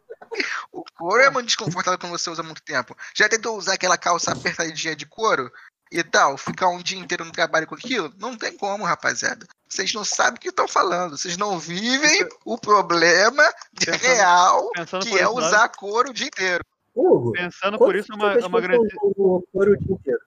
o 0.71 0.83
couro 0.97 1.21
é 1.23 1.29
muito 1.29 1.47
desconfortável 1.47 1.97
quando 1.97 2.11
você 2.11 2.29
usa 2.29 2.43
muito 2.43 2.61
tempo. 2.61 2.95
Já 3.15 3.29
tentou 3.29 3.57
usar 3.57 3.73
aquela 3.73 3.97
calça 3.97 4.31
apertadinha 4.31 4.95
de 4.95 5.05
couro 5.05 5.51
e 5.91 6.03
tal? 6.03 6.37
Ficar 6.37 6.67
um 6.67 6.81
dia 6.81 6.99
inteiro 6.99 7.23
no 7.23 7.31
trabalho 7.31 7.65
com 7.65 7.75
aquilo? 7.75 8.11
Não 8.17 8.35
tem 8.37 8.55
como, 8.57 8.83
rapaziada. 8.83 9.47
Vocês 9.67 9.93
não 9.93 10.03
sabem 10.03 10.37
o 10.37 10.39
que 10.41 10.49
estão 10.49 10.67
falando. 10.67 11.17
Vocês 11.17 11.37
não 11.37 11.57
vivem 11.57 12.27
o 12.45 12.57
problema 12.57 13.43
Pensando- 13.79 14.01
real 14.01 14.69
Pensando 14.75 15.05
que 15.05 15.11
é 15.13 15.15
esse 15.15 15.23
lado- 15.23 15.37
usar 15.37 15.69
couro 15.69 16.09
o 16.09 16.13
dia 16.13 16.27
inteiro. 16.27 16.63
Hugo, 16.95 17.31
Pensando 17.31 17.77
por 17.79 17.95
isso 17.95 18.11
é 18.11 18.15
uma, 18.15 18.33
é 18.33 18.45
uma 18.45 18.61
grande. 18.61 18.87
o 19.01 19.41
couro 19.51 19.71
o 19.71 19.77
dia 19.77 19.95
inteiro? 19.95 20.19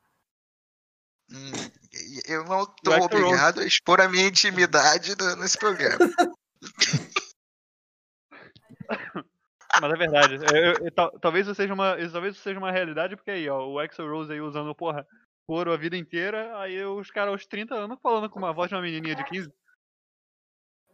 Hum, 1.31 1.53
eu 2.29 2.45
não 2.45 2.67
tô 2.67 2.75
Black 2.85 3.01
Rose. 3.03 3.25
obrigado 3.25 3.61
a 3.61 3.65
expor 3.65 4.01
a 4.01 4.09
minha 4.09 4.27
intimidade 4.29 5.15
no- 5.19 5.37
nesse 5.37 5.59
programa. 5.59 5.99
Mas 9.81 9.93
é 9.93 9.97
verdade. 9.97 10.35
Eu- 10.37 10.85
eu- 10.87 10.93
tal- 10.93 11.11
talvez 11.19 11.47
isso 11.47 11.55
seja 11.55 11.75
uma. 11.75 11.99
isso- 12.01 12.13
Talvez 12.13 12.35
isso 12.35 12.43
seja 12.43 12.59
uma 12.59 12.71
realidade, 12.71 13.17
porque 13.17 13.31
aí, 13.31 13.49
ó, 13.49 13.67
o 13.67 13.79
Axel 13.79 14.09
Rose 14.09 14.33
aí 14.33 14.41
usando, 14.41 14.75
porra, 14.75 15.07
couro 15.47 15.73
a 15.73 15.77
vida 15.77 15.97
inteira, 15.97 16.57
aí 16.59 16.83
os 16.85 17.11
caras 17.11 17.33
aos 17.33 17.47
30 17.47 17.75
anos 17.75 17.99
falando 18.03 18.31
com 18.31 18.39
uma 18.39 18.53
voz 18.53 18.69
de 18.69 18.75
uma 18.75 18.83
menininha 18.83 19.15
de 19.15 19.25
15. 19.25 19.53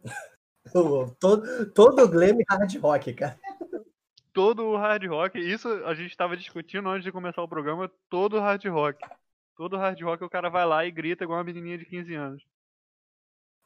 todo, 1.19 1.71
todo 1.71 2.07
glam 2.09 2.37
hard 2.49 2.75
rock, 2.81 3.13
cara. 3.13 3.39
Todo 4.33 4.63
o 4.65 4.77
hard 4.77 5.05
rock, 5.07 5.39
isso 5.39 5.69
a 5.85 5.93
gente 5.93 6.17
tava 6.17 6.35
discutindo 6.35 6.89
antes 6.89 7.03
de 7.03 7.11
começar 7.11 7.41
o 7.43 7.47
programa, 7.47 7.89
todo 8.09 8.39
hard 8.39 8.65
rock. 8.65 8.99
Todo 9.55 9.77
hard 9.77 10.01
rock 10.01 10.23
o 10.23 10.29
cara 10.29 10.49
vai 10.49 10.65
lá 10.65 10.85
e 10.85 10.91
grita 10.91 11.23
igual 11.23 11.37
uma 11.37 11.43
menininha 11.43 11.77
de 11.77 11.85
15 11.85 12.13
anos. 12.15 12.43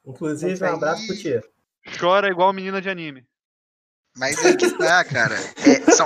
Inclusive, 0.05 0.63
um 0.63 0.75
abraço 0.75 1.07
pro 1.07 1.17
Tia. 1.17 1.41
Chora 1.99 2.29
igual 2.29 2.51
menina 2.51 2.81
de 2.81 2.89
anime. 2.89 3.25
Mas 4.17 4.43
aí 4.43 4.57
que 4.57 4.69
tá, 4.77 5.03
cara. 5.05 5.35
É, 5.35 5.91
são 5.91 6.05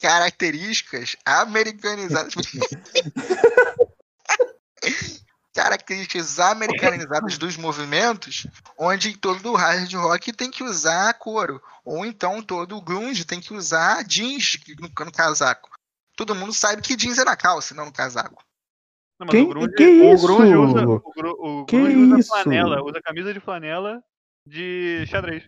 características 0.00 1.16
americanizadas. 1.24 2.34
características 5.54 6.38
americanizadas 6.38 7.38
dos 7.38 7.56
movimentos, 7.56 8.46
onde 8.78 9.16
todo 9.16 9.54
hard 9.54 9.90
rock 9.94 10.32
tem 10.32 10.50
que 10.50 10.62
usar 10.62 11.14
couro. 11.14 11.62
Ou 11.82 12.04
então 12.04 12.42
todo 12.42 12.80
grunge 12.80 13.24
tem 13.24 13.40
que 13.40 13.54
usar 13.54 14.04
jeans 14.04 14.58
no, 14.78 14.90
no 15.04 15.12
casaco. 15.12 15.70
Todo 16.14 16.34
mundo 16.34 16.52
sabe 16.52 16.82
que 16.82 16.96
jeans 16.96 17.18
é 17.18 17.24
na 17.24 17.36
calça, 17.36 17.74
não 17.74 17.86
no 17.86 17.92
casaco. 17.92 18.44
Não, 19.18 19.26
mas 19.26 19.30
Quem- 19.30 19.44
o 19.44 19.48
grunge, 19.48 19.72
que 19.74 19.84
o 19.84 20.14
isso? 20.14 20.26
grunge 20.26 20.54
usa, 20.56 20.86
o 20.86 21.12
gru- 21.12 21.36
o 21.40 21.64
Que 21.64 21.76
grunge 21.78 21.96
usa 21.96 22.18
isso? 22.18 22.28
flanela, 22.28 22.82
usa 22.84 23.00
camisa 23.02 23.32
de 23.32 23.40
flanela 23.40 24.02
de 24.46 25.04
xadrez. 25.06 25.42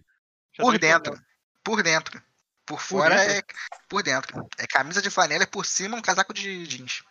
Por 0.57 0.73
Xadrez 0.73 0.81
dentro. 0.81 1.13
flanela. 1.13 1.27
Por 1.63 1.83
dentro. 1.83 2.23
Por 2.67 2.81
fora 2.81 3.17
dentro? 3.17 3.33
é 3.37 3.43
por 3.89 4.03
dentro. 4.03 4.47
É 4.59 4.67
camisa 4.67 5.01
de 5.03 5.11
flanela 5.11 5.45
e 5.45 5.47
por 5.47 5.65
cima 5.67 5.97
um 5.97 6.03
casaco 6.03 6.33
de 6.35 6.67
jeans. 6.67 7.03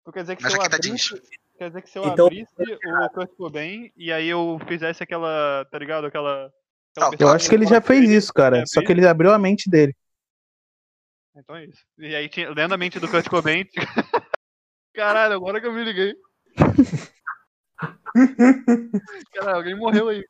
Então 0.00 0.12
quer 0.12 0.20
dizer 0.22 0.36
que 0.36 0.42
Uma 0.44 0.50
se 0.50 0.56
eu 0.56 0.62
jaqueta 0.62 0.76
abrisse, 0.76 1.08
jeans. 1.14 1.22
quer 1.58 1.68
dizer 1.68 1.82
que 1.82 1.90
se 1.90 1.98
eu 1.98 2.04
Então- 2.06 2.26
abrisse 2.26 2.52
o 2.62 3.10
Kurt 3.10 3.30
Cobain 3.36 3.90
e 3.96 4.12
aí 4.12 4.28
eu 4.28 4.60
fizesse 4.68 5.02
aquela, 5.02 5.64
tá 5.70 5.78
ligado? 5.78 6.06
Aquela, 6.06 6.52
aquela 6.96 7.16
Eu 7.18 7.28
acho 7.34 7.48
que 7.48 7.54
ele 7.56 7.66
já 7.66 7.80
fez 7.80 8.08
isso, 8.10 8.32
cara. 8.32 8.64
Só 8.66 8.80
que 8.80 8.92
ele 8.92 9.06
abriu 9.06 9.32
a 9.32 9.38
mente 9.38 9.68
dele. 9.68 9.94
Então 11.36 11.54
é 11.56 11.64
isso. 11.66 11.84
E 11.98 12.14
aí 12.14 12.28
tinha, 12.28 12.48
lendo 12.50 12.74
a 12.74 12.78
mente 12.78 12.98
do 13.00 13.08
Kurt 13.08 13.28
Cobain. 13.28 13.64
Caralho, 14.96 15.34
agora 15.34 15.60
que 15.60 15.66
eu 15.66 15.72
me 15.74 15.84
liguei. 15.84 16.16
Caralho, 19.34 19.56
alguém 19.58 19.76
morreu 19.76 20.08
aí. 20.08 20.24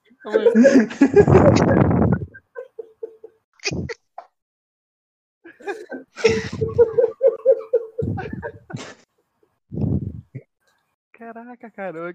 Caraca, 11.12 11.70
cara, 11.70 12.12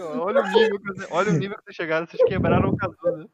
ó, 0.00 0.24
olha 0.24 0.40
o 0.40 0.50
nível 0.50 0.80
que 0.80 0.86
vocês, 0.86 1.08
olha 1.12 1.30
o 1.30 1.34
nível 1.34 1.56
que 1.56 1.62
vocês 1.64 1.76
chegaram, 1.76 2.08
vocês 2.08 2.24
quebraram 2.24 2.70
o 2.70 2.76
Cazuza. 2.76 3.28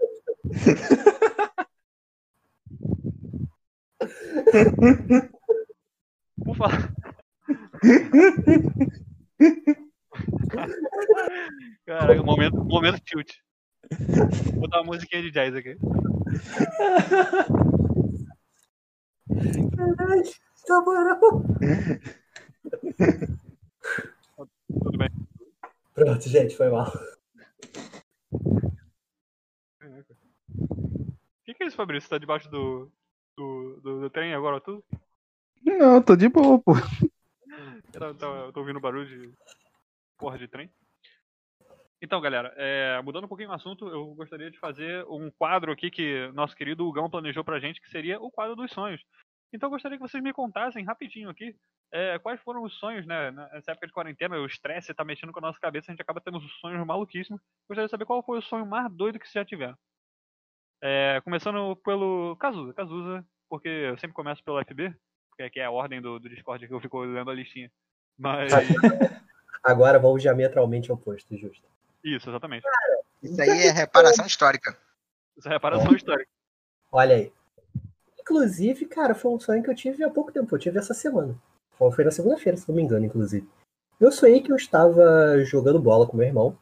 Por 6.45 6.55
falar. 6.55 6.93
Caraca, 11.87 12.23
momento, 12.23 12.65
momento 12.65 13.01
tilt. 13.01 13.35
Vou 14.53 14.61
botar 14.61 14.81
uma 14.81 14.87
musiquinha 14.87 15.23
de 15.23 15.31
jazz 15.31 15.55
aqui. 15.55 15.77
Caralho, 19.77 20.23
tá 20.67 20.81
moral. 20.81 21.21
Tudo 24.69 24.99
bem. 24.99 25.09
Pronto, 25.95 26.29
gente, 26.29 26.57
foi 26.57 26.69
mal. 26.69 26.93
O 29.81 31.45
que, 31.45 31.55
que 31.55 31.63
é 31.63 31.67
isso, 31.67 31.77
Fabrício? 31.77 32.09
Você 32.09 32.11
tá 32.11 32.19
debaixo 32.19 32.51
do, 32.51 32.91
do, 33.37 33.81
do, 33.83 34.01
do 34.01 34.11
trem 34.11 34.35
agora 34.35 34.61
tudo? 34.61 34.85
Não, 35.63 36.03
tô 36.03 36.15
de 36.17 36.29
boa, 36.29 36.59
pô. 36.59 36.73
Eu 37.93 38.15
tô, 38.15 38.37
eu 38.37 38.53
tô 38.53 38.61
ouvindo 38.61 38.81
barulho 38.81 39.07
de 39.07 39.35
porra 40.17 40.39
de 40.39 40.49
trem. 40.49 40.71
Então, 42.01 42.21
galera, 42.21 42.55
é, 42.57 43.01
mudando 43.03 43.25
um 43.25 43.29
pouquinho 43.29 43.51
o 43.51 43.53
assunto, 43.53 43.89
eu 43.89 44.15
gostaria 44.15 44.51
de 44.51 44.59
fazer 44.59 45.05
um 45.07 45.31
quadro 45.31 45.73
aqui 45.73 45.91
que 45.91 46.29
nosso 46.33 46.55
querido 46.55 46.87
Hugão 46.87 47.11
planejou 47.11 47.43
pra 47.43 47.59
gente, 47.59 47.81
que 47.81 47.91
seria 47.91 48.21
o 48.21 48.31
quadro 48.31 48.55
dos 48.55 48.71
sonhos. 48.71 49.03
Então, 49.53 49.67
eu 49.67 49.71
gostaria 49.71 49.99
que 49.99 50.03
vocês 50.03 50.23
me 50.23 50.33
contassem 50.33 50.85
rapidinho 50.85 51.29
aqui 51.29 51.57
é, 51.91 52.19
quais 52.19 52.41
foram 52.43 52.63
os 52.63 52.75
sonhos, 52.79 53.07
né? 53.07 53.31
Nessa 53.31 53.73
época 53.73 53.87
de 53.87 53.93
quarentena, 53.93 54.37
o 54.37 54.47
estresse 54.47 54.93
tá 54.95 55.05
mexendo 55.05 55.33
com 55.33 55.39
a 55.39 55.43
nossa 55.43 55.59
cabeça, 55.59 55.91
a 55.91 55.93
gente 55.93 56.03
acaba 56.03 56.21
tendo 56.21 56.41
sonhos 56.61 56.87
maluquíssimos. 56.87 57.41
Gostaria 57.69 57.87
de 57.87 57.91
saber 57.91 58.05
qual 58.05 58.23
foi 58.23 58.39
o 58.39 58.43
sonho 58.43 58.67
mais 58.67 58.93
doido 58.93 59.19
que 59.19 59.27
vocês 59.27 59.43
já 59.43 59.45
tiveram. 59.45 59.77
É, 60.83 61.21
começando 61.25 61.75
pelo 61.77 62.37
Cazuza. 62.37 62.75
Cazuza, 62.75 63.27
porque 63.49 63.69
eu 63.69 63.99
sempre 63.99 64.15
começo 64.15 64.45
pelo 64.45 64.63
FB, 64.63 64.95
porque 65.39 65.43
aqui 65.45 65.61
é 65.61 65.67
a 65.67 65.71
ordem 65.71 66.03
do, 66.03 66.19
do 66.19 66.29
Discord 66.29 66.67
que 66.67 66.75
eu 66.75 66.81
fico 66.81 66.99
lendo 67.01 67.31
a 67.31 67.35
listinha. 67.35 67.71
Mas. 68.19 68.53
Agora 69.63 69.97
vamos 69.99 70.21
diametralmente 70.21 70.91
oposto, 70.91 71.37
justo. 71.37 71.63
Isso, 72.03 72.29
exatamente. 72.29 72.65
Isso 73.23 73.41
aí 73.41 73.67
é 73.67 73.71
reparação 73.71 74.27
histórica. 74.27 74.77
Isso 75.37 75.49
é 75.49 75.53
reparação 75.53 75.95
histórica. 75.95 76.29
Olha 76.91 77.15
aí. 77.15 77.33
Inclusive, 78.19 78.87
cara, 78.87 79.15
foi 79.15 79.31
um 79.31 79.39
sonho 79.39 79.63
que 79.63 79.71
eu 79.71 79.75
tive 79.75 80.03
há 80.03 80.11
pouco 80.11 80.33
tempo. 80.33 80.53
Eu 80.55 80.59
tive 80.59 80.79
essa 80.79 80.93
semana. 80.93 81.37
Foi 81.73 81.93
foi 81.93 82.05
na 82.05 82.11
segunda-feira, 82.11 82.59
se 82.59 82.69
não 82.69 82.75
me 82.75 82.83
engano, 82.83 83.07
inclusive. 83.07 83.49
Eu 84.01 84.11
sonhei 84.11 84.43
que 84.43 84.51
eu 84.51 84.57
estava 84.57 85.39
jogando 85.45 85.81
bola 85.81 86.07
com 86.07 86.17
meu 86.17 86.27
irmão. 86.27 86.59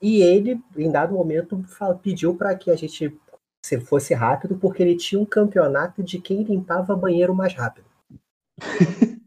E 0.00 0.20
ele, 0.20 0.60
em 0.76 0.90
dado 0.90 1.14
momento, 1.14 1.62
fala- 1.64 1.94
pediu 1.96 2.36
para 2.36 2.54
que 2.54 2.70
a 2.70 2.76
gente 2.76 3.18
se 3.64 3.80
fosse 3.80 4.12
rápido, 4.14 4.56
porque 4.56 4.82
ele 4.82 4.96
tinha 4.96 5.20
um 5.20 5.26
campeonato 5.26 6.02
de 6.02 6.20
quem 6.20 6.42
limpava 6.42 6.96
banheiro 6.96 7.34
mais 7.34 7.54
rápido. 7.54 7.86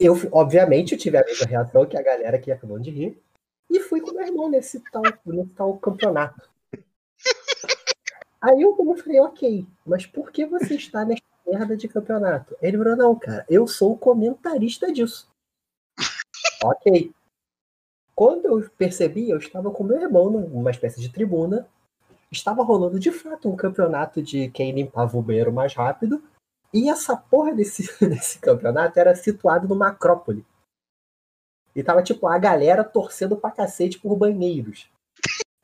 Eu, 0.00 0.14
obviamente, 0.32 0.92
eu 0.92 0.98
tive 0.98 1.18
a 1.18 1.24
mesma 1.26 1.44
reação 1.44 1.84
que 1.84 1.94
a 1.94 2.00
galera 2.02 2.38
que 2.38 2.50
acabou 2.50 2.78
de 2.78 2.90
rir. 2.90 3.22
E 3.68 3.80
fui 3.80 4.00
com 4.00 4.12
meu 4.12 4.26
irmão 4.26 4.48
nesse 4.48 4.82
tal, 4.90 5.02
nesse 5.26 5.50
tal 5.50 5.76
campeonato. 5.78 6.48
Aí 8.40 8.62
eu 8.62 8.74
falei, 8.96 9.20
ok, 9.20 9.66
mas 9.84 10.06
por 10.06 10.32
que 10.32 10.46
você 10.46 10.74
está 10.74 11.04
nessa 11.04 11.20
merda 11.46 11.76
de 11.76 11.86
campeonato? 11.86 12.56
Ele 12.62 12.78
falou, 12.78 12.96
não, 12.96 13.18
cara, 13.18 13.44
eu 13.46 13.66
sou 13.68 13.92
o 13.92 13.98
comentarista 13.98 14.90
disso. 14.90 15.30
ok. 16.64 17.12
Quando 18.14 18.46
eu 18.46 18.70
percebi, 18.70 19.28
eu 19.28 19.36
estava 19.36 19.70
com 19.70 19.84
meu 19.84 20.00
irmão 20.00 20.30
numa 20.30 20.70
espécie 20.70 20.98
de 20.98 21.12
tribuna. 21.12 21.68
Estava 22.32 22.62
rolando 22.62 22.98
de 22.98 23.10
fato 23.10 23.48
um 23.48 23.56
campeonato 23.56 24.22
de 24.22 24.50
quem 24.50 24.72
limpava 24.72 25.16
o 25.16 25.22
banheiro 25.22 25.52
mais 25.52 25.74
rápido. 25.74 26.22
E 26.72 26.88
essa 26.88 27.16
porra 27.16 27.52
desse, 27.52 27.82
desse 28.08 28.38
campeonato 28.38 28.98
era 28.98 29.14
situado 29.14 29.66
numa 29.66 29.88
acrópole. 29.88 30.46
E 31.74 31.82
tava, 31.82 32.02
tipo, 32.02 32.26
a 32.26 32.38
galera 32.38 32.84
torcendo 32.84 33.36
pra 33.36 33.50
cacete 33.50 33.98
por 33.98 34.16
banheiros. 34.16 34.88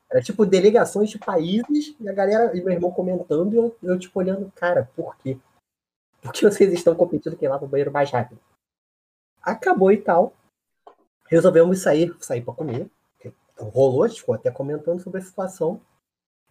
Era 0.09 0.21
tipo 0.21 0.45
delegações 0.45 1.09
de 1.09 1.19
países 1.19 1.95
e 1.99 2.07
a 2.07 2.13
galera 2.13 2.55
e 2.55 2.61
meu 2.61 2.73
irmão 2.73 2.91
comentando 2.91 3.53
e 3.53 3.57
eu, 3.57 3.77
eu 3.83 3.99
tipo 3.99 4.17
olhando, 4.17 4.49
cara, 4.55 4.89
por 4.95 5.17
quê? 5.17 5.37
Por 6.21 6.31
que 6.31 6.49
vocês 6.49 6.71
estão 6.71 6.95
competindo 6.95 7.35
quem 7.35 7.49
lava 7.49 7.65
o 7.65 7.67
banheiro 7.67 7.91
mais 7.91 8.09
rápido? 8.09 8.39
Acabou 9.41 9.91
e 9.91 9.97
tal. 9.97 10.33
Resolvemos 11.27 11.81
sair, 11.81 12.15
sair 12.21 12.41
para 12.41 12.53
comer. 12.53 12.89
Rolou, 13.57 14.03
a 14.03 14.07
gente 14.07 14.21
ficou 14.21 14.35
até 14.35 14.49
comentando 14.49 15.01
sobre 15.01 15.19
a 15.19 15.23
situação. 15.23 15.81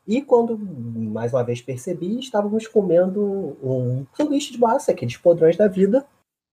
E 0.06 0.22
quando, 0.22 0.56
mais 0.56 1.32
uma 1.32 1.42
vez, 1.42 1.60
percebi, 1.60 2.18
estávamos 2.18 2.68
comendo 2.68 3.56
um 3.62 4.06
sanduíche 4.14 4.52
de 4.52 4.60
massa, 4.60 4.92
aqueles 4.92 5.16
podrões 5.16 5.56
da 5.56 5.66
vida, 5.66 6.06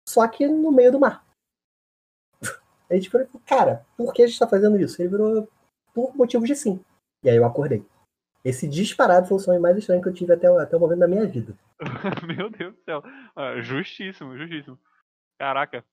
só 0.07 0.27
que 0.27 0.47
no 0.47 0.71
meio 0.71 0.91
do 0.91 0.99
mar. 0.99 1.25
A 2.89 2.95
gente 2.95 3.09
falou, 3.09 3.27
cara, 3.45 3.85
por 3.97 4.13
que 4.13 4.21
a 4.21 4.25
gente 4.25 4.33
está 4.33 4.47
fazendo 4.47 4.79
isso? 4.79 5.01
Ele 5.01 5.09
virou 5.09 5.47
por 5.93 6.15
motivos 6.15 6.47
de 6.47 6.55
sim. 6.55 6.79
E 7.23 7.29
aí 7.29 7.35
eu 7.35 7.45
acordei. 7.45 7.85
Esse 8.43 8.67
disparado 8.67 9.27
foi 9.27 9.37
o 9.37 9.39
sonho 9.39 9.61
mais 9.61 9.77
estranho 9.77 10.01
que 10.01 10.09
eu 10.09 10.13
tive 10.13 10.33
até, 10.33 10.47
até 10.47 10.77
o 10.77 10.79
momento 10.79 10.99
da 10.99 11.07
minha 11.07 11.27
vida. 11.27 11.55
Meu 12.25 12.49
Deus 12.49 12.73
do 12.73 12.83
céu. 12.83 13.03
Ah, 13.35 13.59
justíssimo, 13.61 14.37
justíssimo. 14.37 14.79
Caraca. 15.37 15.83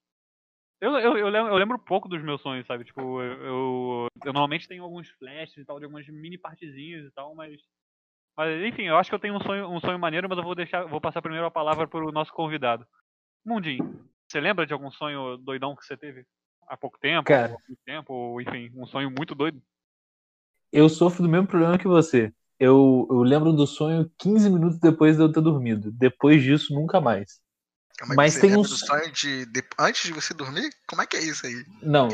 Eu, 0.81 0.99
eu, 0.99 1.17
eu, 1.17 1.29
lembro, 1.29 1.53
eu 1.53 1.57
lembro 1.57 1.79
pouco 1.79 2.09
dos 2.09 2.23
meus 2.23 2.41
sonhos, 2.43 2.67
sabe? 2.67 2.85
Tipo, 2.85 3.01
eu, 3.23 3.43
eu, 3.43 4.09
eu 4.25 4.33
normalmente 4.33 4.69
tenho 4.69 4.83
alguns 4.83 5.09
flashes 5.11 5.57
e 5.57 5.65
tal, 5.65 5.79
de 5.79 5.85
algumas 5.85 6.07
mini 6.07 6.37
partezinhas 6.37 7.07
e 7.07 7.11
tal, 7.13 7.35
mas. 7.35 7.59
Mas 8.37 8.63
enfim, 8.67 8.83
eu 8.83 8.99
acho 8.99 9.09
que 9.09 9.15
eu 9.15 9.19
tenho 9.19 9.35
um 9.35 9.41
sonho, 9.41 9.67
um 9.69 9.81
sonho 9.81 9.99
maneiro, 9.99 10.29
mas 10.29 10.37
eu 10.37 10.45
vou 10.45 10.55
deixar. 10.55 10.85
Vou 10.85 11.01
passar 11.01 11.23
primeiro 11.23 11.47
a 11.47 11.51
palavra 11.51 11.89
pro 11.89 12.13
nosso 12.13 12.33
convidado. 12.33 12.87
Mundinho, 13.45 14.05
você 14.29 14.41
lembra 14.41 14.67
de 14.67 14.75
algum 14.75 14.91
sonho 14.91 15.39
doidão 15.39 15.75
que 15.75 15.85
você 15.85 15.97
teve? 15.97 16.27
Há 16.69 16.77
pouco 16.77 16.99
tempo? 16.99 17.25
Cara. 17.25 17.53
Ou 17.53 17.57
há 17.57 17.61
muito 17.69 17.81
tempo, 17.85 18.13
ou 18.13 18.41
enfim, 18.41 18.71
um 18.75 18.87
sonho 18.87 19.11
muito 19.11 19.35
doido? 19.35 19.63
Eu 20.71 20.89
sofro 20.89 21.23
do 21.23 21.29
mesmo 21.29 21.47
problema 21.47 21.79
que 21.79 21.89
você. 21.89 22.33
Eu, 22.59 23.07
eu 23.11 23.23
lembro 23.23 23.53
do 23.53 23.67
sonho 23.67 24.11
15 24.19 24.51
minutos 24.51 24.79
depois 24.79 25.17
de 25.17 25.23
eu 25.23 25.33
ter 25.33 25.41
dormido. 25.41 25.91
Depois 25.93 26.43
disso, 26.43 26.75
nunca 26.75 27.01
mais. 27.01 27.41
Mas, 28.01 28.17
Mas 28.17 28.35
você 28.35 28.41
tem 28.41 28.57
uns- 28.57 28.81
sonho 28.81 29.11
de, 29.11 29.47
de- 29.47 29.65
antes 29.79 30.03
de 30.05 30.13
você 30.13 30.35
dormir? 30.35 30.69
Como 30.87 31.01
é 31.01 31.07
que 31.07 31.17
é 31.17 31.25
isso 31.25 31.47
aí? 31.47 31.65
Não, 31.83 32.09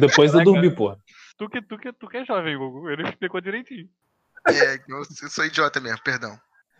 depois 0.00 0.34
eu 0.34 0.42
dormi, 0.42 0.74
porra. 0.74 0.98
Tu 1.38 1.48
que, 1.48 1.62
tu, 1.62 1.78
que, 1.78 1.92
tu 1.92 2.08
que 2.08 2.16
é 2.18 2.24
jovem, 2.24 2.56
Gugu. 2.58 2.90
Ele 2.90 3.08
explicou 3.08 3.40
direitinho. 3.40 3.88
É, 4.48 4.74
eu, 4.88 4.98
eu 4.98 5.30
sou 5.30 5.44
idiota 5.44 5.80
mesmo, 5.80 6.02
perdão. 6.02 6.36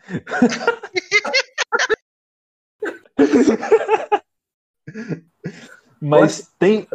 Mas 6.01 6.53
tem. 6.59 6.87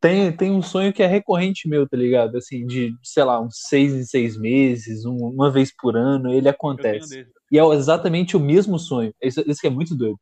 Tem, 0.00 0.36
tem 0.36 0.50
um 0.50 0.62
sonho 0.62 0.92
que 0.92 1.00
é 1.02 1.06
recorrente 1.06 1.68
meu, 1.68 1.88
tá 1.88 1.96
ligado? 1.96 2.36
Assim, 2.36 2.66
de, 2.66 2.92
sei 3.04 3.22
lá, 3.22 3.40
uns 3.40 3.54
seis 3.68 3.92
em 3.92 4.04
seis 4.04 4.36
meses, 4.36 5.04
um- 5.04 5.28
uma 5.28 5.48
vez 5.48 5.72
por 5.76 5.96
ano, 5.96 6.28
ele 6.30 6.38
Eu 6.38 6.42
tenho 6.42 6.54
acontece. 6.54 7.26
E 7.52 7.58
é 7.58 7.62
exatamente 7.74 8.34
o 8.34 8.40
mesmo 8.40 8.78
sonho. 8.78 9.14
Isso, 9.22 9.42
isso 9.46 9.60
que 9.60 9.66
é 9.66 9.70
muito 9.70 9.94
doido. 9.94 10.18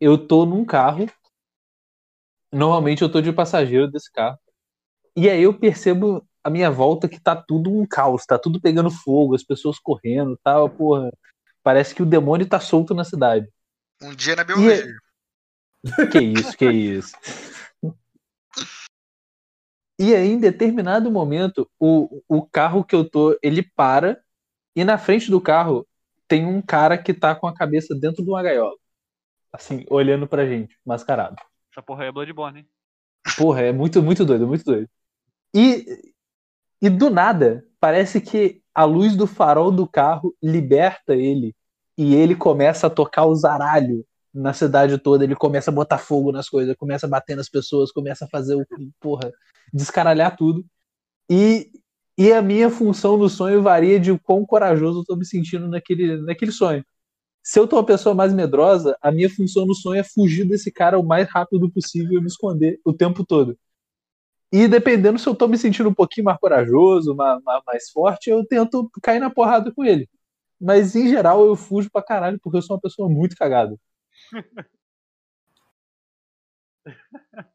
Eu 0.00 0.16
tô 0.16 0.46
num 0.46 0.64
carro. 0.64 1.10
Normalmente 2.52 3.02
eu 3.02 3.10
tô 3.10 3.20
de 3.20 3.32
passageiro 3.32 3.90
desse 3.90 4.10
carro. 4.12 4.38
E 5.16 5.28
aí 5.28 5.42
eu 5.42 5.52
percebo 5.52 6.24
a 6.44 6.48
minha 6.48 6.70
volta 6.70 7.08
que 7.08 7.20
tá 7.20 7.34
tudo 7.34 7.72
um 7.72 7.84
caos, 7.84 8.24
tá 8.24 8.38
tudo 8.38 8.60
pegando 8.60 8.88
fogo, 8.88 9.34
as 9.34 9.42
pessoas 9.42 9.80
correndo, 9.80 10.38
tal, 10.44 10.70
porra. 10.70 11.10
Parece 11.60 11.92
que 11.92 12.02
o 12.02 12.06
demônio 12.06 12.48
tá 12.48 12.60
solto 12.60 12.94
na 12.94 13.02
cidade. 13.02 13.48
Um 14.00 14.14
dia 14.14 14.36
na 14.36 14.44
biologia. 14.44 14.94
Que 16.12 16.20
isso, 16.20 16.56
que 16.56 16.70
isso. 16.70 17.16
E 19.98 20.14
aí, 20.14 20.28
em 20.28 20.38
determinado 20.38 21.10
momento, 21.10 21.68
o, 21.80 22.22
o 22.28 22.46
carro 22.46 22.84
que 22.84 22.94
eu 22.94 23.08
tô, 23.08 23.36
ele 23.42 23.62
para, 23.62 24.22
e 24.76 24.84
na 24.84 24.98
frente 24.98 25.30
do 25.30 25.40
carro 25.40 25.86
tem 26.28 26.46
um 26.46 26.60
cara 26.62 26.96
que 26.96 27.12
tá 27.12 27.34
com 27.34 27.46
a 27.46 27.54
cabeça 27.54 27.94
dentro 27.94 28.24
de 28.24 28.30
uma 28.30 28.42
gaiola. 28.42 28.76
Assim, 29.52 29.84
olhando 29.88 30.26
pra 30.26 30.46
gente, 30.46 30.76
mascarado. 30.84 31.36
Essa 31.70 31.82
porra 31.82 32.02
aí 32.02 32.08
é 32.08 32.12
Bloodborne, 32.12 32.60
hein? 32.60 32.68
Porra, 33.36 33.62
é 33.62 33.72
muito, 33.72 34.02
muito 34.02 34.24
doido, 34.24 34.46
muito 34.46 34.64
doido. 34.64 34.88
E, 35.54 36.14
e 36.82 36.90
do 36.90 37.08
nada, 37.10 37.64
parece 37.80 38.20
que 38.20 38.62
a 38.74 38.84
luz 38.84 39.16
do 39.16 39.26
farol 39.26 39.70
do 39.70 39.86
carro 39.86 40.34
liberta 40.42 41.14
ele 41.14 41.54
e 41.96 42.14
ele 42.14 42.34
começa 42.34 42.88
a 42.88 42.90
tocar 42.90 43.24
o 43.24 43.34
zaralho 43.34 44.04
na 44.32 44.52
cidade 44.52 44.98
toda. 44.98 45.22
Ele 45.22 45.36
começa 45.36 45.70
a 45.70 45.74
botar 45.74 45.98
fogo 45.98 46.32
nas 46.32 46.48
coisas, 46.48 46.74
começa 46.76 47.06
a 47.06 47.08
bater 47.08 47.36
nas 47.36 47.48
pessoas, 47.48 47.92
começa 47.92 48.24
a 48.24 48.28
fazer 48.28 48.56
o. 48.56 48.66
Porra, 49.00 49.32
descaralhar 49.72 50.36
tudo. 50.36 50.64
E, 51.30 51.70
e 52.18 52.32
a 52.32 52.42
minha 52.42 52.70
função 52.70 53.16
no 53.16 53.28
sonho 53.28 53.62
varia 53.62 53.98
de 54.00 54.16
quão 54.20 54.44
corajoso 54.46 55.00
eu 55.00 55.04
tô 55.04 55.16
me 55.16 55.26
sentindo 55.26 55.68
naquele, 55.68 56.18
naquele 56.22 56.52
sonho. 56.52 56.84
Se 57.42 57.58
eu 57.60 57.68
tô 57.68 57.76
uma 57.76 57.86
pessoa 57.86 58.14
mais 58.14 58.34
medrosa, 58.34 58.96
a 59.02 59.12
minha 59.12 59.30
função 59.30 59.66
no 59.66 59.74
sonho 59.74 60.00
é 60.00 60.04
fugir 60.04 60.46
desse 60.48 60.72
cara 60.72 60.98
o 60.98 61.04
mais 61.06 61.28
rápido 61.30 61.70
possível 61.70 62.18
e 62.18 62.22
me 62.22 62.26
esconder 62.28 62.80
o 62.84 62.92
tempo 62.92 63.24
todo. 63.26 63.56
E 64.52 64.68
dependendo 64.68 65.18
se 65.18 65.28
eu 65.28 65.34
tô 65.34 65.48
me 65.48 65.58
sentindo 65.58 65.88
um 65.88 65.94
pouquinho 65.94 66.24
mais 66.26 66.38
corajoso, 66.38 67.14
ma- 67.14 67.40
ma- 67.44 67.62
mais, 67.66 67.90
forte, 67.90 68.30
eu 68.30 68.44
tento 68.46 68.88
cair 69.02 69.18
na 69.20 69.30
porrada 69.30 69.72
com 69.72 69.84
ele. 69.84 70.08
Mas 70.60 70.96
em 70.96 71.08
geral 71.08 71.44
eu 71.46 71.56
fujo 71.56 71.90
pra 71.92 72.02
caralho 72.02 72.38
porque 72.42 72.58
eu 72.58 72.62
sou 72.62 72.76
uma 72.76 72.82
pessoa 72.82 73.08
muito 73.08 73.36
cagada. 73.36 73.76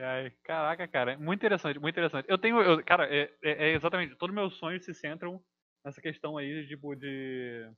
Ai, 0.00 0.30
caraca, 0.44 0.86
cara, 0.86 1.18
muito 1.18 1.40
interessante, 1.40 1.78
muito 1.78 1.94
interessante. 1.94 2.26
Eu 2.28 2.38
tenho, 2.38 2.60
eu- 2.60 2.84
cara, 2.84 3.06
é, 3.12 3.22
é- 3.42 3.70
é 3.70 3.74
exatamente, 3.74 4.14
todos 4.16 4.34
meus 4.34 4.54
sonhos 4.56 4.84
se 4.84 4.94
centram 4.94 5.42
nessa 5.84 6.00
questão 6.00 6.36
aí, 6.36 6.66
tipo, 6.68 6.94
de 6.94 7.70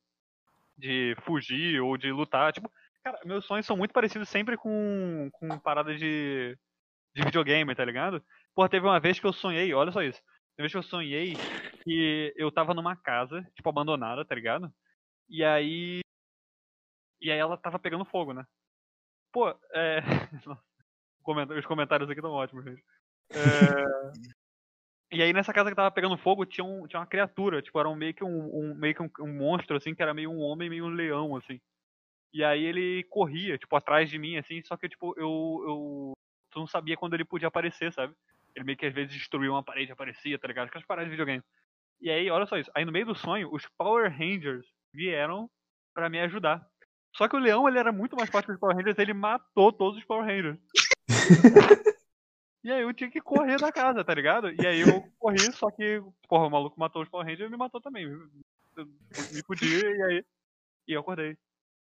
de 0.78 1.14
fugir 1.22 1.80
ou 1.82 1.96
de 1.98 2.12
lutar, 2.12 2.52
tipo, 2.52 2.70
cara, 3.04 3.20
meus 3.24 3.44
sonhos 3.46 3.66
são 3.66 3.76
muito 3.76 3.92
parecidos 3.94 4.28
sempre 4.28 4.56
com 4.56 5.30
com 5.32 5.58
paradas 5.60 5.98
de 6.00 6.56
de 7.14 7.24
videogame, 7.24 7.74
tá 7.74 7.84
ligado? 7.84 8.24
Pô, 8.54 8.68
teve 8.68 8.86
uma 8.86 9.00
vez 9.00 9.20
que 9.20 9.26
eu 9.26 9.32
sonhei, 9.34 9.74
olha 9.74 9.92
só 9.92 10.02
isso. 10.02 10.20
Teve 10.56 10.62
uma 10.62 10.64
vez 10.64 10.72
que 10.72 10.78
eu 10.78 10.82
sonhei 10.84 11.34
que 11.84 12.34
eu 12.36 12.52
tava 12.52 12.74
numa 12.74 12.96
casa, 12.96 13.42
tipo, 13.56 13.68
abandonada, 13.70 14.24
tá 14.26 14.34
ligado? 14.34 14.72
E 15.30 15.44
aí 15.44 16.00
e 17.20 17.30
aí 17.30 17.38
ela 17.38 17.56
tava 17.56 17.78
pegando 17.78 18.04
fogo, 18.04 18.32
né? 18.32 18.44
Pô, 19.32 19.50
é 19.74 20.00
Os 21.58 21.66
comentários 21.66 22.08
aqui 22.10 22.20
estão 22.20 22.32
ótimos, 22.32 22.64
gente. 22.64 22.82
É, 23.30 23.84
E 25.12 25.22
aí 25.22 25.32
nessa 25.32 25.52
casa 25.52 25.70
que 25.70 25.76
tava 25.76 25.90
pegando 25.90 26.16
fogo 26.16 26.46
tinha, 26.46 26.64
um, 26.64 26.86
tinha 26.86 27.00
uma 27.00 27.06
criatura, 27.06 27.60
tipo, 27.60 27.78
era 27.80 27.88
um, 27.88 27.96
meio 27.96 28.14
que, 28.14 28.22
um, 28.22 28.28
um- 28.54 28.74
meio 28.74 28.94
que 28.94 29.02
um, 29.02 29.10
um 29.20 29.34
monstro, 29.36 29.76
assim, 29.76 29.92
que 29.94 30.02
era 30.02 30.14
meio 30.14 30.30
um 30.30 30.38
homem, 30.40 30.70
meio 30.70 30.84
um 30.86 30.88
leão, 30.88 31.34
assim. 31.34 31.60
E 32.32 32.44
aí 32.44 32.64
ele 32.64 33.04
corria, 33.10 33.58
tipo, 33.58 33.74
atrás 33.76 34.08
de 34.10 34.18
mim, 34.18 34.36
assim, 34.36 34.62
só 34.64 34.76
que, 34.76 34.88
tipo, 34.88 35.14
eu, 35.18 35.24
eu 35.66 36.12
tu 36.50 36.60
não 36.60 36.66
sabia 36.66 36.96
quando 36.96 37.14
ele 37.14 37.24
podia 37.24 37.48
aparecer, 37.48 37.92
sabe? 37.92 38.14
Ele 38.54 38.64
meio 38.64 38.78
que 38.78 38.86
às 38.86 38.94
vezes 38.94 39.12
destruía 39.12 39.50
uma 39.50 39.64
parede 39.64 39.90
e 39.90 39.92
aparecia, 39.92 40.38
tá 40.38 40.46
ligado? 40.48 40.68
Aquelas 40.68 40.86
paradas 40.86 41.06
de 41.06 41.10
videogame. 41.12 41.42
E 42.00 42.10
aí, 42.10 42.30
olha 42.30 42.46
só 42.46 42.56
isso. 42.58 42.70
Aí 42.74 42.84
no 42.84 42.92
meio 42.92 43.06
do 43.06 43.14
sonho, 43.14 43.52
os 43.52 43.66
Power 43.78 44.10
Rangers 44.10 44.66
vieram 44.94 45.50
pra 45.94 46.08
me 46.08 46.20
ajudar. 46.20 46.66
Só 47.16 47.28
que 47.28 47.36
o 47.36 47.40
leão, 47.40 47.68
ele 47.68 47.78
era 47.78 47.92
muito 47.92 48.16
mais 48.16 48.30
forte 48.30 48.46
que 48.46 48.52
os 48.52 48.60
Power 48.60 48.76
Rangers, 48.76 48.98
ele 48.98 49.12
matou 49.14 49.72
todos 49.72 49.98
os 49.98 50.04
Power 50.04 50.24
Rangers. 50.24 50.58
E 52.62 52.70
aí 52.70 52.82
eu 52.82 52.92
tinha 52.92 53.10
que 53.10 53.22
correr 53.22 53.58
da 53.58 53.72
casa, 53.72 54.04
tá 54.04 54.12
ligado? 54.12 54.50
E 54.52 54.66
aí 54.66 54.80
eu 54.80 55.02
corri, 55.18 55.40
só 55.52 55.70
que, 55.70 56.02
porra, 56.28 56.46
o 56.46 56.50
maluco 56.50 56.78
matou 56.78 57.02
os 57.02 57.08
Power 57.08 57.26
Rangers 57.26 57.48
e 57.48 57.50
me 57.50 57.56
matou 57.56 57.80
também. 57.80 58.04
Eu 58.04 58.86
me 59.32 59.42
fudi 59.46 59.80
e 59.80 60.02
aí. 60.02 60.24
E 60.86 60.92
eu 60.92 61.00
acordei. 61.00 61.38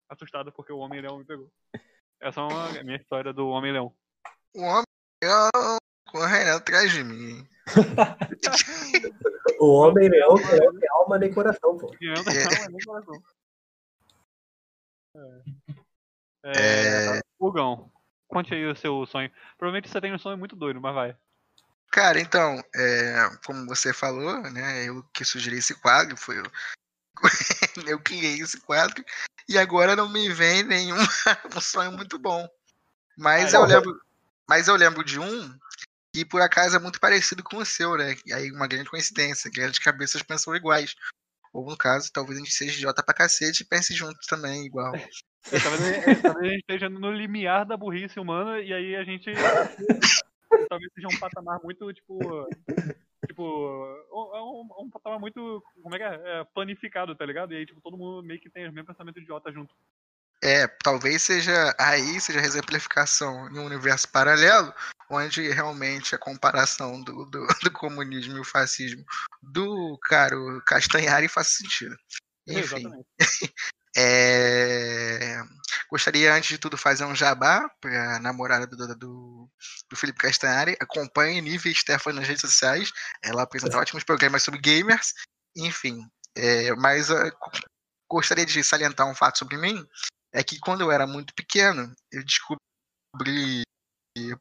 Assustado 0.08 0.52
porque 0.52 0.72
o 0.72 0.78
Homem-Leão 0.78 1.18
me 1.18 1.26
pegou. 1.26 1.52
Essa 2.22 2.40
é 2.40 2.44
uma, 2.44 2.80
a 2.80 2.84
minha 2.84 2.96
história 2.96 3.34
do 3.34 3.50
Homem-Leão. 3.50 3.94
O 4.56 4.62
homem 4.62 4.84
leão 5.24 5.78
correndo 6.10 6.56
atrás 6.56 6.92
de 6.92 7.04
mim. 7.04 7.48
O 9.60 9.74
homem 9.76 10.10
leão 10.10 10.36
que 10.36 10.60
não 10.60 10.80
tem 10.80 10.90
alma 10.90 11.20
nem 11.20 11.32
coração, 11.32 11.78
pô. 11.78 11.96
E 12.02 12.10
anda 12.10 12.32
É. 12.32 12.44
não, 12.44 12.66
é 12.66 12.70
nem 12.70 12.80
coração. 12.84 13.24
É. 16.46 17.18
É. 17.18 17.20
Hugão, 17.40 17.92
conte 18.32 18.54
aí 18.54 18.66
o 18.66 18.76
seu 18.76 19.06
sonho. 19.06 19.30
Provavelmente 19.58 19.90
você 19.90 20.02
tem 20.02 20.14
um 20.14 20.18
sonho 20.18 20.38
muito 20.38 20.56
doido, 20.56 20.82
mas 20.82 20.96
vai. 20.96 21.18
Cara, 21.92 22.20
então, 22.20 22.64
é, 22.74 23.30
como 23.46 23.66
você 23.68 23.94
falou, 23.94 24.42
né? 24.50 24.86
Eu 24.86 25.04
que 25.14 25.26
sugeri 25.26 25.58
esse 25.58 25.76
quadro, 25.76 26.16
foi 26.16 26.40
eu. 26.40 26.46
eu 27.86 28.00
criei 28.00 28.40
esse 28.40 28.60
quadro 28.62 29.04
e 29.48 29.58
agora 29.58 29.96
não 29.96 30.10
me 30.10 30.30
vem 30.30 30.64
nenhum 30.64 30.96
um 31.56 31.62
sonho 31.62 31.92
muito 31.92 32.18
bom. 32.18 32.48
Mas 33.18 33.54
eu 33.54 33.66
lembro, 33.66 34.02
mas 34.48 34.68
eu 34.70 34.76
lembro 34.76 35.04
de 35.04 35.20
um 35.20 35.60
que 36.16 36.26
por 36.26 36.42
acaso 36.42 36.76
é 36.76 36.80
muito 36.80 37.00
parecido 37.00 37.44
com 37.44 37.58
o 37.58 37.66
seu, 37.66 37.98
né? 37.98 38.16
E 38.26 38.34
aí 38.34 38.52
uma 38.52 38.68
grande 38.68 38.90
coincidência, 38.90 39.52
que 39.52 39.62
as 39.62 39.78
cabeças 39.78 40.24
pensam 40.24 40.56
iguais. 40.56 40.96
Ou 41.54 41.70
no 41.70 41.78
caso, 41.78 42.12
talvez 42.14 42.38
a 42.38 42.40
gente 42.42 42.54
seja 42.54 42.78
idiota 42.78 43.04
pra 43.04 43.14
cacete 43.14 43.64
e 43.64 43.66
pense 43.66 43.94
junto 43.94 44.18
também, 44.28 44.66
igual. 44.66 44.96
É, 44.96 45.60
talvez, 45.60 46.08
é, 46.08 46.16
talvez 46.16 46.46
a 46.46 46.50
gente 46.50 46.60
esteja 46.62 46.90
no 46.90 47.12
limiar 47.12 47.66
da 47.66 47.76
burrice 47.76 48.20
humana 48.20 48.60
e 48.60 48.74
aí 48.74 48.96
a 48.96 49.04
gente. 49.04 49.30
talvez 50.70 50.92
seja 50.94 51.08
um 51.08 51.20
patamar 51.20 51.60
muito, 51.64 51.92
tipo. 51.94 52.48
Tipo. 53.28 53.44
Um, 54.12 54.62
um, 54.62 54.86
um 54.86 54.90
patamar 54.90 55.20
muito. 55.20 55.64
Como 55.82 55.96
é 55.96 55.98
que 55.98 56.04
é? 56.04 56.40
É, 56.40 56.44
Planificado, 56.54 57.16
tá 57.16 57.26
ligado? 57.26 57.54
E 57.54 57.58
aí, 57.58 57.66
tipo, 57.66 57.82
todo 57.82 57.98
mundo 57.98 58.24
meio 58.24 58.40
que 58.40 58.50
tem 58.50 58.68
o 58.70 58.72
mesmo 58.72 58.88
pensamento 58.88 59.20
idiota 59.20 59.52
junto. 59.52 59.76
É, 60.44 60.68
talvez 60.68 61.22
seja 61.22 61.76
aí 61.78 62.20
seja 62.20 62.40
a 62.40 62.46
exemplificação 62.46 63.48
em 63.50 63.60
um 63.60 63.66
universo 63.66 64.08
paralelo, 64.10 64.74
onde 65.08 65.50
realmente 65.50 66.16
a 66.16 66.18
comparação 66.18 67.02
do, 67.04 67.26
do, 67.26 67.46
do 67.62 67.72
comunismo 67.72 68.38
e 68.38 68.40
o 68.40 68.46
fascismo 68.46 69.06
do 69.42 70.00
caro 70.02 70.62
Castanhari 70.66 71.28
faz 71.28 71.48
sentido. 71.48 71.96
Enfim, 72.48 72.90
é, 73.96 75.38
gostaria 75.92 76.34
antes 76.34 76.50
de 76.50 76.58
tudo 76.58 76.76
fazer 76.76 77.06
um 77.06 77.16
jabá 77.16 77.70
para 77.80 78.16
a 78.16 78.20
namorada 78.20 78.66
do, 78.66 78.76
do, 78.96 79.50
do, 79.90 79.96
Felipe 79.96 80.20
Castanhari. 80.20 80.76
Acompanhe 80.80 81.40
Nível 81.40 81.74
Stefan 81.76 82.14
nas 82.14 82.28
redes 82.28 82.42
sociais. 82.42 82.92
Ela 83.24 83.44
apresenta 83.44 83.78
ótimos 83.78 84.04
programas 84.04 84.42
sobre 84.42 84.60
gamers. 84.60 85.14
Enfim, 85.56 86.10
é, 86.36 86.74
mas 86.76 87.12
ah, 87.12 87.32
gostaria 88.10 88.46
de 88.46 88.64
salientar 88.64 89.08
um 89.08 89.14
fato 89.14 89.38
sobre 89.38 89.58
mim 89.58 89.88
é 90.34 90.44
que 90.44 90.60
quando 90.60 90.82
eu 90.82 90.92
era 90.92 91.06
muito 91.06 91.34
pequeno, 91.34 91.94
eu 92.12 92.24
descobri, 92.24 93.64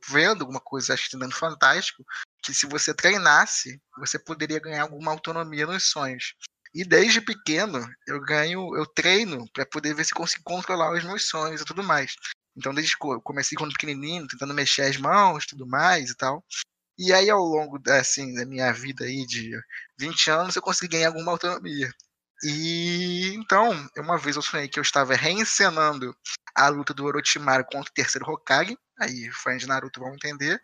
vendo 0.09 0.43
alguma 0.43 0.61
coisa, 0.61 0.95
acho 0.95 1.11
que 1.11 1.18
dando 1.18 1.34
fantástico, 1.34 2.05
que 2.43 2.55
se 2.55 2.66
você 2.66 2.95
treinasse, 2.95 3.80
você 3.99 4.18
poderia 4.18 4.61
ganhar 4.61 4.82
alguma 4.82 5.11
autonomia 5.11 5.66
nos 5.66 5.91
sonhos. 5.91 6.34
E 6.72 6.84
desde 6.84 7.20
pequeno, 7.20 7.84
eu 8.07 8.20
ganho, 8.20 8.76
eu 8.76 8.86
treino 8.86 9.45
para 9.53 9.66
poder 9.66 9.95
ver 9.95 10.05
se 10.05 10.14
consigo 10.14 10.45
controlar 10.45 10.93
os 10.93 11.03
meus 11.03 11.28
sonhos 11.28 11.61
e 11.61 11.64
tudo 11.64 11.82
mais. 11.82 12.14
Então, 12.57 12.72
desde 12.72 12.97
que 12.97 13.07
eu 13.07 13.20
comecei 13.20 13.57
quando 13.57 13.72
pequenininho, 13.72 14.26
tentando 14.28 14.55
mexer 14.55 14.82
as 14.82 14.97
mãos, 14.97 15.47
tudo 15.47 15.66
mais 15.66 16.11
e 16.11 16.16
tal. 16.16 16.45
E 16.99 17.12
aí, 17.12 17.30
ao 17.30 17.43
longo 17.43 17.78
da, 17.78 18.01
assim, 18.01 18.34
da 18.34 18.45
minha 18.45 18.72
vida 18.72 19.05
aí 19.05 19.26
de 19.26 19.53
20 19.99 20.30
anos, 20.30 20.55
eu 20.55 20.62
consegui 20.62 20.93
ganhar 20.97 21.09
alguma 21.09 21.32
autonomia. 21.32 21.91
E 22.43 23.34
então, 23.34 23.70
uma 23.99 24.16
vez 24.16 24.36
eu 24.36 24.43
sonhei 24.43 24.68
que 24.68 24.78
eu 24.78 24.82
estava 24.82 25.14
reencenando 25.14 26.16
a 26.55 26.68
luta 26.68 26.95
do 26.95 27.05
Orochimaru 27.05 27.64
contra 27.64 27.91
o 27.91 27.95
terceiro 27.95 28.30
Hokage. 28.30 28.76
Aí, 28.99 29.30
fãs 29.32 29.61
de 29.61 29.66
Naruto 29.66 30.01
vão 30.01 30.14
entender. 30.14 30.62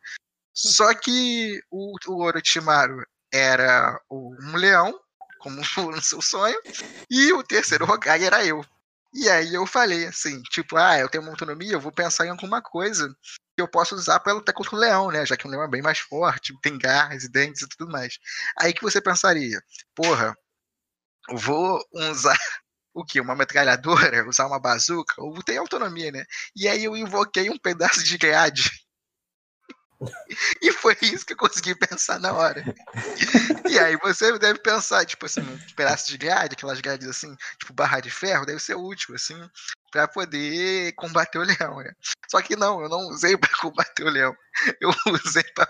Só 0.55 0.93
que 0.95 1.61
o, 1.71 1.97
o 2.07 2.25
Orochimaru 2.25 3.05
era 3.33 4.01
um 4.11 4.57
leão, 4.57 4.99
como 5.39 5.61
no 5.93 6.03
seu 6.03 6.23
sonho, 6.23 6.59
e 7.11 7.33
o 7.33 7.43
terceiro 7.43 7.85
Hokage 7.85 8.25
era 8.25 8.45
eu. 8.45 8.65
E 9.13 9.31
aí 9.31 9.55
eu 9.55 9.67
falei 9.67 10.07
assim, 10.07 10.43
tipo, 10.43 10.77
ah, 10.77 10.99
eu 10.99 11.09
tenho 11.09 11.23
uma 11.23 11.31
autonomia, 11.31 11.73
eu 11.73 11.81
vou 11.81 11.93
pensar 11.93 12.27
em 12.27 12.31
alguma 12.31 12.61
coisa 12.61 13.09
que 13.57 13.63
eu 13.63 13.69
possa 13.69 13.95
usar 13.95 14.21
para 14.21 14.35
lutar 14.35 14.55
contra 14.55 14.77
o 14.77 14.79
leão, 14.79 15.11
né? 15.11 15.25
Já 15.25 15.37
que 15.37 15.47
o 15.47 15.51
leão 15.51 15.63
é 15.63 15.69
bem 15.69 15.81
mais 15.81 15.99
forte, 15.99 16.53
tem 16.61 16.77
garras 16.77 17.25
e 17.25 17.29
dentes 17.31 17.63
e 17.63 17.69
tudo 17.69 17.91
mais. 17.91 18.19
Aí 18.59 18.75
que 18.75 18.83
você 18.83 19.01
pensaria, 19.01 19.63
porra, 19.95 20.37
vou 21.33 21.83
usar 21.93 22.37
o 22.95 23.05
que? 23.05 23.21
Uma 23.21 23.37
metralhadora? 23.37 24.27
Usar 24.29 24.47
uma 24.47 24.59
bazuca? 24.59 25.15
Ou 25.19 25.43
tem 25.43 25.59
autonomia, 25.59 26.11
né? 26.11 26.25
E 26.55 26.67
aí 26.69 26.85
eu 26.85 26.97
invoquei 26.97 27.51
um 27.51 27.59
pedaço 27.59 28.03
de 28.03 28.17
grade. 28.17 28.71
E 30.61 30.73
foi 30.73 30.97
isso 31.03 31.25
que 31.25 31.33
eu 31.33 31.39
consegui 31.39 31.75
pensar 31.75 32.21
na 32.21 32.33
hora. 32.33 32.63
E 33.69 33.79
aí 33.79 33.97
você 33.97 34.39
deve 34.39 34.59
pensar, 34.59 35.05
tipo 35.07 35.25
assim, 35.25 35.41
um 35.41 35.75
pedaço 35.75 36.09
de 36.09 36.19
grade, 36.19 36.55
aquelas 36.55 36.81
grades 36.81 37.09
assim, 37.09 37.35
tipo 37.59 37.73
barra 37.73 38.01
de 38.01 38.11
ferro, 38.11 38.45
deve 38.45 38.61
ser 38.61 38.75
útil, 38.75 39.15
assim, 39.15 39.39
pra 39.91 40.07
poder 40.07 40.93
combater 40.95 41.39
o 41.39 41.43
leão, 41.43 41.79
né? 41.79 41.93
Só 42.29 42.43
que 42.43 42.57
não, 42.57 42.83
eu 42.83 42.89
não 42.89 43.09
usei 43.09 43.37
pra 43.37 43.49
combater 43.61 44.05
o 44.05 44.11
leão. 44.11 44.37
Eu 44.81 44.91
usei 45.25 45.45
pra 45.55 45.67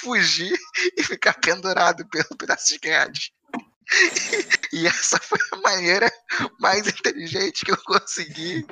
fugir 0.00 0.54
e 0.96 1.02
ficar 1.02 1.34
pendurado 1.34 2.06
pelo 2.08 2.36
pedaço 2.36 2.68
de 2.68 2.78
grade. 2.78 3.33
E 4.72 4.86
essa 4.86 5.18
foi 5.18 5.38
a 5.52 5.56
maneira 5.58 6.10
mais 6.58 6.86
inteligente 6.86 7.64
que 7.64 7.70
eu 7.70 7.76
consegui 7.84 8.66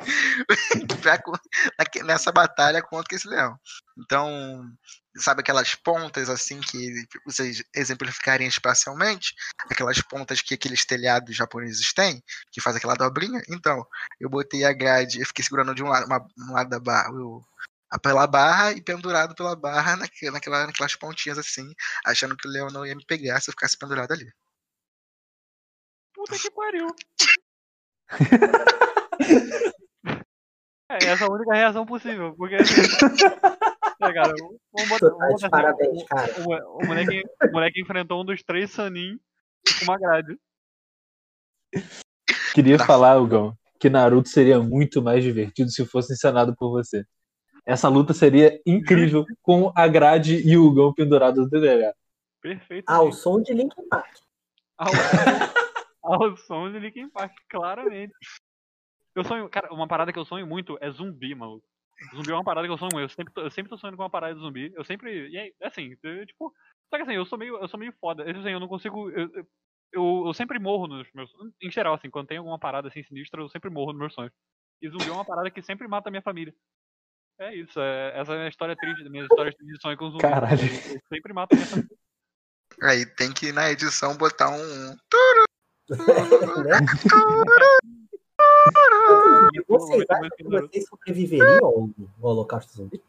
nessa 2.05 2.33
batalha 2.33 2.83
contra 2.83 3.15
esse 3.15 3.29
leão. 3.29 3.57
Então, 3.99 4.65
sabe 5.17 5.41
aquelas 5.41 5.75
pontas 5.75 6.29
assim 6.29 6.61
que 6.61 7.07
vocês 7.27 7.63
exemplificarem 7.75 8.47
espacialmente? 8.49 9.35
Aquelas 9.71 10.01
pontas 10.01 10.41
que 10.41 10.55
aqueles 10.55 10.85
telhados 10.85 11.37
japoneses 11.37 11.93
têm, 11.93 12.23
que 12.51 12.61
faz 12.61 12.77
aquela 12.77 12.95
dobrinha? 12.95 13.41
Então, 13.49 13.87
eu 14.21 14.29
botei 14.29 14.65
a 14.65 14.73
grade, 14.73 15.21
eu 15.21 15.27
fiquei 15.27 15.45
segurando 15.45 15.75
de 15.75 15.83
um 15.83 15.89
lado, 15.89 16.07
uma- 16.07 16.27
um 16.49 16.53
lado 16.53 16.71
da 16.71 16.81
barra, 16.81 17.11
a- 17.91 17.99
pela 17.99 18.27
barra 18.27 18.73
e 18.73 18.81
pendurado 18.83 19.35
pela 19.35 19.55
barra 19.55 19.97
naque- 19.97 20.31
naquela, 20.31 20.67
naquelas 20.67 20.97
pontinhas 20.97 21.39
assim, 21.39 21.71
achando 22.05 22.37
que 22.37 22.49
o 22.49 22.51
leão 22.51 22.69
não 22.69 22.87
ia 22.87 22.97
me 22.97 23.05
pegar 23.05 23.41
se 23.41 23.51
eu 23.51 23.53
ficasse 23.53 23.77
pendurado 23.79 24.13
ali. 24.13 24.33
Puta 26.25 26.39
que 26.39 26.51
pariu. 26.53 26.87
É, 30.91 30.97
essa 31.07 31.25
é 31.25 31.27
a 31.27 31.31
única 31.31 31.55
reação 31.55 31.87
possível, 31.87 32.35
porque 32.37 32.55
é, 34.03 34.13
cara, 34.13 34.35
vamos 34.71 34.89
botar, 34.91 35.09
tá 35.09 35.17
vamos 35.17 35.19
botar 35.19 35.35
assim, 35.35 35.49
parabéns, 35.49 36.05
cara. 36.05 36.35
o, 36.43 36.83
o- 36.83 36.87
moleque, 36.87 37.23
o 37.49 37.51
moleque 37.51 37.81
enfrentou 37.81 38.21
um 38.21 38.25
dos 38.27 38.43
três 38.43 38.71
Sanin 38.71 39.19
com 39.79 39.85
uma 39.85 39.99
grade. 39.99 40.39
Queria 42.55 42.79
falar, 42.79 43.17
Hugão, 43.19 43.57
que 43.81 43.89
Naruto 43.89 44.29
seria 44.29 44.61
muito 44.61 45.01
mais 45.01 45.25
divertido 45.25 45.71
se 45.71 45.87
fosse 45.87 46.13
encenado 46.13 46.55
por 46.55 46.71
você. 46.71 47.07
Essa 47.65 47.89
luta 47.89 48.13
seria 48.13 48.61
incrível 48.67 49.25
com 49.41 49.73
a 49.75 49.89
grade 49.89 50.47
e 50.47 50.59
o 50.59 50.67
Hugão 50.67 50.93
pendurado 50.93 51.47
do 51.47 51.49
DDH. 51.49 51.95
Perfeito. 52.43 52.85
Ao 52.87 53.11
som 53.13 53.41
de 53.41 53.55
Linkin 53.55 53.89
Park. 53.89 54.15
Ao, 54.77 54.91
ao 56.31 56.37
som 56.37 56.71
de 56.71 56.79
Linkin 56.79 57.09
Park, 57.11 57.33
claramente. 57.49 58.15
Eu 59.15 59.25
sonho, 59.25 59.49
cara, 59.49 59.73
uma 59.73 59.87
parada 59.87 60.13
que 60.13 60.19
eu 60.19 60.25
sonho 60.25 60.47
muito 60.47 60.79
é 60.81 60.91
zumbi, 60.91 61.35
maluco. 61.35 61.67
Zumbi 62.15 62.31
é 62.31 62.35
uma 62.35 62.45
parada 62.45 62.67
que 62.67 62.73
eu 62.73 62.79
sonho 62.79 62.91
muito. 62.93 63.05
Eu 63.05 63.09
sempre, 63.09 63.33
tô, 63.33 63.41
eu 63.43 63.51
sempre 63.51 63.71
tô 63.71 63.79
sonhando 63.79 63.97
com 63.97 64.03
uma 64.03 64.11
parada 64.11 64.35
de 64.35 64.41
zumbi. 64.41 64.73
Eu 64.75 64.85
sempre. 64.85 65.29
E 65.29 65.39
aí, 65.39 65.55
assim, 65.63 65.95
eu, 66.03 66.27
tipo. 66.27 66.53
Só 66.91 66.97
que 66.97 67.03
assim, 67.03 67.15
eu 67.15 67.25
sou 67.25 67.39
meio, 67.39 67.57
eu 67.59 67.69
sou 67.69 67.79
meio 67.79 67.93
foda. 68.01 68.25
Eu, 68.25 68.39
assim, 68.41 68.51
eu 68.51 68.61
não 68.61 68.69
consigo. 68.69 69.11
Eu, 69.11 69.31
eu, 69.93 70.25
eu, 70.27 70.35
sempre 70.35 70.59
morro 70.59 70.87
nos 70.87 71.07
meus. 71.15 71.31
Em 71.63 71.71
geral, 71.71 71.95
assim, 71.95 72.11
quando 72.11 72.29
tem 72.29 72.39
alguma 72.39 72.59
parada 72.59 72.89
assim 72.89 73.03
sinistra, 73.03 73.41
eu 73.41 73.49
sempre 73.49 73.71
morro 73.71 73.93
nos 73.93 74.01
meus 74.01 74.15
sonhos. 74.15 74.33
E 74.81 74.89
zumbi 74.89 75.09
é 75.09 75.13
uma 75.13 75.25
parada 75.25 75.51
que 75.51 75.63
sempre 75.63 75.87
mata 75.87 76.09
a 76.09 76.11
minha 76.11 76.23
família. 76.23 76.55
É 77.39 77.55
isso, 77.55 77.81
é, 77.81 78.19
essa 78.19 78.35
é 78.35 78.47
a 78.47 78.49
história 78.49 78.77
triste, 78.77 79.09
minhas 79.09 79.27
histórias 79.27 79.55
tristes 79.55 79.77
de 79.77 79.83
sonho 79.83 79.97
com 79.97 80.11
zumbi. 80.11 80.23
Caralho. 80.23 80.61
Eu 80.61 81.01
sempre 81.09 81.33
mato 81.33 81.53
a 81.53 81.57
minha 81.57 81.69
família. 81.69 81.97
Aí 82.83 83.07
tem 83.07 83.33
que 83.33 83.53
na 83.53 83.71
edição 83.71 84.17
botar 84.17 84.51
um. 84.51 84.97
Né? 85.99 86.79
Vocês 89.69 90.05
acham 90.09 90.29
que 90.37 90.45
vocês 90.45 90.87
sobreviveriam 90.89 91.65
ao, 91.65 91.89
holocausto 92.21 92.73
zumbi? 92.73 93.03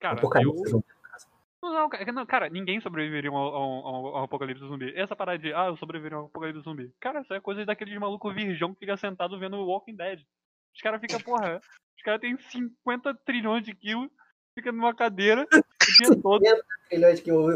Cara, 0.00 0.18
Apocalipse 0.18 0.62
eu, 0.64 0.68
zumbi. 0.70 0.84
Não, 1.62 1.88
cara, 1.88 2.12
não, 2.12 2.26
cara, 2.26 2.48
ninguém 2.48 2.80
sobreviveria 2.80 3.30
ao, 3.30 3.36
ao- 3.36 3.86
ao- 3.86 4.06
ao 4.16 4.24
apocalipse 4.24 4.64
zumbi. 4.66 4.92
Essa 4.96 5.14
parada 5.14 5.38
de, 5.38 5.52
ah, 5.54 5.66
eu 5.66 5.76
sobreviveria 5.76 6.18
ao 6.18 6.26
apocalipse 6.26 6.62
zumbi. 6.62 6.92
Cara, 7.00 7.20
isso 7.20 7.32
é 7.32 7.40
coisa 7.40 7.64
daqueles 7.64 7.96
maluco 7.98 8.32
virgão 8.32 8.72
que 8.74 8.80
fica 8.80 8.96
sentado 8.96 9.38
vendo 9.38 9.56
o 9.56 9.66
Walking 9.66 9.94
Dead. 9.94 10.20
Os 10.74 10.80
caras 10.82 11.00
ficam, 11.00 11.20
porra, 11.20 11.60
os 11.96 12.02
caras 12.02 12.20
têm 12.20 12.36
50 12.36 13.14
trilhões 13.24 13.64
de 13.64 13.74
quilos, 13.74 14.10
fica 14.58 14.72
numa 14.72 14.94
cadeira 14.94 15.46
o 15.52 16.02
dia 16.02 16.20
todo. 16.20 16.42
Trilhões 16.90 17.20
que 17.20 17.30
eu... 17.30 17.46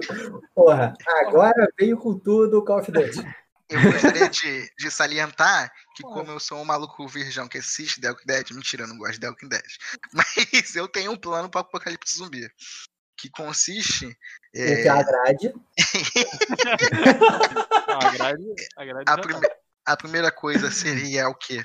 Porra, 0.54 0.94
agora 1.26 1.68
veio 1.78 1.98
com 1.98 2.16
tudo 2.18 2.58
o 2.58 2.64
Call 2.64 2.78
of 2.78 2.90
Duty. 2.92 3.22
Eu 3.68 3.82
gostaria 3.82 4.28
de, 4.28 4.70
de 4.78 4.90
salientar 4.90 5.72
que, 5.96 6.02
como 6.02 6.30
eu 6.30 6.38
sou 6.38 6.60
um 6.60 6.64
maluco 6.64 7.06
virgão 7.08 7.48
que 7.48 7.58
assiste 7.58 8.00
The 8.00 8.10
Walking 8.10 8.26
Dead, 8.26 8.50
mentira, 8.52 8.84
eu 8.84 8.88
não 8.88 8.96
gosto 8.96 9.14
de 9.14 9.20
The 9.20 9.28
Walking 9.28 9.48
Dead. 9.48 9.64
Mas 10.12 10.76
eu 10.76 10.86
tenho 10.86 11.10
um 11.10 11.16
plano 11.16 11.50
para 11.50 11.62
Apocalipse 11.62 12.16
Zumbi. 12.16 12.48
Que 13.18 13.28
consiste. 13.30 14.16
é, 14.54 14.72
Entre 14.72 14.88
a 14.88 15.02
grade. 15.02 15.52
Não, 17.88 18.00
a 18.00 18.10
grade, 18.12 18.44
a 18.76 18.84
grade 18.84 19.04
a, 19.08 19.12
já 19.12 19.16
tá. 19.16 19.22
prime- 19.22 19.48
a 19.86 19.96
primeira 19.96 20.30
coisa 20.30 20.70
seria 20.70 21.28
o 21.28 21.34
quê? 21.34 21.64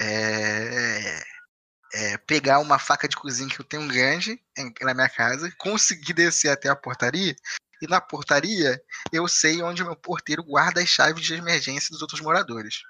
É, 0.00 1.22
é 1.94 2.18
pegar 2.18 2.58
uma 2.60 2.78
faca 2.78 3.08
de 3.08 3.16
cozinha 3.16 3.48
que 3.48 3.60
eu 3.60 3.64
tenho 3.64 3.86
grande 3.88 4.40
na 4.80 4.94
minha 4.94 5.08
casa, 5.08 5.52
conseguir 5.58 6.12
descer 6.14 6.48
até 6.48 6.68
a 6.68 6.76
portaria, 6.76 7.34
e 7.80 7.86
na 7.86 8.00
portaria 8.00 8.80
eu 9.12 9.26
sei 9.28 9.62
onde 9.62 9.82
o 9.82 9.86
meu 9.86 9.96
porteiro 9.96 10.42
guarda 10.42 10.80
as 10.80 10.88
chaves 10.88 11.24
de 11.24 11.34
emergência 11.34 11.90
dos 11.90 12.02
outros 12.02 12.20
moradores. 12.20 12.80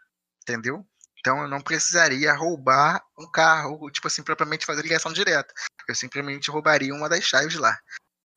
Entendeu? 0.43 0.87
Então 1.19 1.43
eu 1.43 1.49
não 1.49 1.61
precisaria 1.61 2.33
roubar 2.35 3.03
um 3.19 3.29
carro, 3.29 3.91
tipo 3.91 4.07
assim, 4.07 4.23
propriamente 4.23 4.65
fazer 4.65 4.83
ligação 4.83 5.13
direta. 5.13 5.53
Eu 5.89 5.95
simplesmente 5.95 6.51
roubaria 6.51 6.95
uma 6.95 7.09
das 7.09 7.25
chaves 7.25 7.57
lá. 7.57 7.77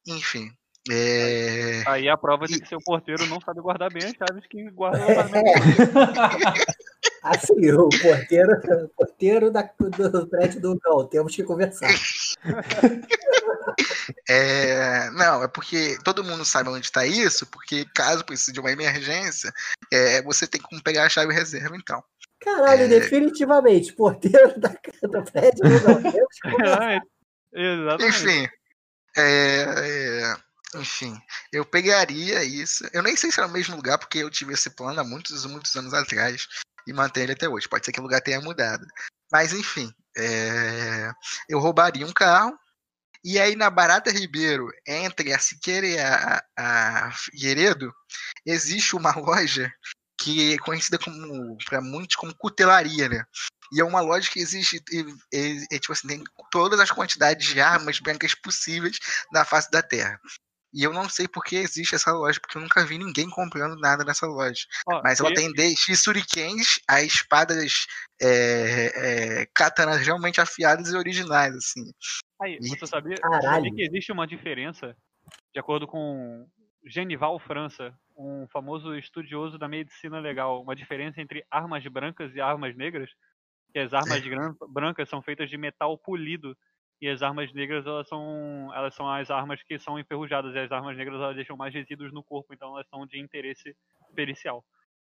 Enfim. 0.08 0.52
É... 0.90 1.84
Aí 1.86 2.10
a 2.10 2.18
prova 2.18 2.48
de 2.48 2.60
que 2.60 2.68
seu 2.68 2.80
porteiro 2.80 3.28
não 3.28 3.40
sabe 3.42 3.62
guardar 3.62 3.94
bem 3.94 4.06
as 4.06 4.14
chaves 4.14 4.48
que 4.48 4.72
guarda 4.72 5.04
apartamento. 5.04 5.60
Assim, 7.22 7.72
o 7.72 7.90
porteiro, 7.90 8.54
o 8.84 8.90
porteiro 8.90 9.52
da, 9.52 9.62
do 9.62 10.28
prédio 10.28 10.62
do 10.62 10.80
Cão. 10.80 11.08
Temos 11.08 11.36
que 11.36 11.44
conversar. 11.44 11.90
É, 14.28 15.10
não, 15.12 15.44
é 15.44 15.48
porque 15.48 15.98
todo 16.04 16.24
mundo 16.24 16.46
sabe 16.46 16.70
onde 16.70 16.86
está 16.86 17.06
isso, 17.06 17.46
porque 17.48 17.86
caso 17.94 18.24
precise 18.24 18.52
de 18.52 18.60
uma 18.60 18.72
emergência, 18.72 19.52
é, 19.92 20.22
você 20.22 20.48
tem 20.48 20.62
como 20.62 20.82
pegar 20.84 21.06
a 21.06 21.10
chave 21.10 21.34
reserva, 21.34 21.76
então. 21.76 22.04
Caralho, 22.40 22.84
É. 22.84 22.88
definitivamente, 22.88 23.94
porteiro 23.94 24.60
da, 24.60 24.70
do 24.70 25.24
prédio 25.24 25.64
do 25.64 25.82
Cão. 25.84 26.12
Temos 26.12 26.36
que 26.42 26.50
conversar. 26.52 27.02
Exatamente. 27.02 27.08
Exatamente. 27.54 28.06
Enfim, 28.08 28.50
é, 29.18 29.66
é, 29.78 30.36
enfim, 30.76 31.22
eu 31.52 31.66
pegaria 31.66 32.44
isso. 32.44 32.88
Eu 32.94 33.02
nem 33.02 33.16
sei 33.16 33.32
se 33.32 33.40
é 33.40 33.44
no 33.48 33.54
mesmo 33.54 33.76
lugar, 33.76 33.98
porque 33.98 34.20
eu 34.20 34.30
tive 34.30 34.54
esse 34.54 34.70
plano 34.70 35.00
há 35.00 35.04
muitos, 35.04 35.46
muitos 35.46 35.76
anos 35.76 35.94
atrás 35.94 36.48
e 36.88 36.94
mantenho 36.94 37.26
ele 37.26 37.34
até 37.34 37.48
hoje. 37.48 37.68
Pode 37.68 37.86
ser 37.86 37.92
que 37.92 38.00
o 38.00 38.04
lugar 38.04 38.22
tenha 38.22 38.42
mudado. 38.42 38.86
Mas 39.32 39.54
enfim, 39.54 39.92
é, 40.18 41.12
eu 41.48 41.60
roubaria 41.60 42.06
um 42.06 42.14
carro. 42.14 42.58
E 43.24 43.38
aí 43.40 43.56
na 43.56 43.70
Barata 43.70 44.12
Ribeiro, 44.12 44.70
entre 44.88 45.34
a 45.34 45.40
Siqueira 45.40 45.88
e 45.88 46.00
a, 46.00 46.44
a 46.58 47.12
Figueiredo, 47.12 47.94
existe 48.46 48.96
uma 48.96 49.12
loja 49.20 49.72
que 50.18 50.54
é 50.54 50.58
conhecida 50.58 50.98
como 51.00 51.58
para 51.66 51.82
muitos 51.82 52.16
como 52.16 52.36
cutelaria, 52.36 53.08
né? 53.10 53.24
E 53.72 53.80
é 53.80 53.84
uma 53.84 54.02
loja 54.02 54.30
que 54.30 54.40
existe, 54.40 54.84
e, 54.92 55.06
e- 55.32 55.66
e, 55.72 55.80
tipo 55.80 55.94
assim, 55.94 56.08
tem 56.08 56.24
todas 56.52 56.80
as 56.80 56.92
quantidades 56.92 57.48
de 57.48 57.62
armas 57.62 58.00
brancas 58.00 58.34
possíveis 58.36 58.98
na 59.32 59.46
face 59.46 59.70
da 59.72 59.82
Terra. 59.82 60.20
E 60.74 60.84
eu 60.84 60.94
não 60.94 61.10
sei 61.10 61.28
por 61.28 61.44
que 61.44 61.56
existe 61.56 61.96
essa 61.96 62.12
loja, 62.12 62.40
porque 62.40 62.58
eu 62.58 62.62
nunca 62.62 62.86
vi 62.86 62.98
ninguém 62.98 63.30
comprando 63.30 63.76
nada 63.80 64.04
nessa 64.04 64.28
loja. 64.28 64.62
Ó, 64.88 65.02
Mas 65.04 65.20
ela 65.20 65.30
e- 65.30 65.34
tem 65.34 65.52
desde 65.54 65.96
shurikens 65.96 66.80
a 66.88 67.02
espadas 67.02 67.86
é, 68.22 69.42
é, 69.42 69.46
katanas 69.54 70.06
realmente 70.06 70.40
afiadas 70.42 70.90
e 70.92 70.96
originais, 70.96 71.56
assim. 71.56 71.84
Aí, 72.42 72.58
E- 72.62 72.70
você 72.70 72.88
sabia, 72.88 73.18
sabia 73.42 73.72
que 73.74 73.82
existe 73.84 74.12
uma 74.12 74.26
diferença 74.28 74.96
de 75.54 75.60
acordo 75.60 75.88
com 75.88 76.48
Genival 76.86 77.40
França, 77.40 77.94
um 78.18 78.48
famoso 78.50 78.96
estudioso 78.96 79.58
da 79.58 79.68
medicina 79.68 80.20
legal, 80.20 80.62
uma 80.62 80.76
diferença 80.76 81.22
entre 81.22 81.46
armas 81.52 81.86
brancas 81.88 82.36
e 82.36 82.42
armas 82.42 82.76
negras, 82.76 83.10
que 83.74 83.80
as 83.80 83.94
armas 83.94 84.26
gran- 84.26 84.56
brancas 84.70 85.10
são 85.10 85.22
feitas 85.22 85.50
de 85.50 85.58
metal 85.58 85.98
polido 85.98 86.58
e 87.02 87.08
as 87.10 87.22
armas 87.22 87.52
negras 87.54 87.86
elas 87.86 88.08
são 88.08 88.72
elas 88.76 88.94
são 88.96 89.10
as 89.10 89.30
armas 89.30 89.62
que 89.64 89.80
são 89.80 89.98
enferrujadas 90.00 90.54
e 90.54 90.60
as 90.60 90.72
armas 90.72 90.96
negras 90.98 91.20
elas 91.22 91.36
deixam 91.36 91.56
mais 91.58 91.74
resíduos 91.74 92.12
no 92.14 92.24
corpo, 92.24 92.54
então 92.54 92.70
elas 92.76 92.88
são 92.90 93.06
de 93.06 93.20
interesse 93.20 93.76
pericial. 94.16 94.64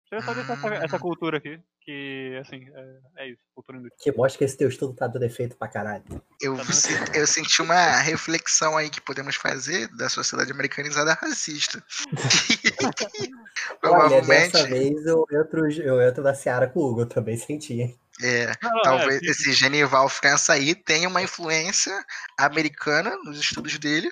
Você 0.10 0.22
só 0.22 0.34
deixar 0.34 0.54
essa, 0.54 0.68
essa 0.86 1.00
cultura 1.00 1.38
aqui, 1.38 1.60
que 1.82 2.38
assim, 2.40 2.68
é, 2.70 3.00
é 3.24 3.30
isso, 3.30 3.42
cultura 3.56 3.78
inútil. 3.80 3.98
Que 4.00 4.12
mostra 4.12 4.38
que 4.38 4.44
esse 4.44 4.58
teu 4.58 4.68
estudo 4.70 4.94
tá 4.94 5.08
dando 5.08 5.24
efeito 5.24 5.56
pra 5.58 5.68
caralho. 5.68 6.04
Eu, 6.42 6.58
se- 6.66 6.94
eu 7.18 7.26
senti 7.26 7.62
uma 7.62 7.98
reflexão 8.02 8.78
aí 8.78 8.90
que 8.90 9.02
podemos 9.02 9.36
fazer 9.36 9.88
da 9.96 10.10
sociedade 10.10 10.52
americanizada 10.52 11.14
racista. 11.14 11.84
Olha, 12.84 13.80
Provavelmente, 13.80 14.52
dessa 14.52 14.68
vez 14.68 15.06
eu 15.06 15.26
entro, 15.32 15.72
eu 15.82 16.02
entro 16.02 16.24
na 16.24 16.34
seara 16.34 16.68
com 16.68 16.80
o 16.80 16.92
Hugo, 16.92 17.02
eu 17.02 17.10
também 17.10 17.38
senti. 17.38 17.74
hein? 17.82 18.00
É, 18.22 18.52
não, 18.62 18.82
talvez 18.84 19.22
é, 19.24 19.26
esse 19.26 19.54
Genival 19.54 20.08
França 20.10 20.54
aí 20.54 20.76
tenha 20.76 21.08
uma 21.10 21.22
influência 21.22 21.94
americana 22.38 23.16
nos 23.24 23.40
estudos 23.40 23.78
dele 23.80 24.10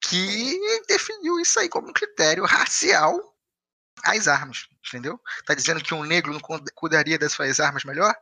que 0.00 0.58
definiu 0.88 1.40
isso 1.40 1.58
aí 1.58 1.68
como 1.68 1.88
um 1.88 1.92
critério 1.92 2.44
racial 2.44 3.18
às 4.04 4.28
armas, 4.28 4.66
entendeu? 4.86 5.20
Tá 5.44 5.54
dizendo 5.54 5.82
que 5.82 5.94
um 5.94 6.04
negro 6.04 6.32
não 6.32 6.40
cu- 6.40 6.62
cuidaria 6.74 7.18
das 7.18 7.32
suas 7.32 7.60
armas 7.60 7.84
melhor? 7.84 8.14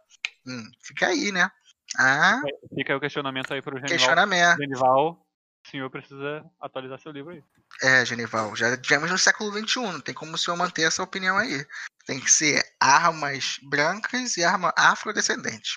Hum, 0.46 0.64
fica 0.82 1.08
aí, 1.08 1.30
né? 1.32 1.50
Ah, 1.98 2.40
Fica 2.76 2.92
aí 2.92 2.96
o 2.96 3.00
questionamento 3.00 3.52
aí 3.52 3.62
pro 3.62 3.76
Genival. 3.76 3.96
questionamento. 3.96 4.58
Genival, 4.58 5.25
o 5.66 5.70
senhor 5.70 5.90
precisa 5.90 6.44
atualizar 6.60 7.00
seu 7.00 7.10
livro 7.10 7.32
aí. 7.32 7.42
É, 7.82 8.04
Genival, 8.04 8.54
já 8.54 8.76
tivemos 8.76 9.10
no 9.10 9.18
século 9.18 9.52
XXI, 9.52 9.80
não 9.80 10.00
tem 10.00 10.14
como 10.14 10.34
o 10.34 10.38
senhor 10.38 10.56
manter 10.56 10.82
essa 10.82 11.02
opinião 11.02 11.36
aí. 11.36 11.66
Tem 12.06 12.20
que 12.20 12.30
ser 12.30 12.62
armas 12.80 13.58
brancas 13.62 14.36
e 14.36 14.44
arma 14.44 14.72
afrodescendente. 14.76 15.76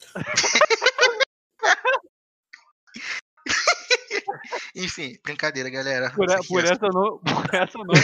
Enfim, 4.74 5.18
brincadeira, 5.22 5.68
galera. 5.68 6.10
Por, 6.12 6.30
aqui 6.30 6.48
por 6.48 6.64
é- 6.64 6.70
essa 6.72 6.86
eu 6.86 6.92
não, 6.92 7.18
por 7.20 7.54
essa 7.54 7.78
não. 7.78 7.94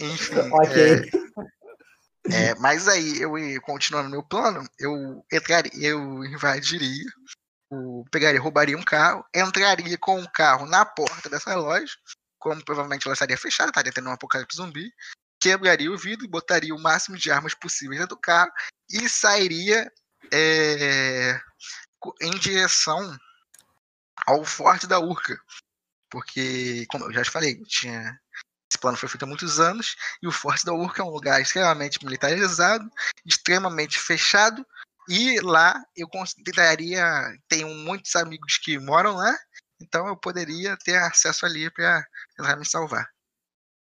Enfim, 0.00 0.34
Ok. 0.52 0.82
é, 2.32 2.50
é, 2.50 2.54
mas 2.56 2.88
aí, 2.88 3.20
eu 3.20 3.38
ia- 3.38 3.60
continuando 3.60 4.10
meu 4.10 4.22
plano, 4.24 4.68
eu 4.78 5.24
entraria, 5.32 5.70
eu 5.90 6.24
invadiria, 6.24 7.04
o, 7.70 8.04
pegaria, 8.10 8.40
roubaria 8.40 8.76
um 8.76 8.82
carro, 8.82 9.24
entraria 9.34 9.96
com 9.96 10.20
o 10.20 10.30
carro 10.30 10.66
na 10.66 10.84
porta 10.84 11.30
dessa 11.30 11.54
loja, 11.54 11.94
como 12.38 12.64
provavelmente 12.64 13.06
ela 13.06 13.14
estaria 13.14 13.38
fechada, 13.38 13.70
estaria 13.70 13.92
tendo 13.92 14.08
um 14.08 14.12
apocalipse 14.12 14.56
zumbi, 14.56 14.92
quebraria 15.40 15.90
o 15.90 15.96
vidro, 15.96 16.28
botaria 16.28 16.74
o 16.74 16.80
máximo 16.80 17.16
de 17.16 17.30
armas 17.30 17.54
possíveis 17.54 18.00
dentro 18.00 18.16
do 18.16 18.20
carro 18.20 18.50
e 18.90 19.08
sairia 19.08 19.90
é, 20.32 21.40
em 22.20 22.30
direção 22.38 23.16
ao 24.26 24.44
Forte 24.44 24.86
da 24.86 24.98
Urca. 24.98 25.40
Porque, 26.10 26.86
como 26.88 27.04
eu 27.04 27.12
já 27.12 27.22
te 27.22 27.30
falei, 27.30 27.62
tinha, 27.62 28.18
esse 28.70 28.78
plano 28.80 28.96
foi 28.96 29.08
feito 29.08 29.22
há 29.22 29.26
muitos 29.26 29.60
anos 29.60 29.96
e 30.20 30.26
o 30.26 30.32
Forte 30.32 30.64
da 30.64 30.72
Urca 30.72 31.02
é 31.02 31.04
um 31.04 31.10
lugar 31.10 31.40
extremamente 31.40 32.04
militarizado, 32.04 32.90
extremamente 33.24 33.98
fechado, 33.98 34.66
e 35.10 35.40
lá 35.40 35.74
eu 35.96 36.08
consideraria, 36.08 37.04
tenho 37.48 37.68
muitos 37.68 38.14
amigos 38.14 38.58
que 38.58 38.78
moram 38.78 39.16
lá, 39.16 39.36
então 39.82 40.06
eu 40.06 40.16
poderia 40.16 40.76
ter 40.84 40.98
acesso 40.98 41.44
ali 41.44 41.68
para 41.68 42.06
tentar 42.36 42.54
me 42.54 42.64
salvar. 42.64 43.10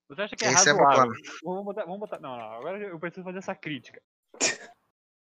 Você 0.07 0.21
acha 0.21 0.35
que 0.37 0.45
é 0.45 0.53
Esse 0.53 0.69
é 0.69 0.71
razoável? 0.71 1.13
vamos, 1.43 1.65
botar, 1.65 1.83
vamos 1.83 1.99
botar. 1.99 2.19
Não, 2.19 2.37
não, 2.37 2.53
agora 2.53 2.79
eu 2.79 2.97
preciso 2.97 3.25
fazer 3.25 3.39
essa 3.39 3.53
crítica. 3.53 4.01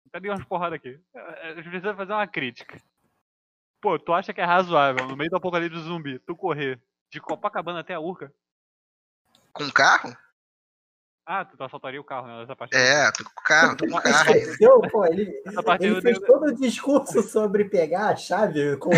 Até 0.08 0.18
dei 0.18 0.32
umas 0.32 0.44
porradas 0.44 0.76
aqui. 0.76 1.00
É, 1.14 1.52
Eu 1.52 1.62
preciso 1.62 1.94
fazer 1.94 2.12
uma 2.12 2.26
crítica. 2.26 2.82
Pô, 3.80 3.96
tu 3.96 4.12
acha 4.12 4.32
que 4.32 4.40
é 4.40 4.44
razoável, 4.44 5.06
no 5.06 5.16
meio 5.16 5.30
do 5.30 5.36
apocalipse 5.36 5.78
zumbi, 5.78 6.18
tu 6.18 6.34
correr 6.34 6.82
de 7.08 7.20
Copacabana 7.20 7.80
até 7.80 7.94
a 7.94 8.00
Urca? 8.00 8.34
Com 9.52 9.70
carro? 9.70 10.16
Ah, 11.26 11.44
tu 11.44 11.62
assaltaria 11.62 12.00
o 12.00 12.04
carro, 12.04 12.26
né? 12.26 12.42
Essa 12.42 12.54
parte. 12.54 12.76
É, 12.76 13.10
tô 13.12 13.24
com 13.24 13.42
carro, 13.44 13.76
tô 13.76 13.86
com 13.88 13.98
carro. 13.98 14.30
Esqueceu, 14.30 14.80
pô, 14.90 15.06
ele, 15.06 15.42
Essa 15.46 15.62
parte 15.62 15.86
ele 15.86 16.00
fez 16.02 16.18
dei- 16.18 16.26
todo 16.26 16.46
o 16.46 16.54
discurso 16.54 17.22
sobre 17.22 17.64
pegar 17.64 18.08
a 18.10 18.16
chave 18.16 18.76
com. 18.76 18.90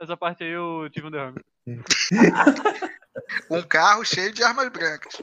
Essa 0.00 0.16
parte 0.16 0.44
aí 0.44 0.50
eu 0.50 0.88
tive 0.90 1.06
um 1.06 1.10
derrame. 1.10 1.40
Um 3.50 3.62
carro 3.62 4.04
cheio 4.04 4.32
de 4.32 4.42
armas 4.42 4.68
brancas. 4.70 5.20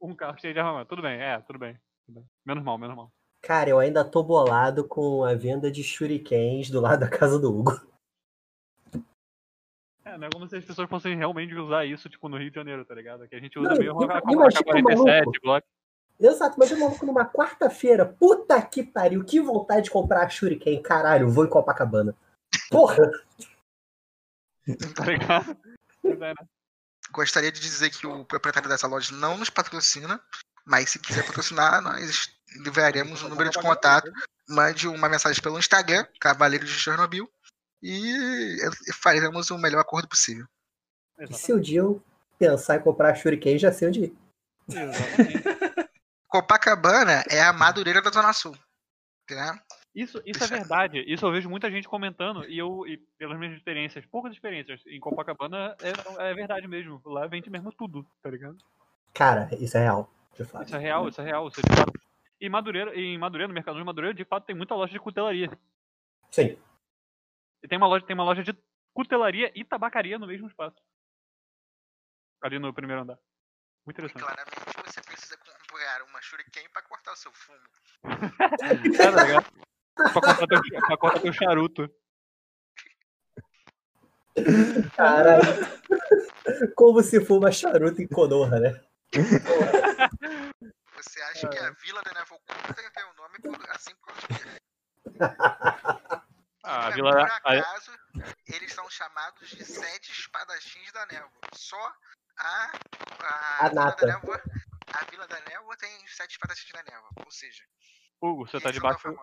Um 0.00 0.14
carro 0.14 0.38
cheio 0.38 0.52
de 0.52 0.60
armamento. 0.60 0.88
Tudo 0.88 1.02
bem, 1.02 1.20
é, 1.20 1.40
tudo 1.40 1.58
bem. 1.58 1.74
tudo 2.06 2.16
bem. 2.16 2.24
Menos 2.44 2.62
mal, 2.62 2.78
menos 2.78 2.94
mal. 2.96 3.10
Cara, 3.42 3.70
eu 3.70 3.78
ainda 3.78 4.04
tô 4.04 4.22
bolado 4.22 4.86
com 4.86 5.24
a 5.24 5.34
venda 5.34 5.70
de 5.70 5.82
shurikens 5.82 6.70
do 6.70 6.80
lado 6.80 7.00
da 7.00 7.08
casa 7.08 7.38
do 7.38 7.50
Hugo. 7.50 7.72
É, 10.16 10.18
não 10.18 10.26
é 10.26 10.30
como 10.32 10.48
se 10.48 10.56
as 10.56 10.64
pessoas 10.64 10.88
fossem 10.88 11.14
realmente 11.16 11.54
usar 11.54 11.84
isso, 11.84 12.08
tipo, 12.08 12.28
no 12.28 12.38
Rio 12.38 12.50
de 12.50 12.56
Janeiro, 12.56 12.84
tá 12.84 12.94
ligado? 12.94 13.28
Que 13.28 13.36
a 13.36 13.40
gente 13.40 13.56
Não, 13.56 13.62
usa 13.70 13.74
mesmo 13.80 14.02
ima- 14.02 14.14
a 14.14 14.32
imagina 14.32 14.42
o 14.42 14.46
AK-47, 14.48 15.06
maluco. 15.06 15.32
Glock. 15.42 15.66
Exato, 16.18 16.56
mas 16.58 16.70
o 16.70 16.80
maluco 16.80 17.04
numa 17.06 17.26
quarta-feira, 17.26 18.06
puta 18.06 18.60
que 18.62 18.82
pariu, 18.82 19.22
que 19.24 19.38
vontade 19.40 19.82
de 19.84 19.90
comprar 19.90 20.28
shuriken, 20.30 20.82
caralho, 20.82 21.30
vou 21.30 21.44
em 21.44 21.48
Copacabana. 21.50 22.14
Porra, 22.70 23.10
Tá 24.96 25.04
ligado? 25.04 25.56
É, 26.04 26.14
né? 26.16 26.34
Gostaria 27.12 27.52
de 27.52 27.60
dizer 27.60 27.90
que 27.90 28.06
o 28.06 28.24
proprietário 28.24 28.68
dessa 28.68 28.86
loja 28.88 29.14
não 29.14 29.36
nos 29.36 29.48
patrocina, 29.50 30.20
mas 30.64 30.90
se 30.90 30.98
quiser 30.98 31.24
patrocinar, 31.24 31.80
nós 31.80 32.32
enviaremos 32.56 33.22
o 33.22 33.28
número 33.28 33.50
de 33.50 33.60
contato. 33.60 34.10
Mande 34.48 34.88
uma 34.88 35.08
mensagem 35.08 35.40
pelo 35.42 35.58
Instagram, 35.58 36.04
Cavaleiros 36.20 36.68
de 36.68 36.74
Chernobyl, 36.78 37.30
e 37.82 38.56
faremos 38.92 39.50
o 39.50 39.58
melhor 39.58 39.80
acordo 39.80 40.08
possível. 40.08 40.46
e 41.18 41.32
se 41.34 41.52
o 41.52 41.60
dia 41.60 41.80
eu 41.80 42.02
pensar 42.38 42.76
em 42.76 42.82
comprar 42.82 43.14
shuriken, 43.14 43.58
já 43.58 43.72
sei 43.72 43.88
onde 43.88 44.04
ir. 44.04 44.16
Exatamente. 44.68 45.42
Copacabana 46.28 47.24
é 47.30 47.40
a 47.40 47.52
Madureira 47.52 48.02
da 48.02 48.10
Zona 48.10 48.32
Sul. 48.32 48.56
Né? 49.30 49.58
Isso, 49.94 50.20
isso 50.26 50.44
é 50.44 50.46
verdade. 50.46 51.02
Isso 51.06 51.24
eu 51.24 51.32
vejo 51.32 51.48
muita 51.48 51.70
gente 51.70 51.88
comentando 51.88 52.44
e 52.44 52.58
eu, 52.58 52.86
e 52.86 52.98
pelas 53.18 53.38
minhas 53.38 53.56
experiências, 53.56 54.04
poucas 54.06 54.32
experiências, 54.32 54.80
em 54.86 55.00
Copacabana 55.00 55.74
é, 55.80 56.30
é 56.30 56.34
verdade 56.34 56.68
mesmo. 56.68 57.00
Lá 57.04 57.26
vende 57.26 57.48
mesmo 57.48 57.72
tudo, 57.72 58.06
tá 58.22 58.28
ligado? 58.30 58.58
Cara, 59.14 59.48
isso 59.58 59.76
é 59.78 59.80
real, 59.80 60.10
de 60.36 60.44
fato. 60.44 60.66
Isso 60.66 60.76
é 60.76 60.78
real, 60.78 61.08
isso 61.08 61.20
é 61.20 61.24
real. 61.24 61.48
Isso 61.48 61.60
é 61.60 61.62
de 61.62 61.76
fato. 61.76 61.92
E 62.38 62.48
Madureira, 62.48 62.94
em 62.94 63.16
Madureira, 63.16 63.48
no 63.48 63.54
Mercado 63.54 63.78
de 63.78 63.84
Madureira, 63.84 64.14
de 64.14 64.24
fato 64.24 64.44
tem 64.44 64.54
muita 64.54 64.74
loja 64.74 64.92
de 64.92 65.00
cutelaria. 65.00 65.50
Sim. 66.30 66.58
E 67.66 67.68
tem 67.68 67.78
uma 67.78 67.88
loja, 67.88 68.06
tem 68.06 68.14
uma 68.14 68.22
loja 68.22 68.44
de 68.44 68.56
cutelaria 68.94 69.50
e 69.52 69.64
tabacaria 69.64 70.20
no 70.20 70.26
mesmo 70.28 70.46
espaço. 70.46 70.76
Ali 72.40 72.60
no 72.60 72.72
primeiro 72.72 73.02
andar. 73.02 73.18
Muito 73.84 73.98
interessante. 73.98 74.22
Claramente 74.22 74.86
você 74.86 75.02
precisa 75.02 75.36
comprar 75.36 76.02
uma 76.04 76.22
Shuriken 76.22 76.70
para 76.70 76.82
cortar 76.82 77.12
o 77.12 77.16
seu 77.16 77.32
fumo. 77.32 77.58
É, 78.04 78.06
tá 78.96 79.24
ligado? 79.24 79.46
Pra 79.96 80.12
cortar 80.12 80.46
teu, 80.46 80.60
pra 80.86 80.96
cortar 80.96 81.20
teu 81.20 81.32
charuto. 81.32 81.92
Caralho. 84.94 85.42
Como 86.76 87.02
se 87.02 87.24
fuma 87.24 87.50
charuto 87.50 88.00
em 88.00 88.06
Konoha, 88.06 88.60
né? 88.60 88.80
Você 90.94 91.20
acha 91.20 91.48
que 91.48 91.58
a 91.58 91.70
Vila 91.70 92.00
da 92.02 92.12
Neva 92.12 92.32
Oculta 92.32 92.74
tem 92.74 93.04
o 93.04 93.14
nome 93.14 93.40
por, 93.40 93.70
assim 93.70 93.92
por 93.96 94.14
Ah, 96.68 96.86
a 96.86 96.88
Por 96.88 96.94
vila. 96.96 97.22
a- 97.22 97.36
acaso, 97.36 97.92
eles 98.48 98.72
são 98.72 98.90
chamados 98.90 99.48
de 99.50 99.64
sete 99.64 100.10
espadachins 100.10 100.90
da 100.92 101.06
névoa. 101.06 101.30
Só 101.54 101.76
a, 102.38 102.72
a, 103.20 103.66
A 103.66 103.68
Vila 103.68 103.90
da 103.92 104.06
Névoa. 104.06 104.42
A 104.92 105.04
Vila 105.10 105.26
da 105.28 105.40
Névoa 105.42 105.76
tem 105.76 106.06
sete 106.08 106.32
espadachins 106.32 106.72
da 106.72 106.82
névoa. 106.82 107.08
Ou 107.24 107.30
seja, 107.30 107.64
Hugo, 108.20 108.46
você 108.48 108.58
tá 108.60 108.70
debaixo. 108.72 109.14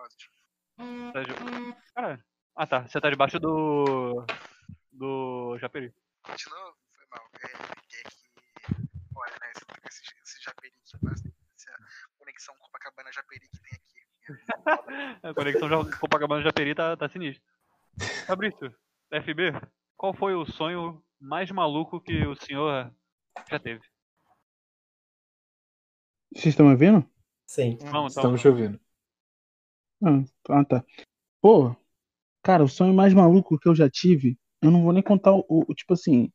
tá 1.12 1.22
de- 1.22 1.82
Cara, 1.94 2.24
ah 2.56 2.66
tá. 2.66 2.86
Você 2.88 2.98
tá 3.00 3.10
debaixo 3.10 3.38
do. 3.38 4.24
Do 4.90 5.58
Japeri. 5.58 5.92
De 6.36 6.48
novo, 6.50 6.76
foi 6.96 7.06
mal. 7.10 7.28
É, 7.40 7.46
é 7.46 7.74
que. 7.88 8.02
Olha, 9.16 9.36
né? 9.40 9.50
Esse, 9.54 9.64
esse, 10.02 10.14
esse 10.22 10.42
Japeri 10.42 10.70
que 10.70 10.98
passa. 10.98 11.28
Essa 11.58 11.76
conexão 12.18 12.56
Copacabana 12.56 13.12
Japeri 13.12 13.48
que 13.48 13.60
tem 13.60 13.72
aqui. 13.72 13.83
A 15.22 15.34
conexão 15.34 15.68
Ja- 15.68 15.84
Copacabana 15.98 16.42
Japeri 16.42 16.74
tá, 16.74 16.96
tá 16.96 17.08
sinistra. 17.08 17.42
Fabrício, 18.26 18.74
FB, 19.10 19.52
qual 19.96 20.14
foi 20.14 20.34
o 20.34 20.46
sonho 20.46 21.02
mais 21.20 21.50
maluco 21.50 22.00
que 22.00 22.24
o 22.26 22.34
senhor 22.36 22.92
já 23.50 23.58
teve? 23.58 23.82
Vocês 26.34 26.46
estão 26.46 26.66
me 26.66 26.72
ouvindo? 26.72 27.04
Sim. 27.46 27.76
Vamos, 27.80 28.12
então. 28.16 28.34
Estamos 28.34 28.40
te 28.40 28.48
ouvindo. 28.48 28.80
Ah, 30.02 30.24
ah, 30.50 30.64
tá. 30.64 30.84
Pô, 31.40 31.74
cara, 32.42 32.64
o 32.64 32.68
sonho 32.68 32.92
mais 32.94 33.14
maluco 33.14 33.58
que 33.58 33.68
eu 33.68 33.74
já 33.74 33.88
tive, 33.88 34.38
eu 34.62 34.70
não 34.70 34.82
vou 34.82 34.92
nem 34.92 35.02
contar 35.02 35.32
o, 35.32 35.44
o- 35.48 35.74
tipo 35.74 35.92
assim, 35.94 36.30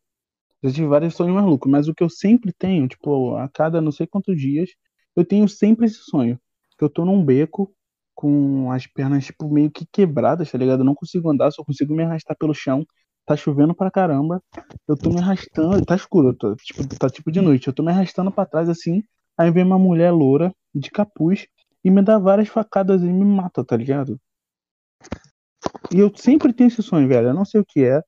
Já 0.62 0.72
tive 0.72 0.88
vários 0.88 1.16
sonhos 1.16 1.34
malucos, 1.34 1.72
mas 1.72 1.88
o 1.88 1.94
que 1.96 2.04
eu 2.04 2.10
sempre 2.10 2.52
tenho, 2.52 2.86
tipo, 2.88 3.36
a 3.36 3.48
cada 3.50 3.80
não 3.80 3.92
sei 3.94 4.06
quantos 4.06 4.36
dias, 4.38 4.70
eu 5.16 5.24
tenho 5.26 5.48
sempre 5.48 5.86
esse 5.86 6.00
sonho. 6.04 6.38
Que 6.78 6.84
eu 6.84 6.90
tô 6.90 7.06
num 7.06 7.24
beco 7.24 7.74
com 8.20 8.70
as 8.70 8.86
pernas, 8.86 9.24
tipo, 9.24 9.50
meio 9.50 9.72
que 9.72 9.86
quebradas, 9.90 10.52
tá 10.52 10.58
ligado? 10.58 10.82
Eu 10.82 10.84
não 10.84 10.94
consigo 10.94 11.32
andar, 11.32 11.52
só 11.52 11.64
consigo 11.64 11.96
me 11.96 12.04
arrastar 12.04 12.36
pelo 12.38 12.54
chão. 12.54 12.86
Tá 13.26 13.34
chovendo 13.38 13.74
pra 13.74 13.90
caramba. 13.90 14.44
Eu 14.86 14.98
tô 14.98 15.10
me 15.10 15.20
arrastando, 15.20 15.86
tá 15.86 15.96
escuro, 15.96 16.34
tô, 16.34 16.54
tipo, 16.58 16.86
tá 16.98 17.10
tipo 17.10 17.32
de 17.32 17.40
noite. 17.40 17.68
Eu 17.68 17.74
tô 17.74 17.82
me 17.82 17.94
arrastando 17.94 18.30
pra 18.30 18.46
trás 18.46 18.68
assim. 18.68 19.02
Aí 19.38 19.50
vem 19.50 19.64
uma 19.64 19.80
mulher 19.80 20.12
loura, 20.12 20.54
de 20.76 20.92
capuz, 20.92 21.48
e 21.82 21.90
me 21.90 22.02
dá 22.02 22.20
várias 22.20 22.50
facadas 22.50 23.02
e 23.04 23.06
me 23.06 23.24
mata, 23.24 23.64
tá 23.64 23.78
ligado? 23.78 24.20
E 25.90 26.00
eu 26.00 26.12
sempre 26.14 26.52
tenho 26.52 26.68
esse 26.68 26.84
sonho, 26.84 27.08
velho. 27.08 27.30
Eu 27.30 27.34
não 27.34 27.46
sei 27.46 27.62
o 27.62 27.66
que 27.66 27.86
é, 27.86 28.02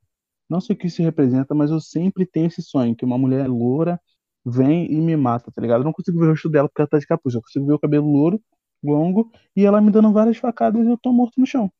não 0.49 0.59
sei 0.59 0.75
o 0.75 0.77
que 0.77 0.87
isso 0.87 1.01
representa, 1.01 1.55
mas 1.55 1.71
eu 1.71 1.79
sempre 1.79 2.25
tenho 2.25 2.47
esse 2.47 2.61
sonho, 2.61 2.93
que 2.93 3.05
uma 3.05 3.17
mulher 3.17 3.47
loura 3.47 3.97
vem 4.45 4.91
e 4.91 4.99
me 4.99 5.15
mata, 5.15 5.49
tá 5.55 5.61
ligado? 5.61 5.79
Eu 5.79 5.85
não 5.85 5.93
consigo 5.93 6.19
ver 6.19 6.25
o 6.25 6.29
rosto 6.31 6.49
dela 6.49 6.67
porque 6.67 6.81
ela 6.81 6.89
tá 6.89 6.99
de 6.99 7.07
capuz. 7.07 7.33
Eu 7.33 7.41
consigo 7.41 7.65
ver 7.65 7.73
o 7.75 7.79
cabelo 7.79 8.11
louro, 8.11 8.41
longo, 8.83 9.31
e 9.55 9.65
ela 9.65 9.81
me 9.81 9.91
dando 9.91 10.11
várias 10.11 10.37
facadas 10.37 10.85
e 10.85 10.89
eu 10.89 10.97
tô 10.97 11.11
morto 11.11 11.39
no 11.39 11.45
chão. 11.45 11.71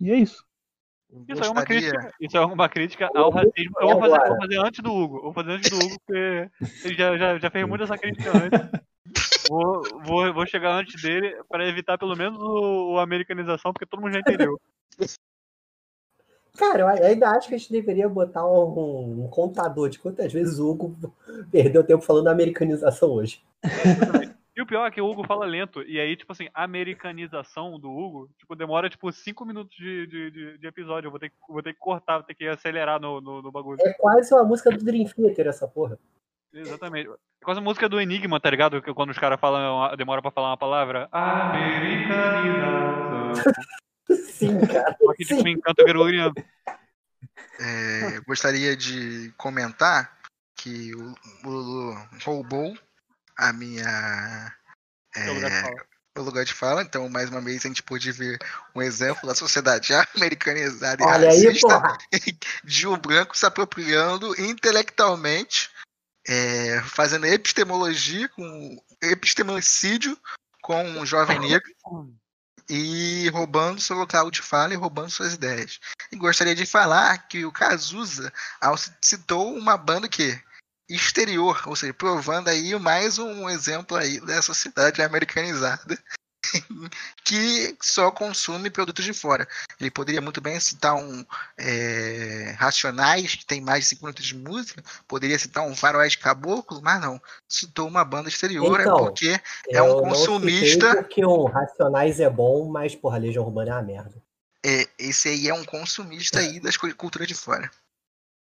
E 0.00 0.10
é 0.10 0.16
isso. 0.16 0.44
Isso 1.28 1.42
é 1.42 1.48
uma 1.48 1.64
crítica, 1.64 2.12
isso 2.20 2.36
é 2.36 2.44
uma 2.44 2.68
crítica 2.68 3.10
ao 3.14 3.30
racismo. 3.30 3.74
Eu 3.80 3.88
vou 3.88 4.00
fazer, 4.00 4.28
vou 4.28 4.36
fazer 4.36 4.58
antes 4.58 4.80
do 4.82 4.92
Hugo. 4.92 5.16
Eu 5.16 5.22
vou 5.22 5.32
fazer 5.32 5.52
antes 5.52 5.70
do 5.70 5.76
Hugo, 5.76 5.96
porque 6.04 6.50
ele 6.84 6.94
já, 6.94 7.16
já, 7.16 7.38
já 7.38 7.50
fez 7.50 7.66
muito 7.66 7.84
essa 7.84 7.96
crítica 7.96 8.30
antes. 8.36 8.86
Vou, 9.48 9.80
vou, 10.02 10.34
vou 10.34 10.44
chegar 10.44 10.72
antes 10.72 11.00
dele 11.00 11.40
para 11.48 11.68
evitar 11.68 11.96
pelo 11.96 12.16
menos 12.16 12.36
o, 12.42 12.94
o 12.94 12.98
americanização, 12.98 13.72
porque 13.72 13.86
todo 13.86 14.00
mundo 14.00 14.12
já 14.12 14.18
entendeu. 14.18 14.60
Cara, 16.56 16.80
eu 16.80 16.88
ainda 16.88 17.30
acho 17.30 17.48
que 17.48 17.54
a 17.54 17.58
gente 17.58 17.70
deveria 17.70 18.08
botar 18.08 18.44
um, 18.44 19.24
um 19.24 19.28
contador 19.28 19.88
de 19.88 20.00
quantas 20.00 20.32
vezes 20.32 20.58
o 20.58 20.68
Hugo 20.68 20.96
perdeu 21.48 21.84
tempo 21.84 22.02
falando 22.02 22.26
americanização 22.26 23.10
hoje. 23.10 23.40
O 24.66 24.68
pior 24.68 24.84
é 24.84 24.90
que 24.90 25.00
o 25.00 25.08
Hugo 25.08 25.24
fala 25.24 25.46
lento. 25.46 25.80
E 25.84 26.00
aí, 26.00 26.16
tipo 26.16 26.32
assim, 26.32 26.48
a 26.52 26.64
americanização 26.64 27.78
do 27.78 27.88
Hugo, 27.88 28.28
tipo, 28.36 28.56
demora 28.56 28.90
tipo 28.90 29.12
5 29.12 29.44
minutos 29.44 29.76
de, 29.76 30.08
de, 30.08 30.30
de, 30.32 30.58
de 30.58 30.66
episódio. 30.66 31.06
Eu 31.06 31.10
vou 31.12 31.20
ter, 31.20 31.28
que- 31.30 31.36
vou 31.48 31.62
ter 31.62 31.72
que 31.72 31.78
cortar, 31.78 32.14
vou 32.18 32.26
ter 32.26 32.34
que 32.34 32.48
acelerar 32.48 33.00
no, 33.00 33.20
no, 33.20 33.40
no 33.42 33.52
bagulho. 33.52 33.78
É 33.80 33.92
quase 33.92 34.34
uma 34.34 34.42
música 34.42 34.72
do 34.72 34.84
Dream 34.84 35.04
Theater 35.06 35.46
essa 35.46 35.68
porra. 35.68 35.96
Exatamente. 36.52 37.08
É 37.08 37.44
quase 37.44 37.60
a 37.60 37.62
música 37.62 37.88
do 37.88 38.00
Enigma, 38.00 38.40
tá 38.40 38.50
ligado? 38.50 38.82
Que 38.82 38.92
quando 38.92 39.10
os 39.10 39.18
caras 39.18 39.38
falam, 39.38 39.94
demora 39.96 40.20
pra 40.20 40.32
falar 40.32 40.48
uma 40.50 40.56
palavra. 40.56 41.08
Americanização. 41.12 43.52
Sim, 44.10 44.58
cara. 44.66 44.96
Só 45.00 45.12
que 45.14 45.24
tipo 45.24 45.46
em 45.46 45.60
canto 45.60 45.84
gregoriano. 45.84 46.34
É, 47.60 48.18
gostaria 48.26 48.76
de 48.76 49.32
comentar 49.36 50.16
que 50.56 50.92
o, 50.94 51.14
o 51.44 51.48
Lulu 51.50 51.94
roubou 52.24 52.74
a 53.36 53.52
minha. 53.52 54.54
Lugar 55.26 55.50
é, 55.50 55.62
fala. 55.62 55.86
o 56.18 56.22
lugar 56.22 56.44
de 56.44 56.52
fala, 56.52 56.82
então 56.82 57.08
mais 57.08 57.30
uma 57.30 57.40
vez 57.40 57.64
a 57.64 57.68
gente 57.68 57.82
pôde 57.82 58.12
ver 58.12 58.38
um 58.74 58.82
exemplo 58.82 59.26
da 59.26 59.34
sociedade 59.34 59.92
americanizada 60.14 61.02
e 61.02 61.06
Olha 61.06 61.30
aí, 61.30 61.46
racista 61.46 61.68
porra. 61.68 61.98
de 62.64 62.86
um 62.86 62.98
branco 62.98 63.36
se 63.36 63.46
apropriando 63.46 64.38
intelectualmente, 64.40 65.70
é, 66.26 66.82
fazendo 66.82 67.26
epistemologia 67.26 68.28
com 68.28 68.82
epistemicídio 69.02 70.18
com 70.62 70.82
um 70.82 71.06
jovem 71.06 71.38
negro 71.38 71.72
e 72.68 73.28
roubando 73.28 73.80
seu 73.80 73.96
local 73.96 74.30
de 74.30 74.42
fala 74.42 74.74
e 74.74 74.76
roubando 74.76 75.10
suas 75.10 75.34
ideias. 75.34 75.78
E 76.10 76.16
gostaria 76.16 76.54
de 76.54 76.66
falar 76.66 77.16
que 77.28 77.44
o 77.44 77.52
Cazuza 77.52 78.32
citou 79.00 79.54
uma 79.54 79.76
banda 79.76 80.08
que 80.08 80.38
exterior, 80.88 81.62
ou 81.66 81.74
seja, 81.76 81.92
provando 81.94 82.48
aí 82.48 82.78
mais 82.78 83.18
um 83.18 83.48
exemplo 83.50 83.96
aí 83.96 84.20
da 84.20 84.40
sociedade 84.42 85.02
americanizada 85.02 85.98
que 87.24 87.76
só 87.80 88.10
consome 88.10 88.70
produtos 88.70 89.04
de 89.04 89.12
fora. 89.12 89.48
Ele 89.80 89.90
poderia 89.90 90.20
muito 90.20 90.40
bem 90.40 90.58
citar 90.60 90.94
um 90.94 91.24
é, 91.58 92.54
Racionais, 92.58 93.34
que 93.34 93.44
tem 93.44 93.60
mais 93.60 93.80
de 93.84 93.90
5 93.90 94.02
minutos 94.04 94.24
de 94.24 94.36
música, 94.36 94.82
poderia 95.08 95.38
citar 95.38 95.64
um 95.66 95.74
Faroeste 95.74 96.18
Caboclo, 96.18 96.80
mas 96.82 97.00
não. 97.00 97.20
Citou 97.48 97.88
uma 97.88 98.04
banda 98.04 98.28
exterior, 98.28 98.80
Então, 98.80 98.96
é 98.96 99.00
porque 99.02 99.40
é 99.70 99.82
um 99.82 99.88
não 99.88 100.02
consumista. 100.02 100.86
citei 100.88 101.02
porque 101.02 101.24
o 101.24 101.44
Racionais 101.46 102.20
é 102.20 102.30
bom, 102.30 102.68
mas, 102.70 102.94
porra, 102.94 103.18
Legião 103.18 103.44
Urbana 103.44 103.70
é 103.70 103.74
uma 103.74 103.82
merda. 103.82 104.22
é, 104.64 104.88
esse 104.98 105.28
aí 105.28 105.48
é 105.48 105.54
um 105.54 105.64
consumista 105.64 106.38
aí 106.38 106.60
das 106.60 106.76
cu- 106.76 106.94
culturas 106.94 107.26
de 107.28 107.34
fora. 107.34 107.70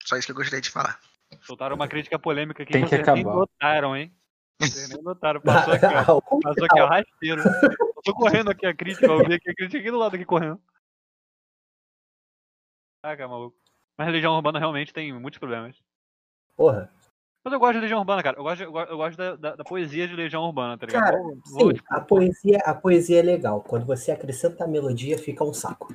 Só 0.05 0.17
isso 0.17 0.25
que 0.25 0.31
eu 0.31 0.35
gostaria 0.35 0.61
de 0.61 0.69
falar. 0.69 0.99
Soltaram 1.41 1.75
uma 1.75 1.87
crítica 1.87 2.17
polêmica 2.19 2.63
aqui 2.63 2.71
Tem 2.73 2.83
que 2.83 2.89
vocês 2.89 3.05
nem 3.07 3.21
acabar. 3.21 3.35
notaram, 3.35 3.95
hein? 3.97 4.13
Vocês 4.61 4.89
nem 4.89 5.01
notaram. 5.01 5.41
Passou 5.41 5.73
aqui, 5.73 5.85
ó. 5.85 6.21
Passou 6.41 6.65
aqui, 6.65 6.79
ó, 6.81 6.85
rasteiro. 6.87 7.41
Eu 7.41 8.01
tô 8.03 8.13
correndo 8.13 8.51
aqui 8.51 8.65
a 8.65 8.75
crítica, 8.75 9.05
eu 9.05 9.17
vi 9.25 9.33
aqui 9.35 9.49
a 9.49 9.53
crítica 9.55 9.79
aqui 9.79 9.91
do 9.91 9.97
lado 9.97 10.15
aqui 10.15 10.25
correndo. 10.25 10.61
Caraca, 13.03 13.27
maluco. 13.27 13.57
Mas 13.97 14.11
Legião 14.11 14.33
Urbana 14.35 14.59
realmente 14.59 14.93
tem 14.93 15.11
muitos 15.13 15.37
problemas. 15.37 15.77
Porra. 16.55 16.91
Mas 17.43 17.53
eu 17.53 17.59
gosto 17.59 17.73
de 17.73 17.79
Legião 17.81 17.99
Urbana, 17.99 18.23
cara. 18.23 18.37
Eu 18.37 18.43
gosto, 18.43 18.61
eu 18.63 18.71
gosto, 18.71 18.89
eu 18.91 18.97
gosto 18.97 19.17
da, 19.17 19.35
da- 19.35 19.55
da 19.57 19.63
poesia 19.65 20.07
de 20.07 20.15
Legião 20.15 20.43
Urbana, 20.43 20.77
tá 20.77 20.85
ligado? 20.85 21.03
Cara, 21.03 21.17
Vou- 21.17 21.35
vou, 21.45 21.67
sim, 21.69 21.73
tipo, 21.75 21.93
a 21.93 21.99
poesia, 21.99 22.57
a 22.65 22.73
poesia 22.73 23.19
é 23.19 23.21
legal. 23.21 23.61
Quando 23.61 23.85
você 23.85 24.11
acrescenta 24.11 24.63
a 24.63 24.67
melodia, 24.67 25.17
fica 25.17 25.43
um 25.43 25.53
saco. 25.53 25.93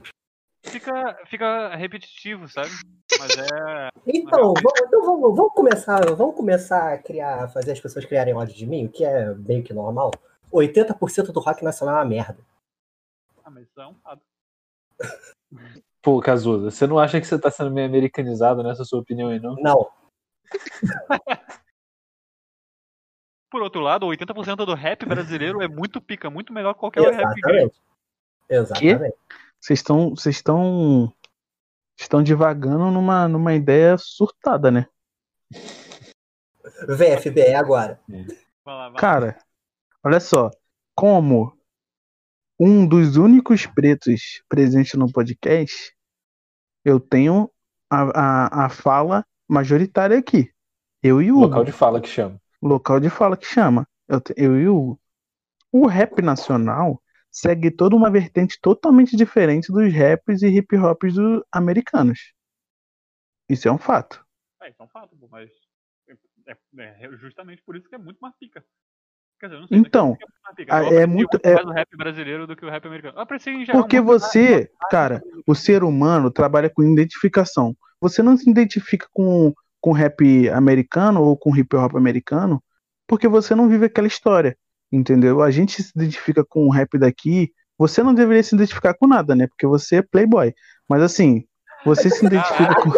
Fica, 0.68 1.18
fica 1.26 1.74
repetitivo, 1.76 2.48
sabe? 2.48 2.70
Mas 3.18 3.36
é. 3.36 3.88
Então, 4.06 4.54
vamos, 4.54 4.80
então 4.80 5.02
vamos, 5.04 5.36
vamos 5.36 5.52
começar, 5.52 6.00
vamos 6.14 6.34
começar 6.34 6.92
a 6.94 6.98
criar, 6.98 7.48
fazer 7.48 7.72
as 7.72 7.80
pessoas 7.80 8.04
criarem 8.04 8.34
ódio 8.34 8.54
de 8.54 8.66
mim, 8.66 8.86
o 8.86 8.88
que 8.88 9.04
é 9.04 9.34
meio 9.34 9.62
que 9.62 9.74
normal. 9.74 10.10
80% 10.52 11.32
do 11.32 11.40
rock 11.40 11.62
nacional 11.62 11.96
é 11.96 11.98
uma 11.98 12.04
merda. 12.04 12.38
Ah, 13.44 13.50
mas 13.50 13.68
isso 13.68 13.80
é 13.80 13.86
um 13.86 13.94
fato. 13.94 14.22
Pô, 16.00 16.20
Cazuza, 16.20 16.70
você 16.70 16.86
não 16.86 16.98
acha 16.98 17.20
que 17.20 17.26
você 17.26 17.38
tá 17.38 17.50
sendo 17.50 17.70
meio 17.70 17.86
americanizado 17.86 18.62
nessa 18.62 18.84
sua 18.84 19.00
opinião 19.00 19.30
aí, 19.30 19.40
não? 19.40 19.56
Não. 19.56 19.90
Por 23.50 23.62
outro 23.62 23.80
lado, 23.80 24.06
80% 24.06 24.64
do 24.64 24.74
rap 24.74 25.06
brasileiro 25.06 25.62
é 25.62 25.68
muito 25.68 26.00
pica, 26.00 26.28
muito 26.30 26.52
melhor 26.52 26.74
que 26.74 26.80
qualquer 26.80 27.10
rap. 27.12 27.38
Exatamente. 27.38 27.80
Exatamente. 28.48 29.16
Vocês 29.60 29.78
estão. 29.80 30.10
Vocês 30.10 30.36
estão. 30.36 31.12
Estão 31.98 32.22
divagando 32.22 32.90
numa, 32.92 33.26
numa 33.26 33.54
ideia 33.54 33.96
surtada, 33.98 34.70
né? 34.70 34.86
VFBE 36.86 37.54
agora. 37.54 38.00
Cara, 38.96 39.36
olha 40.04 40.20
só. 40.20 40.50
Como 40.94 41.52
um 42.58 42.86
dos 42.86 43.16
únicos 43.16 43.66
pretos 43.66 44.42
presentes 44.48 44.94
no 44.94 45.10
podcast, 45.10 45.94
eu 46.84 47.00
tenho 47.00 47.50
a, 47.90 48.02
a, 48.02 48.66
a 48.66 48.68
fala 48.68 49.24
majoritária 49.48 50.18
aqui. 50.18 50.52
Eu 51.02 51.22
e 51.22 51.30
o. 51.30 51.40
Local 51.40 51.64
de 51.64 51.72
fala 51.72 52.00
que 52.00 52.08
chama. 52.08 52.40
local 52.60 53.00
de 53.00 53.10
fala 53.10 53.36
que 53.36 53.46
chama. 53.46 53.86
Eu, 54.08 54.20
eu 54.36 54.60
e 54.60 54.68
o. 54.68 54.98
O 55.70 55.86
rap 55.86 56.22
nacional 56.22 57.00
segue 57.30 57.70
toda 57.70 57.94
uma 57.96 58.10
vertente 58.10 58.58
totalmente 58.60 59.16
diferente 59.16 59.70
dos 59.72 59.92
raps 59.92 60.42
e 60.42 60.48
hip 60.48 60.76
hops 60.76 61.14
do- 61.14 61.46
americanos. 61.52 62.32
Isso 63.48 63.68
é 63.68 63.72
um 63.72 63.78
fato. 63.78 64.24
É, 64.62 64.70
isso 64.70 64.82
é 64.82 64.84
um 64.84 64.88
fato, 64.88 65.16
pô, 65.16 65.28
mas. 65.30 65.50
É, 66.46 66.52
é- 66.52 67.06
é 67.06 67.16
justamente 67.16 67.62
por 67.62 67.76
isso 67.76 67.88
que 67.88 67.94
é 67.94 67.98
muito 67.98 68.18
mais 68.18 68.34
pica. 68.36 68.64
Quer 69.40 69.46
dizer, 69.46 69.56
eu 69.56 69.60
não 69.60 69.68
sei. 69.68 69.78
Então, 69.78 70.18
mas 70.68 70.92
é 70.92 71.06
muito 71.06 71.38
é 71.44 71.54
mais 71.54 71.66
é- 71.66 71.70
o 71.70 71.72
rap 71.72 71.96
brasileiro 71.96 72.46
do 72.46 72.56
que 72.56 72.64
o 72.64 72.70
rap 72.70 72.86
americano. 72.86 73.16
Eu 73.16 73.22
aprecio 73.22 73.52
em 73.52 73.64
geral. 73.64 73.82
Porque 73.82 74.00
você, 74.00 74.70
cara, 74.90 75.22
o 75.46 75.54
ser 75.54 75.84
humano 75.84 76.30
trabalha 76.30 76.68
com 76.68 76.82
identificação. 76.82 77.76
Você 78.00 78.22
não 78.22 78.36
se 78.36 78.50
identifica 78.50 79.06
com, 79.12 79.52
com 79.80 79.92
rap 79.92 80.48
americano 80.50 81.22
ou 81.22 81.36
com 81.36 81.56
hip 81.56 81.74
hop 81.76 81.94
americano 81.96 82.62
porque 83.06 83.26
você 83.28 83.54
não 83.54 83.68
vive 83.68 83.86
aquela 83.86 84.06
história, 84.06 84.56
entendeu? 84.90 85.42
A 85.42 85.50
gente 85.50 85.82
se 85.82 85.92
identifica 85.94 86.44
com 86.44 86.66
o 86.66 86.70
rap 86.70 86.98
daqui. 86.98 87.52
Você 87.78 88.02
não 88.02 88.14
deveria 88.14 88.42
se 88.42 88.54
identificar 88.54 88.94
com 88.94 89.06
nada, 89.06 89.34
né? 89.34 89.46
Porque 89.46 89.66
você 89.66 89.96
é 89.96 90.02
playboy. 90.02 90.52
Mas 90.88 91.02
assim, 91.02 91.44
você 91.84 92.10
se 92.10 92.26
identifica 92.26 92.74
com. 92.74 92.90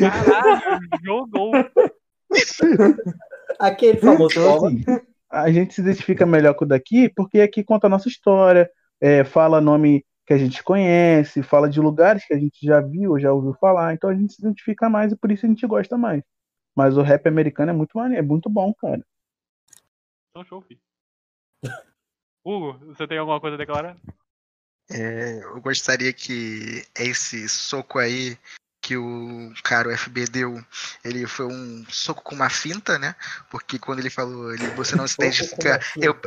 Caralho, 0.00 0.88
jogou. 1.02 1.52
Aquele 3.58 3.98
famoso 3.98 4.40
Então, 4.40 4.66
assim, 4.66 4.84
a 5.30 5.50
gente 5.50 5.74
se 5.74 5.80
identifica 5.80 6.24
melhor 6.24 6.54
com 6.54 6.64
o 6.64 6.68
daqui 6.68 7.08
porque 7.14 7.40
aqui 7.40 7.62
conta 7.62 7.86
a 7.86 7.90
nossa 7.90 8.08
história, 8.08 8.70
é, 9.00 9.24
fala 9.24 9.60
nome 9.60 10.04
que 10.26 10.32
a 10.32 10.38
gente 10.38 10.62
conhece, 10.62 11.42
fala 11.42 11.68
de 11.68 11.80
lugares 11.80 12.24
que 12.24 12.32
a 12.32 12.38
gente 12.38 12.64
já 12.64 12.80
viu, 12.80 13.18
já 13.18 13.32
ouviu 13.32 13.52
falar, 13.54 13.94
então 13.94 14.08
a 14.08 14.14
gente 14.14 14.32
se 14.32 14.40
identifica 14.40 14.88
mais 14.88 15.12
e 15.12 15.16
por 15.16 15.30
isso 15.30 15.44
a 15.44 15.48
gente 15.48 15.66
gosta 15.66 15.98
mais. 15.98 16.22
Mas 16.74 16.96
o 16.96 17.02
rap 17.02 17.26
americano 17.26 17.70
é 17.70 17.74
muito 17.74 17.98
maneiro, 17.98 18.24
é 18.24 18.26
muito 18.26 18.48
bom, 18.48 18.72
cara. 18.72 19.04
Então, 20.30 20.44
show, 20.44 20.60
filho. 20.62 20.80
Hugo, 22.44 22.78
você 22.86 23.06
tem 23.06 23.18
alguma 23.18 23.40
coisa 23.40 23.54
a 23.54 23.58
declarar? 23.58 23.96
É, 24.90 25.40
eu 25.44 25.60
gostaria 25.60 26.12
que 26.12 26.84
esse 26.96 27.48
soco 27.48 27.98
aí 27.98 28.36
que 28.82 28.96
o 28.96 29.52
cara, 29.62 29.88
o 29.88 29.96
FB, 29.96 30.26
deu, 30.26 30.64
ele 31.04 31.26
foi 31.26 31.46
um 31.46 31.84
soco 31.88 32.22
com 32.22 32.34
uma 32.34 32.48
finta, 32.48 32.98
né? 32.98 33.14
Porque 33.50 33.78
quando 33.78 34.00
ele 34.00 34.10
falou, 34.10 34.52
ele, 34.52 34.66
você 34.70 34.96
não 34.96 35.06
se 35.06 35.14
identifica. 35.14 35.78
Eu, 35.96 36.18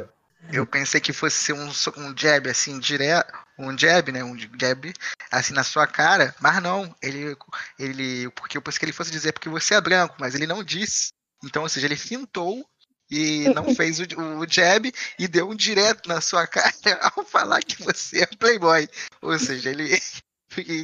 eu 0.52 0.66
pensei 0.66 1.02
que 1.02 1.12
fosse 1.12 1.38
ser 1.38 1.54
um, 1.54 1.68
um 1.98 2.18
jab, 2.18 2.50
assim, 2.50 2.80
direto. 2.80 3.34
Um 3.58 3.78
jab, 3.78 4.12
né? 4.12 4.24
Um 4.24 4.38
jab, 4.38 4.94
assim, 5.32 5.54
na 5.54 5.64
sua 5.64 5.88
cara. 5.88 6.36
Mas 6.40 6.62
não, 6.62 6.96
ele. 7.02 7.36
ele 7.80 8.30
porque 8.32 8.58
eu 8.58 8.62
pensei 8.62 8.80
que 8.80 8.86
ele 8.86 8.94
fosse 8.94 9.12
dizer 9.12 9.34
porque 9.34 9.50
você 9.50 9.74
é 9.74 9.82
branco, 9.82 10.16
mas 10.20 10.36
ele 10.36 10.48
não 10.48 10.64
disse. 10.64 11.12
Então, 11.44 11.64
ou 11.64 11.70
seja, 11.70 11.88
ele 11.88 11.98
fintou 11.98 12.66
e 13.14 13.50
não 13.54 13.64
fez 13.76 14.00
o, 14.00 14.04
o 14.40 14.46
jab 14.50 14.92
e 15.20 15.28
deu 15.28 15.50
um 15.50 15.56
direto 15.56 16.08
na 16.10 16.20
sua 16.20 16.48
cara 16.48 16.74
ao 17.16 17.24
falar 17.24 17.62
que 17.62 17.82
você 17.84 18.24
é 18.24 18.26
playboy. 18.26 18.88
Ou 19.22 19.38
seja, 19.38 19.70
ele 19.70 19.88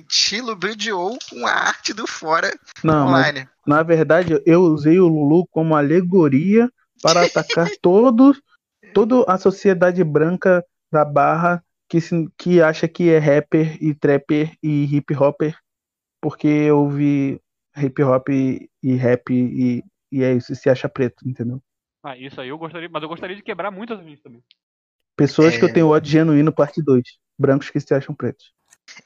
te 0.07 0.41
lubridiou 0.41 1.17
com 1.29 1.45
a 1.45 1.51
arte 1.51 1.93
do 1.93 2.07
fora 2.07 2.51
Não, 2.83 3.05
mas 3.07 3.27
online. 3.27 3.49
na 3.65 3.83
verdade 3.83 4.41
eu 4.45 4.61
usei 4.61 4.99
o 4.99 5.07
Lulu 5.07 5.45
como 5.47 5.75
alegoria 5.75 6.71
para 7.03 7.23
atacar 7.23 7.69
todos, 7.81 8.41
toda 8.93 9.23
a 9.31 9.37
sociedade 9.37 10.03
branca 10.03 10.65
da 10.91 11.05
Barra 11.05 11.63
que, 11.87 12.01
se- 12.01 12.27
que 12.37 12.61
acha 12.61 12.87
que 12.87 13.09
é 13.09 13.19
rapper 13.19 13.77
e 13.83 13.93
trapper 13.93 14.55
e 14.61 14.85
hip 14.95 15.13
hopper, 15.15 15.55
porque 16.21 16.47
eu 16.47 16.79
ouvi 16.79 17.39
hip 17.77 18.01
hop 18.03 18.29
e, 18.29 18.69
e 18.81 18.95
rap 18.95 19.31
e, 19.31 19.83
e 20.11 20.23
é 20.23 20.33
isso, 20.33 20.51
e 20.51 20.55
se 20.55 20.69
acha 20.69 20.89
preto, 20.89 21.27
entendeu? 21.27 21.61
Ah, 22.03 22.17
isso 22.17 22.39
aí 22.39 22.49
eu 22.49 22.57
gostaria, 22.57 22.89
mas 22.89 23.03
eu 23.03 23.09
gostaria 23.09 23.35
de 23.35 23.41
quebrar 23.41 23.71
muitas 23.71 23.99
vezes 23.99 24.21
também. 24.21 24.43
Pessoas 25.15 25.57
que 25.57 25.63
eu 25.63 25.69
É. 25.69 25.73
tenho 25.73 25.89
ódio 25.89 26.11
genuíno, 26.11 26.51
parte 26.51 26.81
2. 26.81 27.03
Brancos 27.37 27.69
que 27.69 27.79
se 27.79 27.93
acham 27.93 28.15
pretos. 28.15 28.53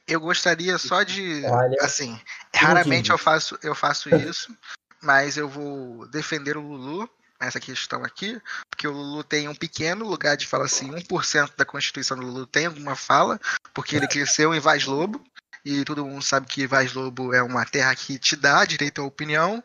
Eu 0.06 0.20
gostaria 0.20 0.78
só 0.78 1.02
de. 1.02 1.44
Olha, 1.44 1.76
assim, 1.80 2.18
raramente 2.54 3.10
eu 3.10 3.18
faço, 3.18 3.58
eu 3.62 3.74
faço 3.74 4.08
isso, 4.14 4.56
mas 5.02 5.36
eu 5.36 5.48
vou 5.48 6.08
defender 6.08 6.56
o 6.56 6.60
Lulu 6.60 7.08
nessa 7.40 7.60
questão 7.60 8.02
aqui, 8.02 8.40
porque 8.70 8.88
o 8.88 8.92
Lulu 8.92 9.22
tem 9.22 9.48
um 9.48 9.54
pequeno 9.54 10.06
lugar 10.08 10.36
de 10.36 10.46
fala 10.46 10.64
assim, 10.64 10.90
1% 10.90 11.56
da 11.56 11.64
Constituição 11.64 12.16
do 12.16 12.24
Lulu 12.24 12.46
tem 12.46 12.66
alguma 12.66 12.96
fala, 12.96 13.38
porque 13.74 13.96
ele 13.96 14.08
cresceu 14.08 14.54
em 14.54 14.60
Vaz 14.60 14.86
Lobo, 14.86 15.22
e 15.64 15.84
todo 15.84 16.06
mundo 16.06 16.22
sabe 16.22 16.46
que 16.46 16.66
Vaz 16.66 16.94
Lobo 16.94 17.34
é 17.34 17.42
uma 17.42 17.66
terra 17.66 17.94
que 17.94 18.18
te 18.18 18.36
dá 18.36 18.64
direito 18.64 19.02
à 19.02 19.04
opinião, 19.04 19.62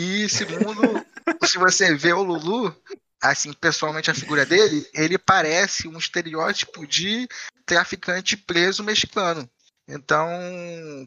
e 0.00 0.28
segundo, 0.30 1.04
se 1.44 1.58
você 1.58 1.94
vê 1.94 2.10
o 2.14 2.22
Lulu, 2.22 2.74
assim, 3.22 3.52
pessoalmente 3.52 4.10
a 4.10 4.14
figura 4.14 4.46
dele, 4.46 4.86
ele 4.94 5.18
parece 5.18 5.86
um 5.86 5.98
estereótipo 5.98 6.86
de 6.86 7.28
traficante 7.66 8.34
preso 8.34 8.82
mexicano. 8.82 9.46
Então, 9.86 10.26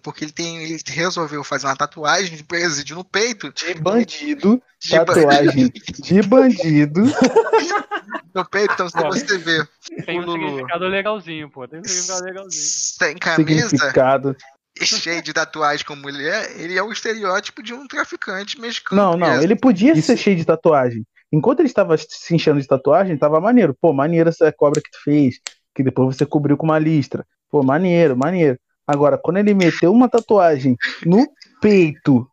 porque 0.04 0.26
ele 0.26 0.32
tem, 0.32 0.62
ele 0.62 0.78
resolveu 0.86 1.44
fazer 1.44 1.66
uma 1.66 1.76
tatuagem 1.76 2.38
de 2.38 2.44
presídio 2.44 2.98
no 2.98 3.04
peito, 3.04 3.52
De 3.52 3.74
bandido, 3.76 4.62
de 4.80 4.92
tatuagem 4.92 5.70
de 5.72 6.22
bandido. 6.22 7.02
no 8.36 8.46
peito, 8.46 8.74
então 8.74 8.90
se 8.90 8.98
você 8.98 9.38
vê 9.40 9.66
Tem 10.06 10.20
um 10.20 10.26
Lulu 10.26 10.50
significado 10.50 10.86
legalzinho, 10.86 11.50
pô. 11.50 11.68
Tem 11.68 11.80
um 11.80 11.84
significado 11.84 12.26
legalzinho. 12.26 12.64
sem 12.64 13.18
camisa 13.18 13.70
Significado. 13.70 14.36
cheio 14.82 15.22
de 15.22 15.34
tatuagem 15.34 15.86
como 15.86 16.02
mulher, 16.02 16.60
ele 16.60 16.78
é 16.78 16.84
o 16.84 16.92
estereótipo 16.92 17.62
de 17.62 17.74
um 17.74 17.88
traficante 17.88 18.60
mexicano. 18.60 19.02
Não, 19.02 19.18
não, 19.18 19.42
ele 19.42 19.56
podia 19.56 19.94
Isso- 19.94 20.08
ser 20.08 20.18
cheio 20.18 20.36
de 20.36 20.46
tatuagem. 20.46 21.06
Enquanto 21.32 21.60
ele 21.62 21.68
estava 21.68 21.98
se 21.98 22.36
enchendo 22.36 22.62
de 22.62 22.68
tatuagem, 22.68 23.18
tava 23.18 23.42
maneiro. 23.42 23.76
Pô, 23.80 23.92
maneiro 23.92 24.30
essa 24.30 24.52
cobra 24.52 24.82
que 24.82 24.92
tu 24.92 25.02
fez, 25.04 25.40
que 25.74 25.82
depois 25.82 26.16
você 26.16 26.26
cobriu 26.26 26.56
com 26.56 26.66
uma 26.66 26.78
listra. 26.78 27.26
Pô, 27.50 27.64
maneiro, 27.64 28.16
maneiro. 28.16 28.60
Agora, 28.86 29.18
quando 29.18 29.38
ele 29.38 29.54
meteu 29.54 29.92
uma 29.92 30.08
tatuagem 30.10 30.76
no 31.06 31.26
peito 31.60 32.28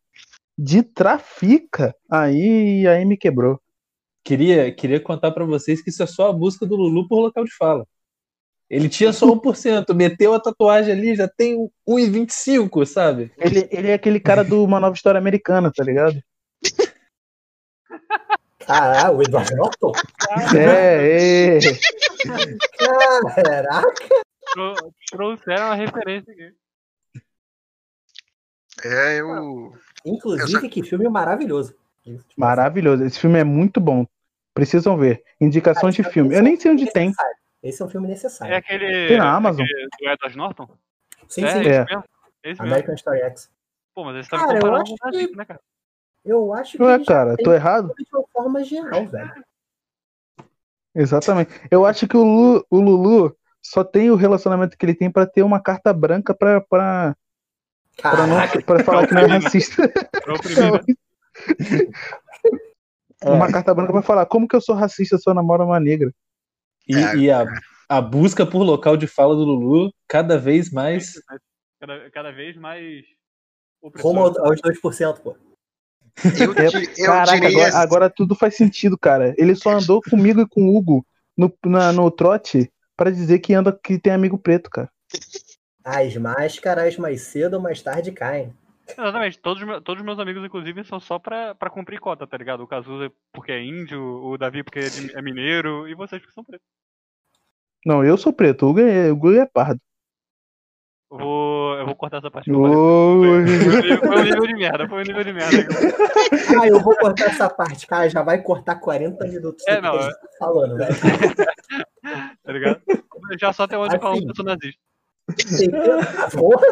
de 0.58 0.82
trafica, 0.82 1.94
aí, 2.10 2.86
aí 2.86 3.04
me 3.06 3.16
quebrou. 3.16 3.58
Queria, 4.22 4.70
queria 4.70 5.00
contar 5.00 5.30
pra 5.30 5.44
vocês 5.46 5.80
que 5.80 5.88
isso 5.88 6.02
é 6.02 6.06
só 6.06 6.28
a 6.28 6.32
busca 6.32 6.66
do 6.66 6.76
Lulu 6.76 7.08
por 7.08 7.20
local 7.20 7.44
de 7.44 7.54
fala. 7.56 7.86
Ele 8.70 8.88
tinha 8.88 9.12
só 9.12 9.26
1%, 9.26 9.92
meteu 9.94 10.32
a 10.32 10.38
tatuagem 10.40 10.92
ali, 10.92 11.16
já 11.16 11.26
tem 11.26 11.68
1,25, 11.88 12.86
sabe? 12.86 13.32
Ele, 13.36 13.68
ele 13.70 13.88
é 13.88 13.94
aquele 13.94 14.20
cara 14.20 14.44
do 14.44 14.62
Uma 14.62 14.78
Nova 14.78 14.94
História 14.94 15.18
Americana, 15.18 15.72
tá 15.74 15.82
ligado? 15.82 16.22
Caralho, 18.60 19.16
o 19.16 19.22
Edward 19.22 19.52
Norton? 19.56 19.92
É, 20.56 21.56
é. 21.56 21.60
Caraca! 23.34 23.92
Trou- 24.52 24.94
Trouxeram 25.10 25.66
uma 25.66 25.74
referência 25.74 26.32
aqui. 26.32 26.54
É, 28.84 29.20
eu. 29.20 29.74
Inclusive, 30.04 30.68
que 30.68 30.82
filme 30.84 31.08
maravilhoso. 31.08 31.74
Maravilhoso. 32.36 33.04
Esse 33.04 33.18
filme 33.18 33.38
é 33.38 33.44
muito 33.44 33.80
bom. 33.80 34.06
Precisam 34.54 34.96
ver. 34.96 35.22
Indicações 35.40 35.94
de 35.94 36.02
filme. 36.04 36.34
Eu 36.34 36.42
nem 36.42 36.58
sei 36.58 36.70
onde 36.70 36.90
tem. 36.92 37.08
Necessário. 37.08 37.39
Esse 37.62 37.82
é 37.82 37.84
um 37.84 37.88
filme 37.88 38.06
É 38.06 38.10
necessário. 38.10 38.56
aquele. 38.56 39.08
Tem 39.08 39.18
na 39.18 39.34
Amazon. 39.34 39.64
aquele 39.64 39.88
do 39.88 40.08
Edward 40.08 40.36
Norton? 40.36 40.68
Sim, 41.28 41.44
é, 41.44 41.50
sim. 41.62 41.68
É. 41.68 41.86
Esse. 42.50 42.62
American 42.62 42.94
Story 42.94 43.20
X. 43.20 43.50
Pô, 43.94 44.04
mas 44.04 44.16
esse 44.16 44.30
tá 44.30 44.38
Cara, 44.38 44.48
me 44.52 44.54
eu 44.56 44.60
comparando 44.62 44.82
acho 44.82 44.96
com 44.98 45.08
o 45.08 45.10
que- 45.12 45.36
né, 45.36 45.44
cara? 45.44 45.60
Eu 46.24 46.54
acho 46.54 46.76
que 46.76 46.82
ele 46.82 46.98
já 46.98 47.04
cara, 47.04 47.36
tô 47.36 47.52
errado? 47.52 47.92
de 47.96 48.04
uma 48.16 48.24
forma 48.32 48.64
geral, 48.64 49.06
velho. 49.06 49.44
Exatamente. 50.94 51.50
Eu 51.70 51.84
acho 51.86 52.06
que 52.08 52.16
o 52.16 52.22
Lulu, 52.22 52.66
o 52.70 52.80
Lulu 52.80 53.36
só 53.62 53.84
tem 53.84 54.10
o 54.10 54.16
relacionamento 54.16 54.76
que 54.76 54.84
ele 54.84 54.94
tem 54.94 55.10
pra 55.10 55.26
ter 55.26 55.42
uma 55.42 55.60
carta 55.62 55.92
branca 55.92 56.34
pra, 56.34 56.60
pra, 56.62 57.14
pra, 57.96 58.26
não, 58.26 58.62
pra 58.64 58.84
falar 58.84 59.06
que 59.06 59.14
não 59.14 59.22
é 59.22 59.26
racista. 59.26 59.88
Pra 60.22 60.34
oprimir, 60.34 60.72
né? 60.72 60.80
Uma 63.22 63.52
carta 63.52 63.74
branca 63.74 63.92
pra 63.92 64.02
falar 64.02 64.24
como 64.26 64.48
que 64.48 64.56
eu 64.56 64.60
sou 64.62 64.74
racista 64.74 65.18
se 65.18 65.28
eu 65.28 65.34
namoro 65.34 65.64
uma 65.64 65.78
negra. 65.78 66.10
E, 66.90 66.94
É. 66.96 67.16
e 67.16 67.30
a, 67.30 67.44
a 67.88 68.00
busca 68.00 68.44
por 68.46 68.62
local 68.62 68.96
de 68.96 69.06
fala 69.06 69.34
do 69.34 69.44
Lulu 69.44 69.92
cada 70.08 70.36
vez 70.38 70.70
mais. 70.70 71.12
Cada, 71.80 72.10
cada 72.10 72.30
vez 72.32 72.56
mais. 72.56 73.04
rumo 74.02 74.20
opressor. 74.24 74.44
ao- 74.44 74.46
aos 74.52 74.60
2%, 74.60 75.20
pô. 75.22 75.36
Eu, 76.24 76.52
É, 76.54 76.66
eu 76.98 77.06
Caraca, 77.06 77.40
diria. 77.48 77.66
agora, 77.68 77.78
agora 77.78 78.10
tudo 78.10 78.34
faz 78.34 78.56
sentido, 78.56 78.98
cara. 78.98 79.34
Ele 79.38 79.54
só 79.54 79.70
andou 79.70 80.02
comigo 80.02 80.40
e 80.40 80.48
com 80.48 80.64
o 80.68 80.76
Hugo 80.76 81.06
no, 81.36 81.52
na- 81.64 81.92
no 81.92 82.10
trote 82.10 82.70
pra 82.96 83.10
dizer 83.10 83.38
que 83.38 83.54
anda 83.54 83.72
que 83.72 83.98
tem 83.98 84.12
amigo 84.12 84.36
preto, 84.36 84.68
cara. 84.68 84.90
As 85.82 86.14
máscaras 86.16 86.96
mais 86.98 87.22
cedo 87.22 87.54
ou 87.54 87.60
mais 87.62 87.80
tarde 87.80 88.12
caem. 88.12 88.52
Exatamente, 88.98 89.38
todos, 89.40 89.62
os 89.62 89.68
meus- 89.68 89.82
todos 89.82 90.00
os 90.00 90.06
meus 90.06 90.18
amigos, 90.18 90.44
inclusive, 90.44 90.84
são 90.84 91.00
só 91.00 91.18
pra, 91.18 91.54
pra 91.54 91.70
cumprir 91.70 91.98
cota, 92.00 92.26
tá 92.26 92.36
ligado? 92.36 92.62
O 92.62 92.66
Cazuza 92.66 93.10
porque 93.32 93.52
é 93.52 93.62
índio, 93.62 94.00
o 94.02 94.36
Davi 94.38 94.62
porque 94.62 94.78
é, 94.80 94.88
de- 94.88 95.16
é 95.16 95.22
mineiro, 95.22 95.88
e 95.88 95.94
vocês 95.94 96.24
que 96.24 96.32
são 96.32 96.44
pretos. 96.44 96.66
Não, 97.84 98.04
eu 98.04 98.16
sou 98.18 98.32
preto, 98.32 98.66
o 98.66 98.70
Hugo 98.70 98.80
é, 98.80 99.10
o 99.10 99.14
Hugo 99.14 99.32
é 99.32 99.46
pardo. 99.46 99.80
Eu 101.12 101.18
vou, 101.18 101.74
eu 101.78 101.86
vou 101.86 101.96
cortar 101.96 102.18
essa 102.18 102.30
parte 102.30 102.50
falei. 102.52 102.72
Foi, 102.72 103.28
Oi. 103.28 103.46
foi- 103.46 103.96
foi 103.98 104.16
um 104.18 104.22
nível 104.22 104.46
de 104.46 104.54
merda, 104.54 104.88
foi 104.88 104.98
um 104.98 105.02
nível 105.06 105.24
de 105.24 105.32
merda. 105.32 105.56
Ah, 106.62 106.66
eu 106.66 106.80
vou 106.80 106.96
cortar 106.96 107.26
essa 107.26 107.48
parte, 107.48 107.86
cara. 107.86 108.08
Já 108.10 108.22
vai 108.22 108.42
cortar 108.42 108.74
40 108.76 109.24
minutos 109.26 109.64
É, 109.68 109.76
do 109.76 109.82
que 109.82 109.86
não, 109.88 109.94
a 109.98 110.02
gente 110.02 110.20
tá 110.20 110.28
falando, 110.38 110.76
velho. 110.76 110.94
Tá 112.42 112.52
ligado? 112.52 112.80
Já 113.40 113.52
só 113.52 113.64
até 113.64 113.78
onde 113.78 113.94
Assim. 113.94 114.02
falando 114.02 114.20
que 114.24 114.30
eu 114.30 114.34
sou 114.36 114.44
nazista. 114.44 114.80
Tem 115.58 115.70
que, 115.70 116.36
porra, 116.36 116.66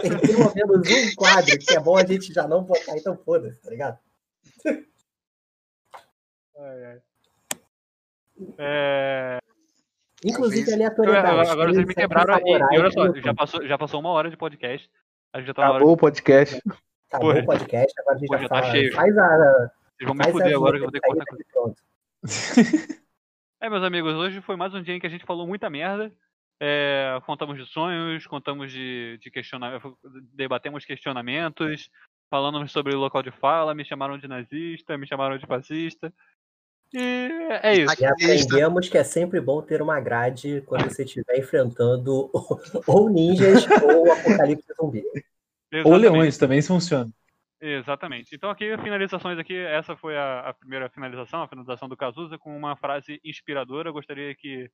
tem 0.00 0.18
pelo 0.20 0.54
menos 0.54 0.88
um 0.90 1.14
quadro 1.16 1.58
que 1.58 1.76
é 1.76 1.80
bom 1.80 1.96
a 1.96 2.04
gente 2.06 2.32
já 2.32 2.46
não 2.48 2.62
botar, 2.64 2.96
então 2.96 3.16
foda-se, 3.16 3.60
tá 3.62 3.70
ligado? 3.70 3.98
Ai, 6.58 6.84
ai. 6.84 7.00
É, 8.58 9.38
Inclusive, 10.24 10.64
Talvez- 10.64 10.74
aleatoriedade. 10.74 11.50
agora 11.50 11.68
vocês 11.72 11.78
me 11.86 11.94
sempre 11.94 11.94
quebraram. 11.96 12.34
Favorável 12.34 12.68
e 12.72 12.78
olha 12.80 12.90
só, 12.92 13.14
já 13.20 13.34
passou, 13.34 13.66
já 13.66 13.78
passou 13.78 14.00
uma 14.00 14.10
hora 14.10 14.30
de 14.30 14.36
podcast. 14.36 14.88
A 15.32 15.38
gente 15.38 15.48
já 15.48 15.54
tá 15.54 15.62
na 15.62 15.68
hora. 15.68 15.76
Acabou 15.78 15.94
o 15.94 15.96
podcast. 15.96 16.62
Acabou 17.08 17.30
Porra. 17.30 17.42
o 17.42 17.46
podcast, 17.46 17.92
agora 18.00 18.16
a 18.16 18.18
gente 18.18 18.28
Porra, 18.28 18.38
já 18.38 18.42
já 18.44 18.48
tá 18.48 18.60
fala. 18.62 18.72
cheio. 18.72 18.92
Faz 18.94 19.18
a. 19.18 19.26
Vocês 19.98 20.06
vão 20.06 20.14
me 20.14 20.24
fuder 20.32 20.54
agora 20.56 20.72
que 20.78 20.84
eu 20.84 20.90
vou 20.90 20.92
ter 20.92 21.00
que 21.00 21.06
cortar 21.08 21.24
coisa. 21.26 21.44
pronto. 21.52 21.82
É, 23.60 23.70
meus 23.70 23.84
amigos, 23.84 24.14
hoje 24.14 24.40
foi 24.40 24.56
mais 24.56 24.74
um 24.74 24.82
dia 24.82 24.96
em 24.96 24.98
que 24.98 25.06
a 25.06 25.10
gente 25.10 25.24
falou 25.24 25.46
muita 25.46 25.70
merda. 25.70 26.12
É, 26.64 27.20
contamos 27.26 27.58
de 27.58 27.66
sonhos, 27.66 28.24
contamos 28.24 28.70
de, 28.70 29.18
de 29.20 29.32
questionamentos, 29.32 29.94
debatemos 30.32 30.84
questionamentos, 30.84 31.90
falamos 32.30 32.70
sobre 32.70 32.94
o 32.94 33.00
local 33.00 33.20
de 33.20 33.32
fala, 33.32 33.74
me 33.74 33.84
chamaram 33.84 34.16
de 34.16 34.28
nazista, 34.28 34.96
me 34.96 35.04
chamaram 35.04 35.36
de 35.36 35.44
fascista. 35.44 36.14
E 36.94 37.30
é 37.62 37.74
isso. 37.78 38.00
E 38.00 38.06
aprendemos 38.06 38.88
que 38.88 38.96
é 38.96 39.02
sempre 39.02 39.40
bom 39.40 39.60
ter 39.60 39.82
uma 39.82 39.98
grade 39.98 40.62
quando 40.66 40.84
você 40.84 41.02
estiver 41.02 41.36
enfrentando 41.36 42.30
ou 42.86 43.10
ninjas 43.10 43.66
ou 43.82 44.12
apocalipse 44.12 44.72
zumbi. 44.80 45.02
Ou 45.02 45.78
Exatamente. 45.78 46.00
leões 46.00 46.38
também 46.38 46.58
isso 46.60 46.68
funciona. 46.68 47.10
Exatamente. 47.60 48.36
Então 48.36 48.50
aqui, 48.50 48.76
finalizações 48.78 49.36
aqui, 49.36 49.56
essa 49.56 49.96
foi 49.96 50.16
a, 50.16 50.50
a 50.50 50.54
primeira 50.54 50.88
finalização, 50.90 51.42
a 51.42 51.48
finalização 51.48 51.88
do 51.88 51.96
Cazuza, 51.96 52.38
com 52.38 52.56
uma 52.56 52.76
frase 52.76 53.20
inspiradora. 53.24 53.88
Eu 53.88 53.92
gostaria 53.92 54.32
que. 54.34 54.70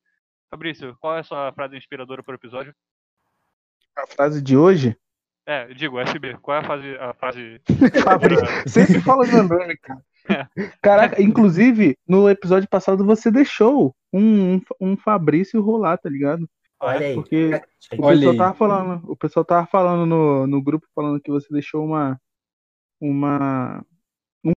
Fabrício, 0.51 0.97
qual 1.01 1.17
é 1.17 1.21
a 1.21 1.25
sua 1.25 1.53
frase 1.53 1.77
inspiradora 1.77 2.23
para 2.23 2.33
o 2.33 2.37
episódio? 2.37 2.75
A 3.97 4.07
frase 4.07 4.41
de 4.41 4.57
hoje 4.57 4.97
É, 5.47 5.67
digo, 5.75 5.99
FB, 5.99 6.39
qual 6.41 6.57
é 6.59 6.61
a 6.61 6.65
fase. 6.65 6.97
A 6.99 7.15
fase... 7.15 7.61
Fabrício, 8.05 8.47
sempre 8.67 9.01
fala 9.01 9.27
meu 9.27 9.43
nome, 9.45 9.77
cara. 9.77 10.03
É. 10.29 10.69
Caraca, 10.83 11.23
inclusive, 11.23 11.97
no 12.07 12.29
episódio 12.29 12.69
passado 12.69 13.05
você 13.05 13.31
deixou 13.31 13.95
um, 14.13 14.55
um, 14.55 14.61
um 14.81 14.97
Fabrício 14.97 15.61
rolar, 15.63 15.97
tá 15.99 16.09
ligado? 16.09 16.49
Olha 16.81 17.07
aí. 17.07 17.15
Porque 17.15 17.51
o 17.93 18.13
pessoal 18.13 18.33
aí. 18.33 18.37
tava 18.37 18.55
falando, 18.55 19.11
o 19.11 19.17
pessoal 19.17 19.45
tava 19.45 19.67
falando 19.67 20.07
no, 20.07 20.47
no 20.47 20.63
grupo 20.63 20.87
falando 20.95 21.21
que 21.21 21.31
você 21.31 21.49
deixou 21.51 21.85
uma 21.85 22.21
uma 23.01 23.85
um, 24.45 24.53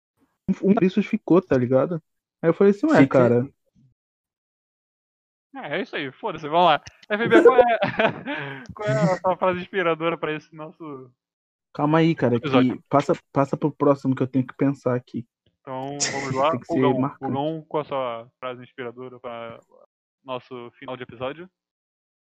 um 0.49 0.53
Fabrício 0.53 1.01
ficou, 1.03 1.41
tá 1.41 1.57
ligado? 1.57 2.01
Aí 2.41 2.49
eu 2.49 2.53
falei 2.53 2.71
assim, 2.71 2.87
ué, 2.87 3.01
Fica- 3.01 3.19
cara, 3.19 3.49
É, 5.55 5.77
é 5.77 5.81
isso 5.81 5.95
aí, 5.95 6.11
foda-se, 6.11 6.47
vamos 6.47 6.65
lá. 6.65 6.81
FB, 7.09 7.43
qual 7.43 7.57
é, 7.57 7.63
qual 8.73 8.89
é 8.89 8.91
a 8.91 9.17
sua 9.17 9.37
frase 9.37 9.59
inspiradora 9.59 10.17
pra 10.17 10.33
esse 10.33 10.53
nosso. 10.55 11.11
calma 11.73 11.99
aí, 11.99 12.15
cara, 12.15 12.35
Episódio. 12.35 12.77
que 12.77 12.83
passa 12.87 13.13
passa 13.33 13.57
pro 13.57 13.71
próximo 13.71 14.15
que 14.15 14.23
eu 14.23 14.27
tenho 14.27 14.47
que 14.47 14.55
pensar 14.55 14.95
aqui. 14.95 15.25
Então, 15.59 15.97
vamos 16.11 16.35
lá. 16.35 16.57
Pulgão. 16.65 17.09
Pulgão, 17.19 17.65
qual 17.67 17.81
a 17.81 17.85
sua 17.85 18.31
frase 18.39 18.63
inspiradora 18.63 19.19
para 19.19 19.59
nosso 20.23 20.71
final 20.71 20.95
de 20.95 21.03
episódio? 21.03 21.49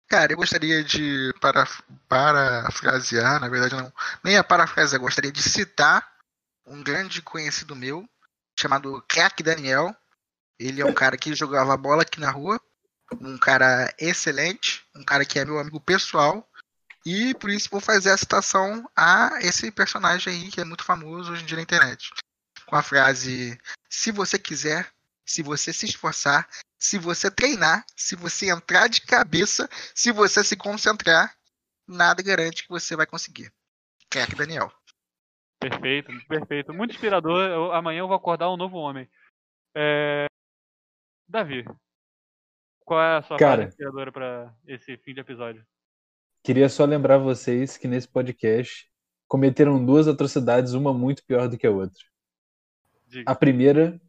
Cara, 0.08 0.32
eu 0.32 0.38
gostaria 0.38 0.82
de 0.84 1.34
para, 1.42 1.66
parafrasear, 2.08 3.42
na 3.42 3.50
verdade 3.50 3.76
não, 3.76 3.92
nem 4.24 4.38
a 4.38 4.44
parafrasear, 4.44 5.02
eu 5.02 5.04
gostaria 5.04 5.32
de 5.32 5.44
citar 5.44 6.10
um 6.66 6.82
grande 6.82 7.22
conhecido 7.22 7.76
meu, 7.76 8.08
chamado 8.58 9.04
Crack 9.08 9.44
Daniel. 9.44 9.94
Ele 10.58 10.82
é 10.82 10.86
um 10.86 10.94
cara 10.94 11.18
que 11.18 11.36
jogava 11.36 11.76
bola 11.76 12.04
aqui 12.04 12.20
na 12.20 12.32
rua, 12.32 12.60
um 13.20 13.38
cara 13.38 13.94
excelente, 14.00 14.86
um 14.96 15.04
cara 15.04 15.26
que 15.26 15.40
é 15.40 15.46
meu 15.46 15.60
amigo 15.60 15.80
pessoal, 15.80 16.48
e 17.06 17.34
por 17.36 17.50
isso 17.50 17.70
vou 17.72 17.80
fazer 17.80 18.12
a 18.12 18.18
citação 18.18 18.90
a 18.96 19.40
esse 19.42 19.72
personagem 19.72 20.34
aí 20.34 20.52
que 20.52 20.60
é 20.60 20.66
muito 20.66 20.84
famoso 20.84 21.32
hoje 21.32 21.44
em 21.44 21.46
dia 21.46 21.56
na 21.56 21.64
internet. 21.64 22.12
Com 22.66 22.76
a 22.76 22.84
frase: 22.84 23.58
Se 23.90 24.12
você 24.12 24.38
quiser, 24.38 24.92
se 25.26 25.42
você 25.42 25.72
se 25.72 25.86
esforçar, 25.86 26.50
se 26.78 26.98
você 26.98 27.32
treinar, 27.32 27.86
se 27.96 28.16
você 28.16 28.50
entrar 28.50 28.88
de 28.88 29.02
cabeça, 29.02 29.70
se 29.96 30.12
você 30.12 30.44
se 30.44 30.56
concentrar, 30.56 31.34
nada 31.88 32.22
garante 32.22 32.64
que 32.64 32.70
você 32.70 32.96
vai 32.96 33.06
conseguir. 33.06 33.52
Crack 34.10 34.36
Daniel. 34.36 34.72
Perfeito, 35.60 36.12
perfeito. 36.28 36.74
Muito 36.74 36.92
inspirador. 36.92 37.42
Eu- 37.50 37.72
amanhã 37.72 38.00
eu 38.00 38.08
vou 38.08 38.16
acordar 38.16 38.50
um 38.50 38.58
novo 38.58 38.78
homem. 38.78 39.10
É... 39.76 40.26
Davi, 41.28 41.66
qual 42.88 43.02
é 43.02 43.18
a 43.18 43.22
sua 43.22 43.38
Cara. 43.38 43.64
frase 43.64 43.68
inspiradora 43.68 44.12
pra 44.14 44.56
esse 44.66 44.96
fim 44.96 45.14
de 45.14 45.20
episódio? 45.20 45.62
Queria 46.42 46.70
só 46.70 46.86
lembrar 46.86 47.18
vocês 47.18 47.76
que 47.76 47.86
nesse 47.86 48.08
podcast 48.08 48.90
cometeram 49.28 49.86
duas 49.86 50.08
atrocidades, 50.08 50.72
uma 50.72 50.94
muito 50.94 51.22
pior 51.26 51.50
do 51.50 51.58
que 51.58 51.68
a 51.68 51.72
outra. 51.72 52.02
Diga. 53.06 53.30
A 53.30 53.36
primeira 53.36 54.00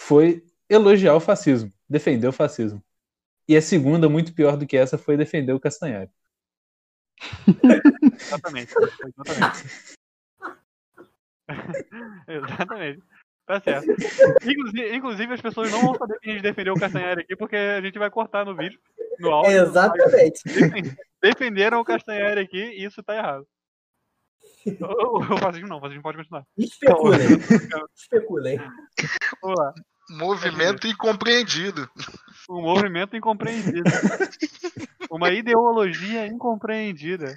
foi 0.00 0.46
elogiar 0.68 1.16
o 1.16 1.20
fascismo, 1.20 1.72
defender 1.88 2.28
o 2.28 2.32
fascismo. 2.32 2.80
E 3.48 3.56
a 3.56 3.62
segunda, 3.62 4.08
muito 4.08 4.32
pior 4.32 4.56
do 4.56 4.64
que 4.64 4.76
essa, 4.76 4.96
foi 4.96 5.16
defender 5.16 5.52
o 5.52 5.58
Castanhari. 5.58 6.10
Exatamente. 8.14 8.72
Exatamente. 8.78 9.96
Exatamente. 12.28 13.02
Tá 13.50 13.60
certo. 13.60 13.86
Inclusive, 14.48 14.94
inclusive, 14.94 15.34
as 15.34 15.40
pessoas 15.40 15.72
não 15.72 15.80
vão 15.80 15.94
saber 15.96 16.20
que 16.20 16.30
a 16.30 16.32
gente 16.34 16.42
defendeu 16.42 16.72
o 16.74 16.78
Castanhari 16.78 17.22
aqui, 17.22 17.34
porque 17.34 17.56
a 17.56 17.80
gente 17.80 17.98
vai 17.98 18.08
cortar 18.08 18.44
no 18.44 18.54
vídeo, 18.54 18.78
no 19.18 19.30
áudio. 19.32 19.50
Exatamente. 19.62 20.40
Defen- 20.44 20.96
Defenderam 21.20 21.80
o 21.80 21.84
Castanhari 21.84 22.40
aqui 22.42 22.62
e 22.62 22.84
isso 22.84 23.02
tá 23.02 23.16
errado. 23.16 23.44
O, 24.80 25.18
o 25.18 25.38
fascismo 25.38 25.66
não, 25.66 25.78
o 25.78 25.80
fascismo 25.80 26.02
pode 26.02 26.18
continuar. 26.18 26.46
Especulem. 26.56 27.26
Especulem. 27.96 28.58
Vamos 29.42 29.58
lá. 29.58 29.74
Movimento 30.10 30.86
incompreendido. 30.86 31.90
Um 32.48 32.62
movimento 32.62 33.16
incompreendido. 33.16 33.82
Uma 35.10 35.30
ideologia 35.30 36.24
incompreendida. 36.26 37.34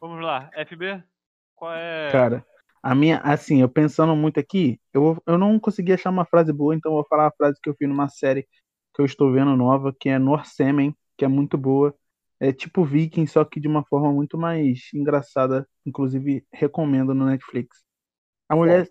Vamos 0.00 0.22
lá, 0.24 0.50
FB? 0.66 1.02
Qual 1.54 1.72
é. 1.74 2.08
Cara, 2.10 2.44
a 2.82 2.94
minha, 2.94 3.18
assim, 3.20 3.60
eu 3.60 3.68
pensando 3.68 4.16
muito 4.16 4.40
aqui, 4.40 4.80
eu, 4.92 5.22
eu 5.26 5.38
não 5.38 5.58
consegui 5.60 5.92
achar 5.92 6.10
uma 6.10 6.24
frase 6.24 6.52
boa, 6.52 6.74
então 6.74 6.92
eu 6.92 6.96
vou 6.96 7.06
falar 7.08 7.28
a 7.28 7.32
frase 7.32 7.58
que 7.62 7.68
eu 7.70 7.76
vi 7.78 7.86
numa 7.86 8.08
série 8.08 8.44
que 8.94 9.00
eu 9.02 9.04
estou 9.06 9.32
vendo 9.32 9.56
nova, 9.56 9.94
que 9.98 10.08
é 10.08 10.18
Norsemen, 10.18 10.94
que 11.16 11.24
é 11.24 11.28
muito 11.28 11.58
boa. 11.58 11.94
É 12.40 12.52
tipo 12.52 12.84
Viking, 12.84 13.26
só 13.26 13.44
que 13.44 13.60
de 13.60 13.68
uma 13.68 13.84
forma 13.84 14.12
muito 14.12 14.38
mais 14.38 14.80
engraçada. 14.94 15.68
Inclusive, 15.86 16.44
recomendo 16.52 17.14
no 17.14 17.26
Netflix. 17.26 17.84
A 18.48 18.56
mulher. 18.56 18.90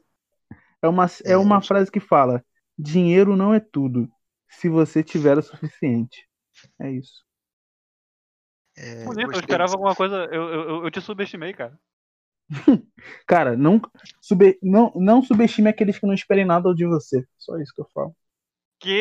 É 0.81 0.87
uma, 0.87 1.07
é 1.25 1.37
uma 1.37 1.61
frase 1.61 1.91
que 1.91 1.99
fala: 1.99 2.43
dinheiro 2.77 3.35
não 3.35 3.53
é 3.53 3.59
tudo, 3.59 4.09
se 4.49 4.69
você 4.69 5.03
tiver 5.03 5.37
o 5.37 5.41
suficiente. 5.43 6.27
É 6.79 6.91
isso. 6.91 7.23
É, 8.77 9.05
Bonito, 9.05 9.33
eu 9.33 9.39
esperava 9.39 9.73
alguma 9.73 9.95
coisa. 9.95 10.15
Eu, 10.31 10.43
eu- 10.49 10.83
eu 10.85 10.91
te 10.91 11.01
subestimei, 11.01 11.53
cara. 11.53 11.77
Cara, 13.27 13.55
não, 13.55 13.81
sube, 14.21 14.57
não, 14.61 14.91
não 14.95 15.21
subestime 15.21 15.69
aqueles 15.69 15.97
que 15.99 16.05
não 16.05 16.13
esperem 16.13 16.45
nada 16.45 16.73
de 16.73 16.85
você. 16.85 17.25
Só 17.37 17.57
isso 17.57 17.73
que 17.73 17.81
eu 17.81 17.87
falo. 17.93 18.15
Que 18.79 18.91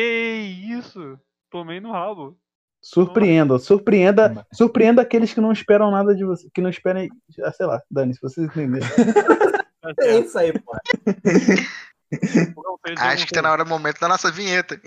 isso? 0.77 1.19
Tomei 1.49 1.79
no 1.79 1.91
rabo. 1.91 2.37
Surpreenda, 2.81 3.59
surpreenda, 3.59 4.47
surpreenda 4.53 5.01
aqueles 5.01 5.33
que 5.33 5.41
não 5.41 5.51
esperam 5.51 5.91
nada 5.91 6.15
de 6.15 6.23
você, 6.23 6.47
que 6.53 6.61
não 6.61 6.69
esperem, 6.69 7.09
ah, 7.43 7.51
sei 7.51 7.65
lá, 7.65 7.81
Dani, 7.91 8.13
se 8.13 8.21
vocês 8.21 8.47
entenderem. 8.47 8.87
É 10.01 10.19
isso 10.19 10.37
aí, 10.37 10.51
pô. 10.51 10.73
Acho 12.97 13.25
que 13.25 13.33
tá 13.33 13.41
na 13.41 13.51
hora 13.51 13.63
do 13.63 13.69
momento 13.69 13.99
da 13.99 14.09
nossa 14.09 14.29
vinheta. 14.29 14.79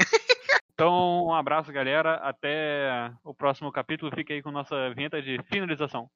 Então, 0.75 1.27
um 1.27 1.35
abraço, 1.35 1.73
galera. 1.73 2.17
Até 2.17 3.11
o 3.25 3.35
próximo 3.35 3.73
capítulo. 3.73 4.13
Fique 4.15 4.33
aí 4.33 4.43
com 4.43 4.51
nossa 4.51 4.93
vinheta 4.95 5.21
de 5.23 5.41
finalização. 5.45 6.11